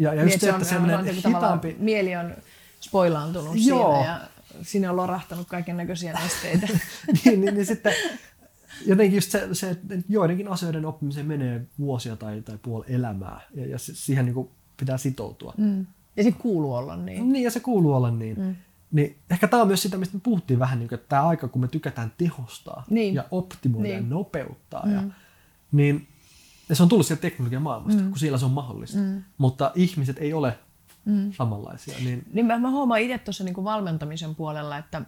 [0.00, 1.76] Ja, ja just niin, se, että semmoinen hitaampi...
[1.78, 2.34] Mieli on
[2.80, 3.92] spoilaantunut Joo.
[3.92, 4.20] siinä ja
[4.62, 6.66] sinne on lorahtanut kaiken näköisiä nesteitä.
[7.24, 7.92] niin, niin, niin sitten
[8.86, 13.66] jotenkin just se, se, että joidenkin asioiden oppimiseen menee vuosia tai, tai puoli elämää ja,
[13.66, 15.54] ja siihen niin kuin pitää sitoutua.
[15.56, 15.86] Mm.
[16.16, 17.32] Ja se kuuluu olla niin.
[17.32, 18.40] Niin, ja se kuuluu olla niin.
[18.40, 18.56] Mm.
[18.92, 21.48] Niin ehkä tämä on myös sitä, mistä me puhuttiin vähän, niin kuin, että tämä aika,
[21.48, 23.14] kun me tykätään tehostaa niin.
[23.14, 23.96] ja optimoida niin.
[23.96, 24.86] ja nopeuttaa.
[24.86, 24.94] Mm.
[24.94, 25.02] Ja,
[25.72, 26.08] niin
[26.70, 28.08] ja se on tullut sieltä teknologian maailmasta, mm.
[28.08, 28.98] kun siellä se on mahdollista.
[28.98, 29.22] Mm.
[29.38, 30.58] Mutta ihmiset ei ole
[31.04, 31.32] mm.
[31.32, 31.98] samanlaisia.
[31.98, 35.02] Niin, niin mä, mä huomaan itse tuossa niin valmentamisen puolella, että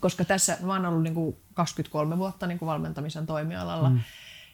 [0.00, 4.00] koska tässä mä oon ollut niin kuin 23 vuotta niin kuin valmentamisen toimialalla, mm.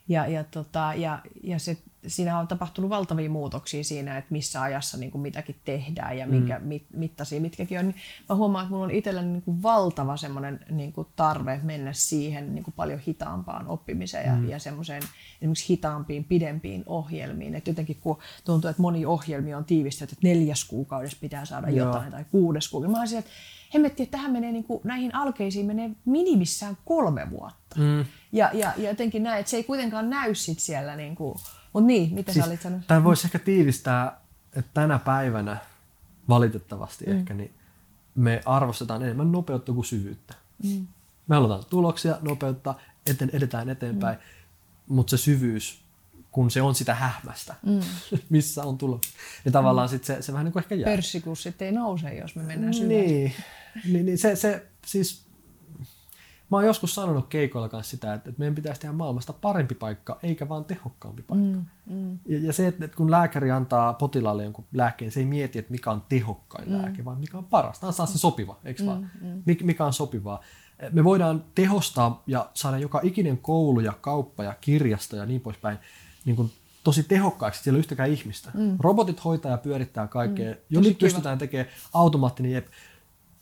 [0.08, 1.76] Ja, ja, tota, ja, ja se,
[2.06, 6.58] siinä on tapahtunut valtavia muutoksia siinä, että missä ajassa niin kuin mitäkin tehdään ja minkä,
[6.58, 6.64] mm.
[6.64, 7.84] mit, mittaisia mitkäkin on.
[7.84, 7.96] Niin
[8.28, 12.54] mä huomaan, että mulla on itselläni niin kuin valtava semmoinen niin kuin tarve mennä siihen
[12.54, 14.48] niin kuin paljon hitaampaan oppimiseen ja, mm.
[14.48, 15.02] ja semmoiseen
[15.40, 17.54] esimerkiksi hitaampiin, pidempiin ohjelmiin.
[17.54, 21.86] Et jotenkin kun tuntuu, että moni ohjelmia on tiivistetty, että neljäs kuukaudessa pitää saada Joo.
[21.86, 22.96] jotain tai kuudes kuukaudessa.
[22.96, 23.30] Mä olisin, että
[23.74, 27.76] hemmetti, että tähän menee niin kuin, näihin alkeisiin menee minimissään kolme vuotta.
[27.76, 28.04] Mm.
[28.32, 30.96] Ja, ja, ja jotenkin näin, että se ei kuitenkaan näy sit siellä.
[30.96, 31.38] Niin kuin,
[31.72, 32.86] mutta niin, mitä siis, sä olit sanonut?
[32.86, 34.20] Tämä voisi ehkä tiivistää,
[34.56, 35.56] että tänä päivänä
[36.28, 37.12] valitettavasti mm.
[37.18, 37.54] ehkä, niin
[38.14, 40.34] me arvostetaan enemmän nopeutta kuin syvyyttä.
[40.62, 40.86] Mm.
[41.26, 42.74] Me halutaan tuloksia, nopeutta,
[43.10, 44.94] eten, edetään eteenpäin, mm.
[44.94, 45.85] mutta se syvyys,
[46.36, 47.80] kun se on sitä hähmästä, mm.
[48.28, 49.00] missä on tulo,
[49.44, 49.90] niin tavallaan mm.
[49.90, 50.90] sit se, se vähän niin kuin ehkä jää.
[50.90, 52.94] Pörssikurssit ei nouse, jos me mennään syvälle.
[52.94, 53.32] Niin,
[53.84, 55.26] niin, niin se, se siis
[56.50, 60.18] Mä oon joskus sanonut keikoilla kanssa sitä, että, että meidän pitäisi tehdä maailmasta parempi paikka,
[60.22, 61.58] eikä vaan tehokkaampi paikka.
[61.58, 62.18] Mm, mm.
[62.26, 65.70] Ja, ja se, että, että kun lääkäri antaa potilaalle jonkun lääkkeen, se ei mieti, että
[65.70, 66.76] mikä on tehokkain mm.
[66.76, 67.80] lääke, vaan mikä on paras.
[67.80, 69.10] Tämä on se sopiva, eikö mm, vaan?
[69.20, 69.42] Mm.
[69.62, 70.40] Mikä on sopivaa.
[70.92, 75.78] Me voidaan tehostaa ja saada joka ikinen koulu ja kauppa ja kirjasto ja niin poispäin
[76.26, 76.52] niin kuin
[76.84, 78.50] tosi tehokkaiksi, siellä ei ole yhtäkään ihmistä.
[78.54, 78.76] Mm.
[78.80, 80.52] Robotit hoitaa ja pyörittää kaikkea.
[80.52, 80.58] Mm.
[80.70, 82.66] Jo nyt pystytään tekemään automaattinen jep.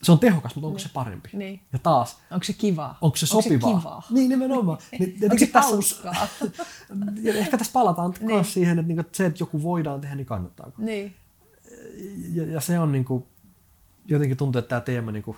[0.03, 0.89] Se on tehokas, mutta onko niin.
[0.89, 1.29] se parempi?
[1.33, 1.61] Niin.
[1.73, 2.19] Ja taas.
[2.31, 2.99] Onko se kivaa?
[3.01, 3.71] Onko se sopivaa?
[3.71, 4.03] Onko se kivaa?
[4.11, 4.79] Niin, nimenomaan.
[4.99, 6.27] Niin, onko se hauskaa?
[7.23, 8.27] ja ehkä tässä palataan niin.
[8.27, 10.73] myös siihen, että, niinku, se, että joku voidaan tehdä, niin kannattaako.
[10.79, 11.15] Niin.
[12.33, 13.25] Ja, ja se on niin kuin,
[14.09, 15.37] jotenkin tuntuu, että tämä teema niin kuin,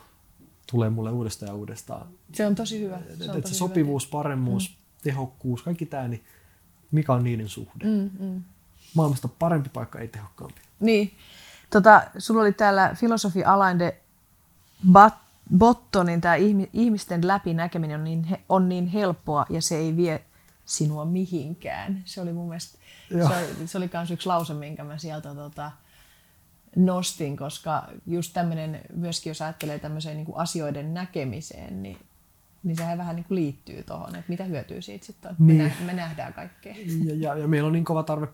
[0.71, 2.07] tulee mulle uudestaan ja uudestaan.
[2.33, 2.99] Se on tosi hyvä.
[3.19, 4.13] Se, on tosi se sopivuus, hyvä.
[4.13, 4.77] paremmuus, mm.
[5.03, 6.25] tehokkuus, kaikki tämä, niin
[6.91, 7.85] mikä on niiden suhde.
[7.85, 8.43] Mm, mm.
[8.95, 10.61] Maailmasta parempi paikka, ei tehokkaampi.
[10.81, 11.15] Niin.
[11.71, 14.01] Tota, sulla oli täällä filosofi Alain de
[15.59, 16.35] Bottonin tämä
[16.73, 20.25] ihmisten läpinäkeminen on niin, on niin helppoa ja se ei vie
[20.65, 22.03] sinua mihinkään.
[22.05, 22.79] Se oli mun mielestä,
[23.11, 23.29] Joo.
[23.29, 25.73] se oli, se oli kans yksi lause, minkä mä sieltä tota,
[26.77, 31.99] nostin, koska just tämmöinen, myöskin jos ajattelee tämmöiseen niin kuin asioiden näkemiseen, niin
[32.67, 35.37] niin sehän vähän niin kuin liittyy tuohon, että mitä hyötyy siitä sitten on.
[35.39, 35.63] Niin.
[35.63, 36.75] Me, nä- me nähdään kaikkea.
[37.05, 38.29] Ja, ja, ja meillä on niin kova tarve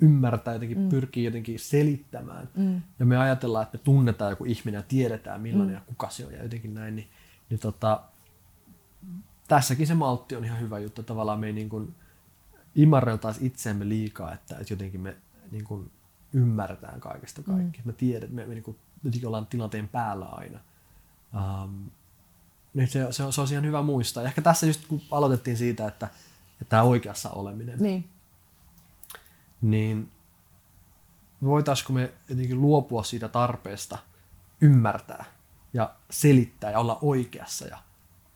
[0.00, 0.88] ymmärtää, jotenkin mm.
[0.88, 2.48] pyrkii jotenkin selittämään.
[2.56, 2.82] Mm.
[2.98, 5.74] Ja me ajatellaan, että me tunnetaan joku ihminen ja tiedetään millainen mm.
[5.74, 6.96] ja kuka se on ja jotenkin näin.
[6.96, 7.08] Niin,
[7.50, 8.00] niin tota,
[9.48, 11.02] tässäkin se maltti on ihan hyvä juttu.
[11.02, 11.94] Tavallaan me ei niin kuin
[12.74, 15.16] imarreltaisi itseämme liikaa, että, että jotenkin me
[15.50, 15.90] niin kuin
[16.32, 17.78] ymmärretään kaikesta kaikki.
[17.78, 17.86] Mm.
[17.86, 20.60] Me tiedät, me, me niin kuin, jotenkin ollaan tilanteen päällä aina.
[21.34, 21.90] Um,
[22.76, 24.22] niin se, se, on, se on ihan hyvä muistaa.
[24.22, 26.06] Ja ehkä tässä just kun aloitettiin siitä, että,
[26.52, 28.08] että tämä oikeassa oleminen, niin,
[29.62, 30.10] niin
[31.44, 33.98] voitaisiko me jotenkin luopua siitä tarpeesta
[34.60, 35.24] ymmärtää
[35.72, 37.78] ja selittää ja olla oikeassa ja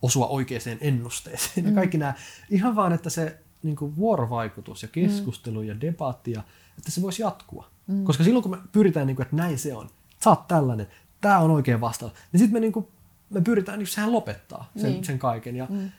[0.01, 1.65] osua oikeaan ennusteeseen.
[1.65, 1.69] Mm.
[1.69, 2.13] Ja kaikki nämä,
[2.49, 5.67] ihan vaan, että se niin kuin vuorovaikutus ja keskustelu mm.
[5.67, 6.43] ja debatti, ja,
[6.77, 7.67] että se voisi jatkua.
[7.87, 8.03] Mm.
[8.03, 9.89] Koska silloin kun me pyritään, niin kuin, että näin se on,
[10.23, 10.87] sä oot tällainen,
[11.21, 12.87] tämä on oikein vastaus, niin sitten me niin kuin
[13.31, 15.03] me pyritään, niin sehän lopettaa sen, niin.
[15.03, 15.55] sen kaiken.
[15.55, 15.89] Ja, mm.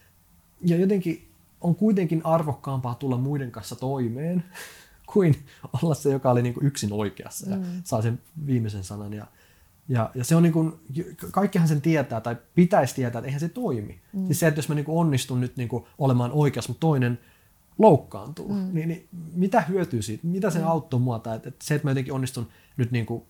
[0.64, 1.28] ja jotenkin
[1.60, 4.44] on kuitenkin arvokkaampaa tulla muiden kanssa toimeen,
[5.12, 5.36] kuin
[5.82, 7.64] olla se, joka oli niin kuin yksin oikeassa ja mm.
[7.84, 9.12] saa sen viimeisen sanan.
[9.12, 9.26] Ja,
[9.88, 10.72] ja, ja se on niin kuin,
[11.30, 14.00] kaikkihan sen tietää tai pitäisi tietää, että eihän se toimi.
[14.12, 14.26] Mm.
[14.26, 17.18] Siis se, että jos mä niin kuin onnistun nyt niin kuin olemaan oikeassa, mutta toinen
[17.78, 18.70] loukkaantuu, mm.
[18.72, 20.26] niin, niin mitä hyötyy siitä?
[20.26, 20.66] Mitä se mm.
[20.66, 21.18] auttoi mua?
[21.18, 23.22] Tai, että, että se, että mä jotenkin onnistun nyt niin kuin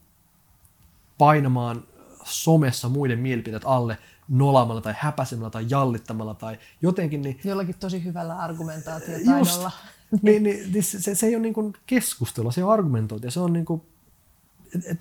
[1.19, 1.83] painamaan
[2.25, 3.99] somessa muiden mielipiteet alle
[4.29, 7.23] nolaamalla tai häpäsemällä tai jallittamalla tai jotenkin.
[7.23, 9.71] Niin, Jollakin tosi hyvällä argumentaatiotaidolla.
[10.23, 13.31] niin, niin, niin se, se ei ole niin kuin keskustelua, se on argumentointia.
[13.31, 13.83] Se on niin kuin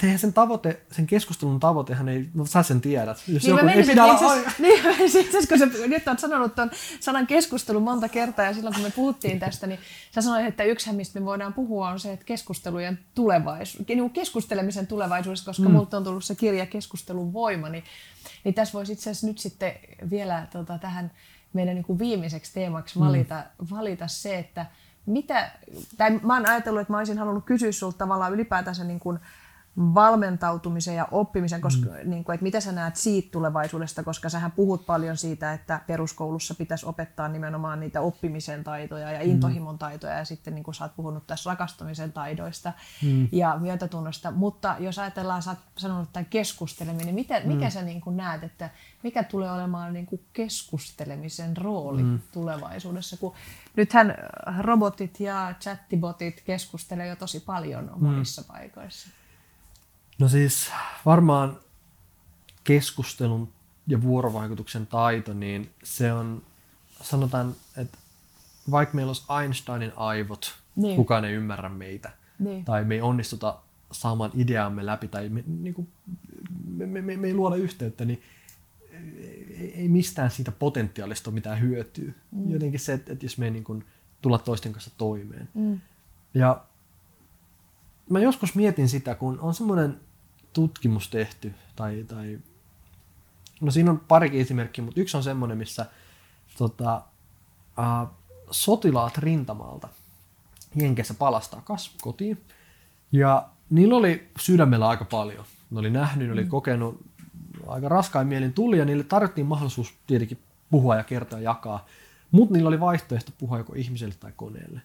[0.04, 3.24] eihän sen tavoite, sen keskustelun tavoitehan ei, no sä sen tiedät.
[3.28, 4.36] Jos niin joku ei pidä olla...
[4.60, 8.84] Niin, siis, kun sä nyt oot sanonut tuon sanan keskustelu monta kertaa ja silloin kun
[8.84, 9.80] me puhuttiin tästä, niin
[10.16, 14.88] sä sanoit, että yksi mistä me voidaan puhua on se, että keskustelujen tulevaisuus, niin keskustelemisen
[14.88, 15.72] tulevaisuudessa, koska mm.
[15.72, 17.84] multa on tullut se kirja Keskustelun voima, niin,
[18.44, 19.74] niin tässä voisi itse asiassa nyt sitten
[20.10, 21.12] vielä tota, tähän
[21.54, 23.68] meidän niin kuin viimeiseksi teemaksi valita, mm.
[23.70, 24.66] valita se, että
[25.06, 25.52] mitä,
[25.98, 29.20] tai mä oon ajatellut, että mä olisin halunnut kysyä sulta tavallaan ylipäätänsä niin kuin,
[29.78, 32.10] valmentautumisen ja oppimisen, koska, mm.
[32.10, 36.56] niin kuin, että mitä sä näet siitä tulevaisuudesta, koska sähän puhut paljon siitä, että peruskoulussa
[36.56, 39.32] pitäisi opettaa nimenomaan niitä oppimisen taitoja ja mm.
[39.32, 43.28] intohimon taitoja ja sitten niin kuin sä oot puhunut tässä rakastumisen taidoista mm.
[43.32, 47.48] ja myötätunnosta, mutta jos ajatellaan, sä oot sanonut tämän keskusteleminen, niin mitä, mm.
[47.48, 48.70] mikä sä niin kuin näet, että
[49.04, 52.20] mikä tulee olemaan niin kuin keskustelemisen rooli mm.
[52.32, 53.34] tulevaisuudessa, kun
[53.76, 54.16] nythän
[54.60, 58.48] robotit ja chattibotit keskustelee jo tosi paljon monissa mm.
[58.48, 59.21] paikoissa.
[60.22, 60.72] No siis
[61.06, 61.58] varmaan
[62.64, 63.54] keskustelun
[63.88, 66.42] ja vuorovaikutuksen taito, niin se on,
[67.02, 67.98] sanotaan, että
[68.72, 70.96] vaikka meillä olisi Einsteinin aivot, niin.
[70.96, 72.66] kukaan ei ymmärrä meitä, niin.
[72.66, 73.58] tai me ei onnistuta
[73.92, 75.88] saamaan ideaamme läpi, tai me, niin kuin,
[76.68, 78.22] me, me, me, me ei luoda yhteyttä, niin
[79.76, 82.12] ei mistään siitä potentiaalista ole mitään hyötyä.
[82.32, 82.52] Mm.
[82.52, 83.86] Jotenkin se, että, että jos me ei niin kuin,
[84.22, 85.50] tulla toisten kanssa toimeen.
[85.54, 85.80] Mm.
[86.34, 86.64] Ja
[88.10, 90.00] mä joskus mietin sitä, kun on semmoinen
[90.54, 92.40] tutkimus tehty, tai, tai
[93.62, 95.86] no siinä on parikin esimerkkiä, mutta yksi on semmoinen, missä
[96.58, 97.02] tota,
[97.78, 98.08] ää,
[98.52, 99.88] sotilaat rintamalta
[100.76, 102.42] Jenkeissä palastaa kas kotiin,
[103.12, 105.46] ja niillä oli sydämellä aika paljon.
[105.72, 106.50] Ne oli nähnyt, ne oli mm.
[106.50, 107.02] kokenut
[107.68, 110.40] aika raskain mielin tuli, ja niille tarjottiin mahdollisuus tietenkin
[110.70, 111.86] puhua ja kertoa ja jakaa,
[112.32, 114.82] mutta niillä oli vaihtoehto puhua joko ihmiselle tai koneelle.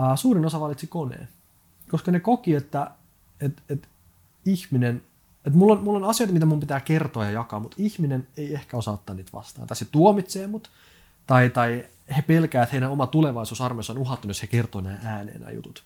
[0.00, 1.28] Ää, suurin osa valitsi koneen,
[1.90, 2.90] koska ne koki, että
[3.40, 3.88] et, et
[4.44, 5.02] ihminen
[5.46, 8.54] että mulla, on, mulla on asioita, mitä mun pitää kertoa ja jakaa, mutta ihminen ei
[8.54, 9.68] ehkä osaa ottaa niitä vastaan.
[9.68, 10.70] Tai se tuomitsee mut,
[11.26, 11.86] tai, tai
[12.16, 15.84] he pelkää, että heidän oma tulevaisuusarmeissa on uhattu, jos he kertoo nämä ääneen nämä jutut.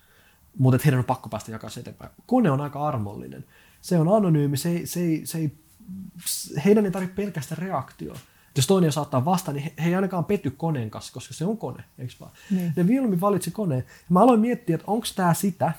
[0.59, 2.11] Mutta heidän on pakko päästä jakaa se eteenpäin.
[2.27, 3.45] Kone on aika armollinen.
[3.81, 5.53] Se on anonyymi, se ei, se ei, se ei,
[6.65, 8.19] heidän ei tarvitse pelkästään reaktioa.
[8.57, 11.59] Jos toinen saattaa vastaan, niin he, he ei ainakaan petty koneen kanssa, koska se on
[11.59, 12.33] kone, eikö vaan?
[12.51, 12.73] Niin.
[12.77, 13.85] Ne mieluummin valitsi koneen.
[14.09, 15.73] Mä aloin miettiä, että onko tämä sitä,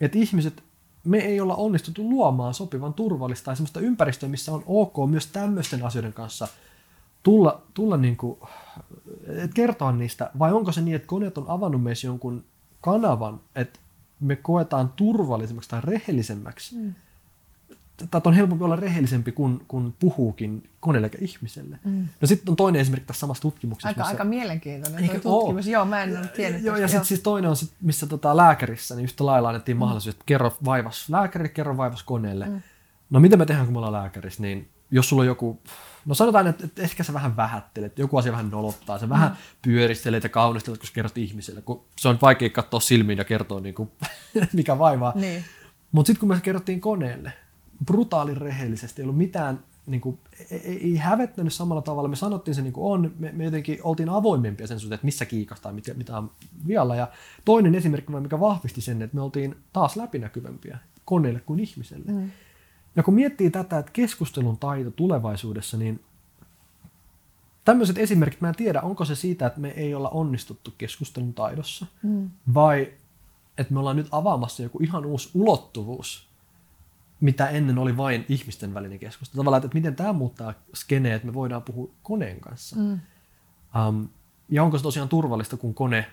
[0.00, 0.62] että ihmiset,
[1.04, 5.84] me ei olla onnistuttu luomaan sopivan turvallista tai sellaista ympäristöä, missä on ok myös tämmöisten
[5.84, 6.48] asioiden kanssa
[7.22, 8.38] tulla, tulla niin kuin,
[9.26, 12.44] että kertoa niistä, vai onko se niin, että koneet on avannut meissä jonkun
[12.80, 13.80] kanavan, että
[14.20, 16.76] me koetaan turvallisemmaksi tai rehellisemmäksi.
[16.76, 16.94] Mm.
[18.10, 21.78] Tai on helpompi olla rehellisempi, kun, kun puhuukin koneelle eikä ihmiselle.
[21.84, 22.08] Mm.
[22.20, 23.88] No sitten on toinen esimerkki tässä samassa tutkimuksessa.
[23.88, 25.66] Aika, missä, aika mielenkiintoinen Eikä tutkimus.
[25.66, 25.72] Ole.
[25.72, 26.62] Joo, mä en ole tiennyt.
[26.62, 29.78] Joo, ja sitten siis toinen on, sit, missä tota, lääkärissä, niin yhtä lailla annettiin mm.
[29.78, 32.48] mahdollisuus, että kerro vaivas lääkärille, kerro vaivas koneelle.
[32.48, 32.62] Mm.
[33.10, 35.60] No mitä me tehdään, kun me ollaan lääkärissä, niin jos sulla on joku
[36.06, 39.10] No sanotaan, että, että ehkä sä vähän vähättelet, joku asia vähän nolottaa, sä mm.
[39.10, 43.60] vähän pyöristelet ja kaunistelet, kun kerrot ihmiselle, kun se on vaikea katsoa silmiin ja kertoa,
[43.60, 43.90] niin kuin,
[44.52, 45.12] mikä vaivaa.
[45.14, 45.44] Niin.
[45.92, 47.32] Mutta sitten kun me kerrottiin koneelle,
[47.84, 50.18] brutaalin rehellisesti, ei ollut mitään, niin kuin,
[50.50, 54.08] ei, ei hävettänyt samalla tavalla, me sanottiin se niin kuin on, me, me jotenkin oltiin
[54.08, 56.30] avoimempia sen suhteen, että missä kiikastaa, mitä, mitä on
[56.66, 56.96] vialla.
[56.96, 57.08] Ja
[57.44, 62.12] toinen esimerkki, mikä vahvisti sen, että me oltiin taas läpinäkyvämpiä koneelle kuin ihmiselle.
[62.12, 62.30] Mm.
[62.96, 66.00] Ja kun miettii tätä, että keskustelun taito tulevaisuudessa, niin
[67.64, 71.86] tämmöiset esimerkit, mä en tiedä, onko se siitä, että me ei olla onnistuttu keskustelun taidossa,
[72.02, 72.30] mm.
[72.54, 72.92] vai
[73.58, 76.29] että me ollaan nyt avaamassa joku ihan uusi ulottuvuus,
[77.20, 79.40] mitä ennen oli vain ihmisten välinen keskustelu.
[79.40, 82.76] Tavallaan, että miten tämä muuttaa skeneä, että me voidaan puhua koneen kanssa.
[82.76, 83.00] Mm.
[83.88, 84.08] Um,
[84.48, 86.06] ja onko se tosiaan turvallista, kun kone,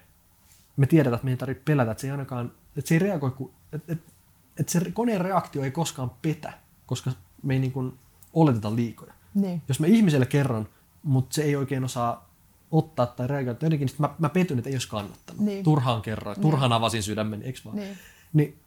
[0.77, 3.31] me tiedetään, että me ei tarvitse pelätä, että se ei ainakaan, että se ei reagoi,
[3.73, 4.11] että, että,
[4.59, 6.53] että se koneen reaktio ei koskaan petä
[6.87, 7.11] koska
[7.43, 7.99] me ei niin kuin
[8.33, 9.13] oleteta liikoja.
[9.33, 9.61] Niin.
[9.67, 10.69] Jos mä ihmiselle kerron,
[11.03, 12.29] mutta se ei oikein osaa
[12.71, 15.41] ottaa tai reagoida jotenkin, niin mä, mä petyn, että ei olisi kannattanut.
[15.41, 15.63] Niin.
[15.63, 16.41] Turhaan kerroin, niin.
[16.41, 17.75] turhaan avasin sydämeni, eikö vaan?
[17.75, 17.97] Niin.
[18.33, 18.59] niin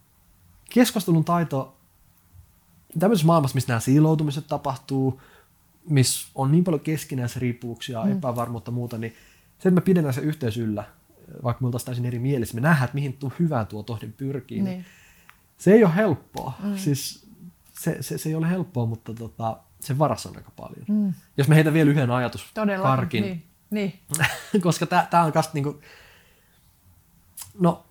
[0.71, 1.77] keskustelun taito
[2.99, 5.21] tämmöisessä maailmassa, missä nämä siiloutumiset tapahtuu,
[5.89, 8.13] missä on niin paljon keskinäisriippuvuuksia, mm.
[8.13, 9.13] epävarmuutta muuta, niin
[9.59, 10.85] se, että me pidetään se yhteys yllä,
[11.45, 14.63] vaikka me oltaisiin täysin eri mielessä, me nähdään, että mihin tuo hyvää tuo tohdin pyrkii,
[14.63, 14.77] niin.
[14.77, 14.87] niin
[15.59, 16.53] se ei ole helppoa.
[16.63, 16.77] Mm.
[16.77, 17.29] Siis
[17.73, 20.85] se, se, se ei ole helppoa, mutta tota, sen varassa on aika paljon.
[20.89, 21.15] Mm.
[21.37, 24.01] Jos me heitä vielä yhden ajatus Todella, karkin, niin, niin.
[24.63, 25.81] koska tämä on kast niinku,
[27.59, 27.87] no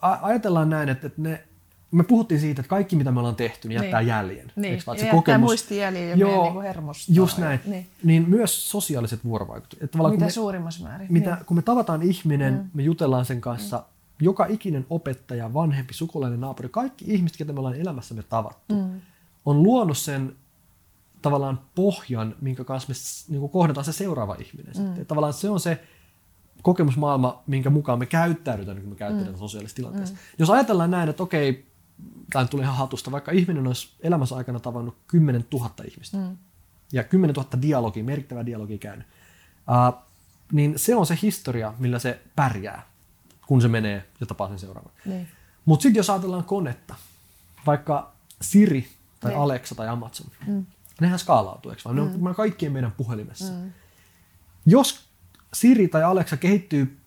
[0.00, 1.47] ajatellaan näin, että, että ne,
[1.90, 4.08] me puhuttiin siitä, että kaikki mitä me ollaan tehty, niin jättää niin.
[4.08, 4.52] jäljen.
[4.56, 7.14] Niin, Eikö, ja se kokemus, muistijäljen ja joo, niin hermostoa.
[7.14, 7.60] Just näin.
[7.66, 7.86] Niin.
[8.02, 9.82] niin myös sosiaaliset vuorovaikutukset.
[9.82, 11.12] Että mitä me, suurimmassa määrin.
[11.12, 11.44] Mitä, niin.
[11.44, 12.70] Kun me tavataan ihminen, mm.
[12.74, 17.58] me jutellaan sen kanssa, mm joka ikinen opettaja, vanhempi, sukulainen, naapuri, kaikki ihmiset, ketä me
[17.58, 19.00] ollaan elämässämme tavattu, mm.
[19.44, 20.36] on luonut sen
[21.22, 22.94] tavallaan pohjan, minkä kanssa me
[23.32, 24.72] niin kuin kohdataan se seuraava ihminen.
[24.76, 24.86] Mm.
[24.86, 25.06] Sitten.
[25.06, 25.80] Tavallaan se on se
[26.62, 29.40] kokemusmaailma, minkä mukaan me käyttäydytään, niin kun me käyttäydytään mm.
[29.40, 30.14] sosiaalisessa tilanteessa.
[30.14, 30.20] Mm.
[30.38, 31.66] Jos ajatellaan näin, että okei,
[32.32, 36.36] tämä tulee ihan hatusta, vaikka ihminen olisi elämänsä aikana tavannut 10 000 ihmistä, mm.
[36.92, 39.06] ja 10 000 dialogia, merkittävää dialogia käynyt,
[39.56, 40.02] uh,
[40.52, 42.82] niin se on se historia, millä se pärjää
[43.48, 44.92] kun se menee ja tapaa sen seuraavan.
[45.04, 45.28] Niin.
[45.64, 46.94] Mutta sitten jos ajatellaan konetta,
[47.66, 48.88] vaikka Siri
[49.20, 49.40] tai niin.
[49.40, 50.66] Alexa tai Amazon, mm.
[51.00, 51.96] nehän skaalautuu, eikö vaan?
[51.96, 52.22] Mm.
[52.22, 53.52] Ne on kaikkien meidän puhelimessa.
[53.52, 53.72] Mm.
[54.66, 55.08] Jos
[55.54, 56.97] Siri tai Alexa kehittyy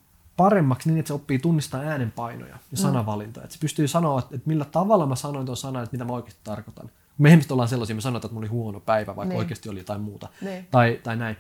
[0.44, 2.76] paremmaksi niin, että se oppii tunnistaa äänenpainoja ja mm.
[2.76, 3.44] sanavalintoja.
[3.44, 6.42] Että se pystyy sanoa, että millä tavalla mä sanoin tuon sanan, että mitä mä oikeasti
[6.44, 6.90] tarkoitan.
[7.18, 9.40] Me ihmiset ollaan sellaisia, me sanotaan, että mulla oli huono päivä, vaikka niin.
[9.40, 10.30] oikeasti oli jotain muuta.
[10.42, 10.68] Niin.
[10.72, 11.36] Tai, tai näin.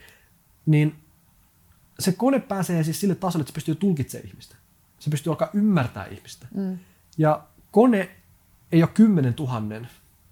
[0.65, 0.95] Niin
[1.99, 4.55] se kone pääsee siis sille tasolle, että se pystyy tulkitsemaan ihmistä.
[4.99, 6.47] Se pystyy alkaa ymmärtää ihmistä.
[6.55, 6.77] Mm.
[7.17, 7.41] Ja
[7.71, 8.09] kone
[8.71, 9.87] ei ole 10 000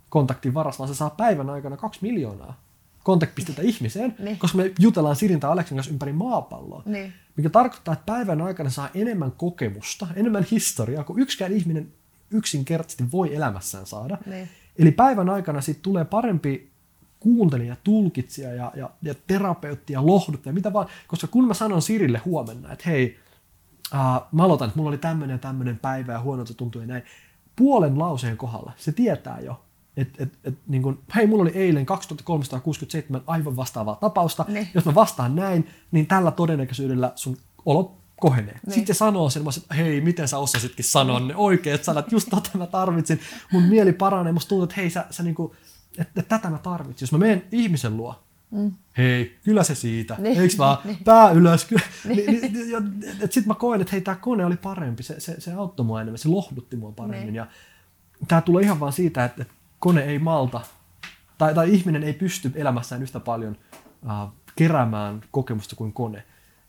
[0.10, 2.70] kontaktin varassa, vaan se saa päivän aikana kaksi miljoonaa
[3.04, 4.40] kontaktpistettä ihmiseen, niin.
[4.40, 6.84] koska me jutellaan Sirin tai Aleksin kanssa ympäri maapalloa.
[6.86, 7.14] Niin.
[7.40, 11.94] Mikä tarkoittaa, että päivän aikana saa enemmän kokemusta, enemmän historiaa, kuin yksikään ihminen
[12.32, 14.18] yksinkertaisesti voi elämässään saada.
[14.26, 14.50] Niin.
[14.80, 16.70] Eli päivän aikana siitä tulee parempi
[17.20, 20.88] kuuntelija, tulkitsija ja, ja, ja terapeutti ja lohduttaja, mitä vaan.
[21.08, 23.18] Koska kun mä sanon Sirille huomenna, että hei,
[23.94, 27.04] uh, mä aloitan, että mulla oli tämmöinen ja tämmöinen päivä ja huonolta tuntui näin.
[27.56, 29.62] Puolen lauseen kohdalla se tietää jo,
[30.02, 34.46] että et, et, niin kun, hei, mulla oli eilen 2367 aivan vastaavaa tapausta.
[34.48, 34.68] Niin.
[34.74, 38.60] Jos mä vastaan näin, niin tällä todennäköisyydellä sun olo kohenee.
[38.66, 38.74] Niin.
[38.74, 42.58] Sitten se sanoo sen, että hei, miten sä osasitkin sanoa ne oikeat sanat, just tätä
[42.58, 43.20] mä tarvitsin.
[43.52, 45.56] Mun mieli paranee, musta tuntuu, että hei, sä, sä niinku,
[45.98, 47.06] että, että tätä mä tarvitsin.
[47.06, 48.16] Jos mä menen ihmisen luo,
[48.52, 48.74] Mm.
[48.98, 50.16] Hei, kyllä se siitä.
[50.18, 50.78] Niin, Eikö vaan?
[50.84, 50.98] Niin.
[51.06, 51.68] Pää ylös.
[52.06, 52.26] Niin.
[52.26, 55.04] niin, Sitten mä koen, että hei, tämä kone oli parempi.
[55.04, 57.26] Se, se, se auttoi mua enemmän, se lohdutti mua paremmin.
[57.26, 57.36] Niin.
[57.36, 57.48] Ja
[58.28, 60.62] tämä tulee ihan vaan siitä, että, että kone ei malta,
[61.38, 63.58] tai, tai ihminen ei pysty elämässään yhtä paljon
[64.06, 66.24] uh, keräämään kokemusta kuin kone.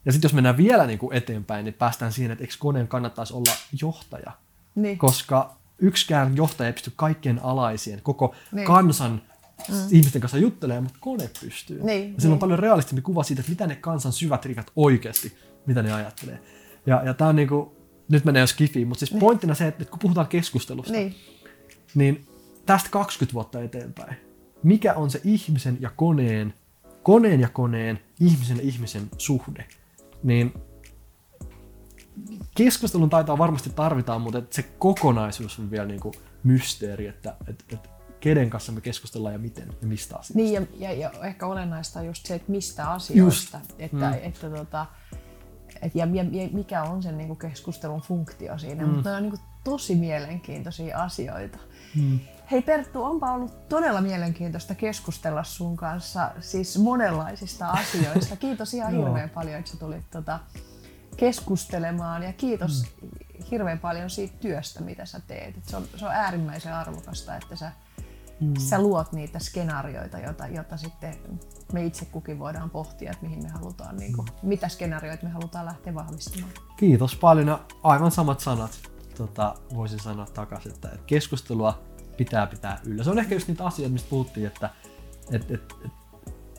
[0.05, 3.33] Ja sitten jos mennään vielä niin kuin eteenpäin, niin päästään siihen, että eikö koneen kannattaisi
[3.33, 3.51] olla
[3.81, 4.31] johtaja.
[4.75, 4.97] Niin.
[4.97, 8.67] Koska yksikään johtaja ei pysty kaikkien alaisien, koko Niin.
[8.67, 9.21] kansan
[9.69, 9.75] mm.
[9.91, 11.83] ihmisten kanssa juttelemaan, mutta kone pystyy.
[11.83, 12.39] Niin, ja sillä on niin.
[12.39, 16.39] paljon realistimpi kuva siitä, että mitä ne kansan syvät rikat oikeasti, mitä ne ajattelee.
[16.85, 17.75] Ja, ja tämä on niinku,
[18.09, 21.15] nyt menee jo skifiin, mutta siis pointtina se, että kun puhutaan keskustelusta, Niin.
[21.95, 22.27] niin
[22.71, 24.17] tästä 20 vuotta eteenpäin,
[24.63, 26.53] mikä on se ihmisen ja koneen,
[27.03, 29.67] koneen ja koneen, ihmisen ja ihmisen suhde,
[30.23, 30.53] niin
[32.55, 36.11] keskustelun taitoa varmasti tarvitaan, mutta et se kokonaisuus on vielä niinku
[36.43, 40.37] mysteeri, että et, et kenen kanssa me keskustellaan ja miten ja mistä asioista.
[40.37, 43.57] Niin, ja, ja, ja ehkä olennaista on just se, että mistä asioista.
[43.57, 43.71] Just.
[43.79, 44.19] Että, Mm.
[44.21, 44.85] että, tota,
[45.81, 48.85] et, ja, ja, ja mikä on sen niin keskustelun funktio siinä.
[48.85, 48.93] Mm.
[48.93, 51.57] Mutta ne on niin tosi mielenkiintoisia asioita.
[51.95, 52.19] Mm.
[52.51, 58.35] Hei Perttu, onpa ollut todella mielenkiintoista keskustella sun kanssa siis monenlaisista asioista.
[58.35, 60.39] Kiitos ihan hirveän paljon, että sä tulit tota,
[61.17, 63.09] keskustelemaan ja kiitos Mm.
[63.51, 65.57] hirveän paljon siitä työstä, mitä sä teet.
[65.57, 67.71] Et se, on, se on äärimmäisen arvokasta, että sä,
[68.39, 68.53] Mm.
[68.57, 71.15] sä luot niitä skenaarioita, joita, joita sitten
[71.73, 75.65] me itse kukin voidaan pohtia, että mihin me halutaan, niin kuin, mitä skenaarioita me halutaan
[75.65, 76.51] lähteä vahvistamaan.
[76.77, 78.71] Kiitos paljon ja aivan samat sanat
[79.17, 81.81] tota, voisin sanoa takaisin, että keskustelua
[82.17, 83.03] pitää pitää yllä.
[83.03, 84.69] Se on ehkä just niitä asioita, mistä puhuttiin, että
[85.31, 85.91] et, et, et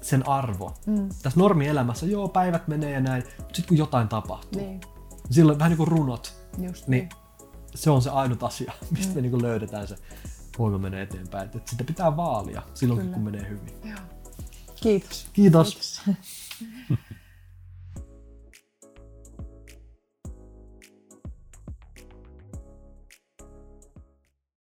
[0.03, 0.75] sen arvo.
[0.87, 1.09] Mm.
[1.23, 4.81] Tässä normielämässä, joo, päivät menee ja näin, mutta sitten kun jotain tapahtuu, Niin,
[5.31, 7.49] silloin vähän niin kuin runot, just niin niin.
[7.75, 9.15] se on se ainut asia, mistä mm.
[9.15, 9.97] me niin kuin löydetään se
[10.59, 11.51] voima menee eteenpäin.
[11.55, 13.15] Et sitä pitää vaalia silloin, Kyllä.
[13.15, 13.75] kun menee hyvin.
[13.85, 13.99] Joo.
[14.83, 15.29] Kiitos.
[15.33, 15.75] Kiitos.
[15.75, 16.03] Kiitos.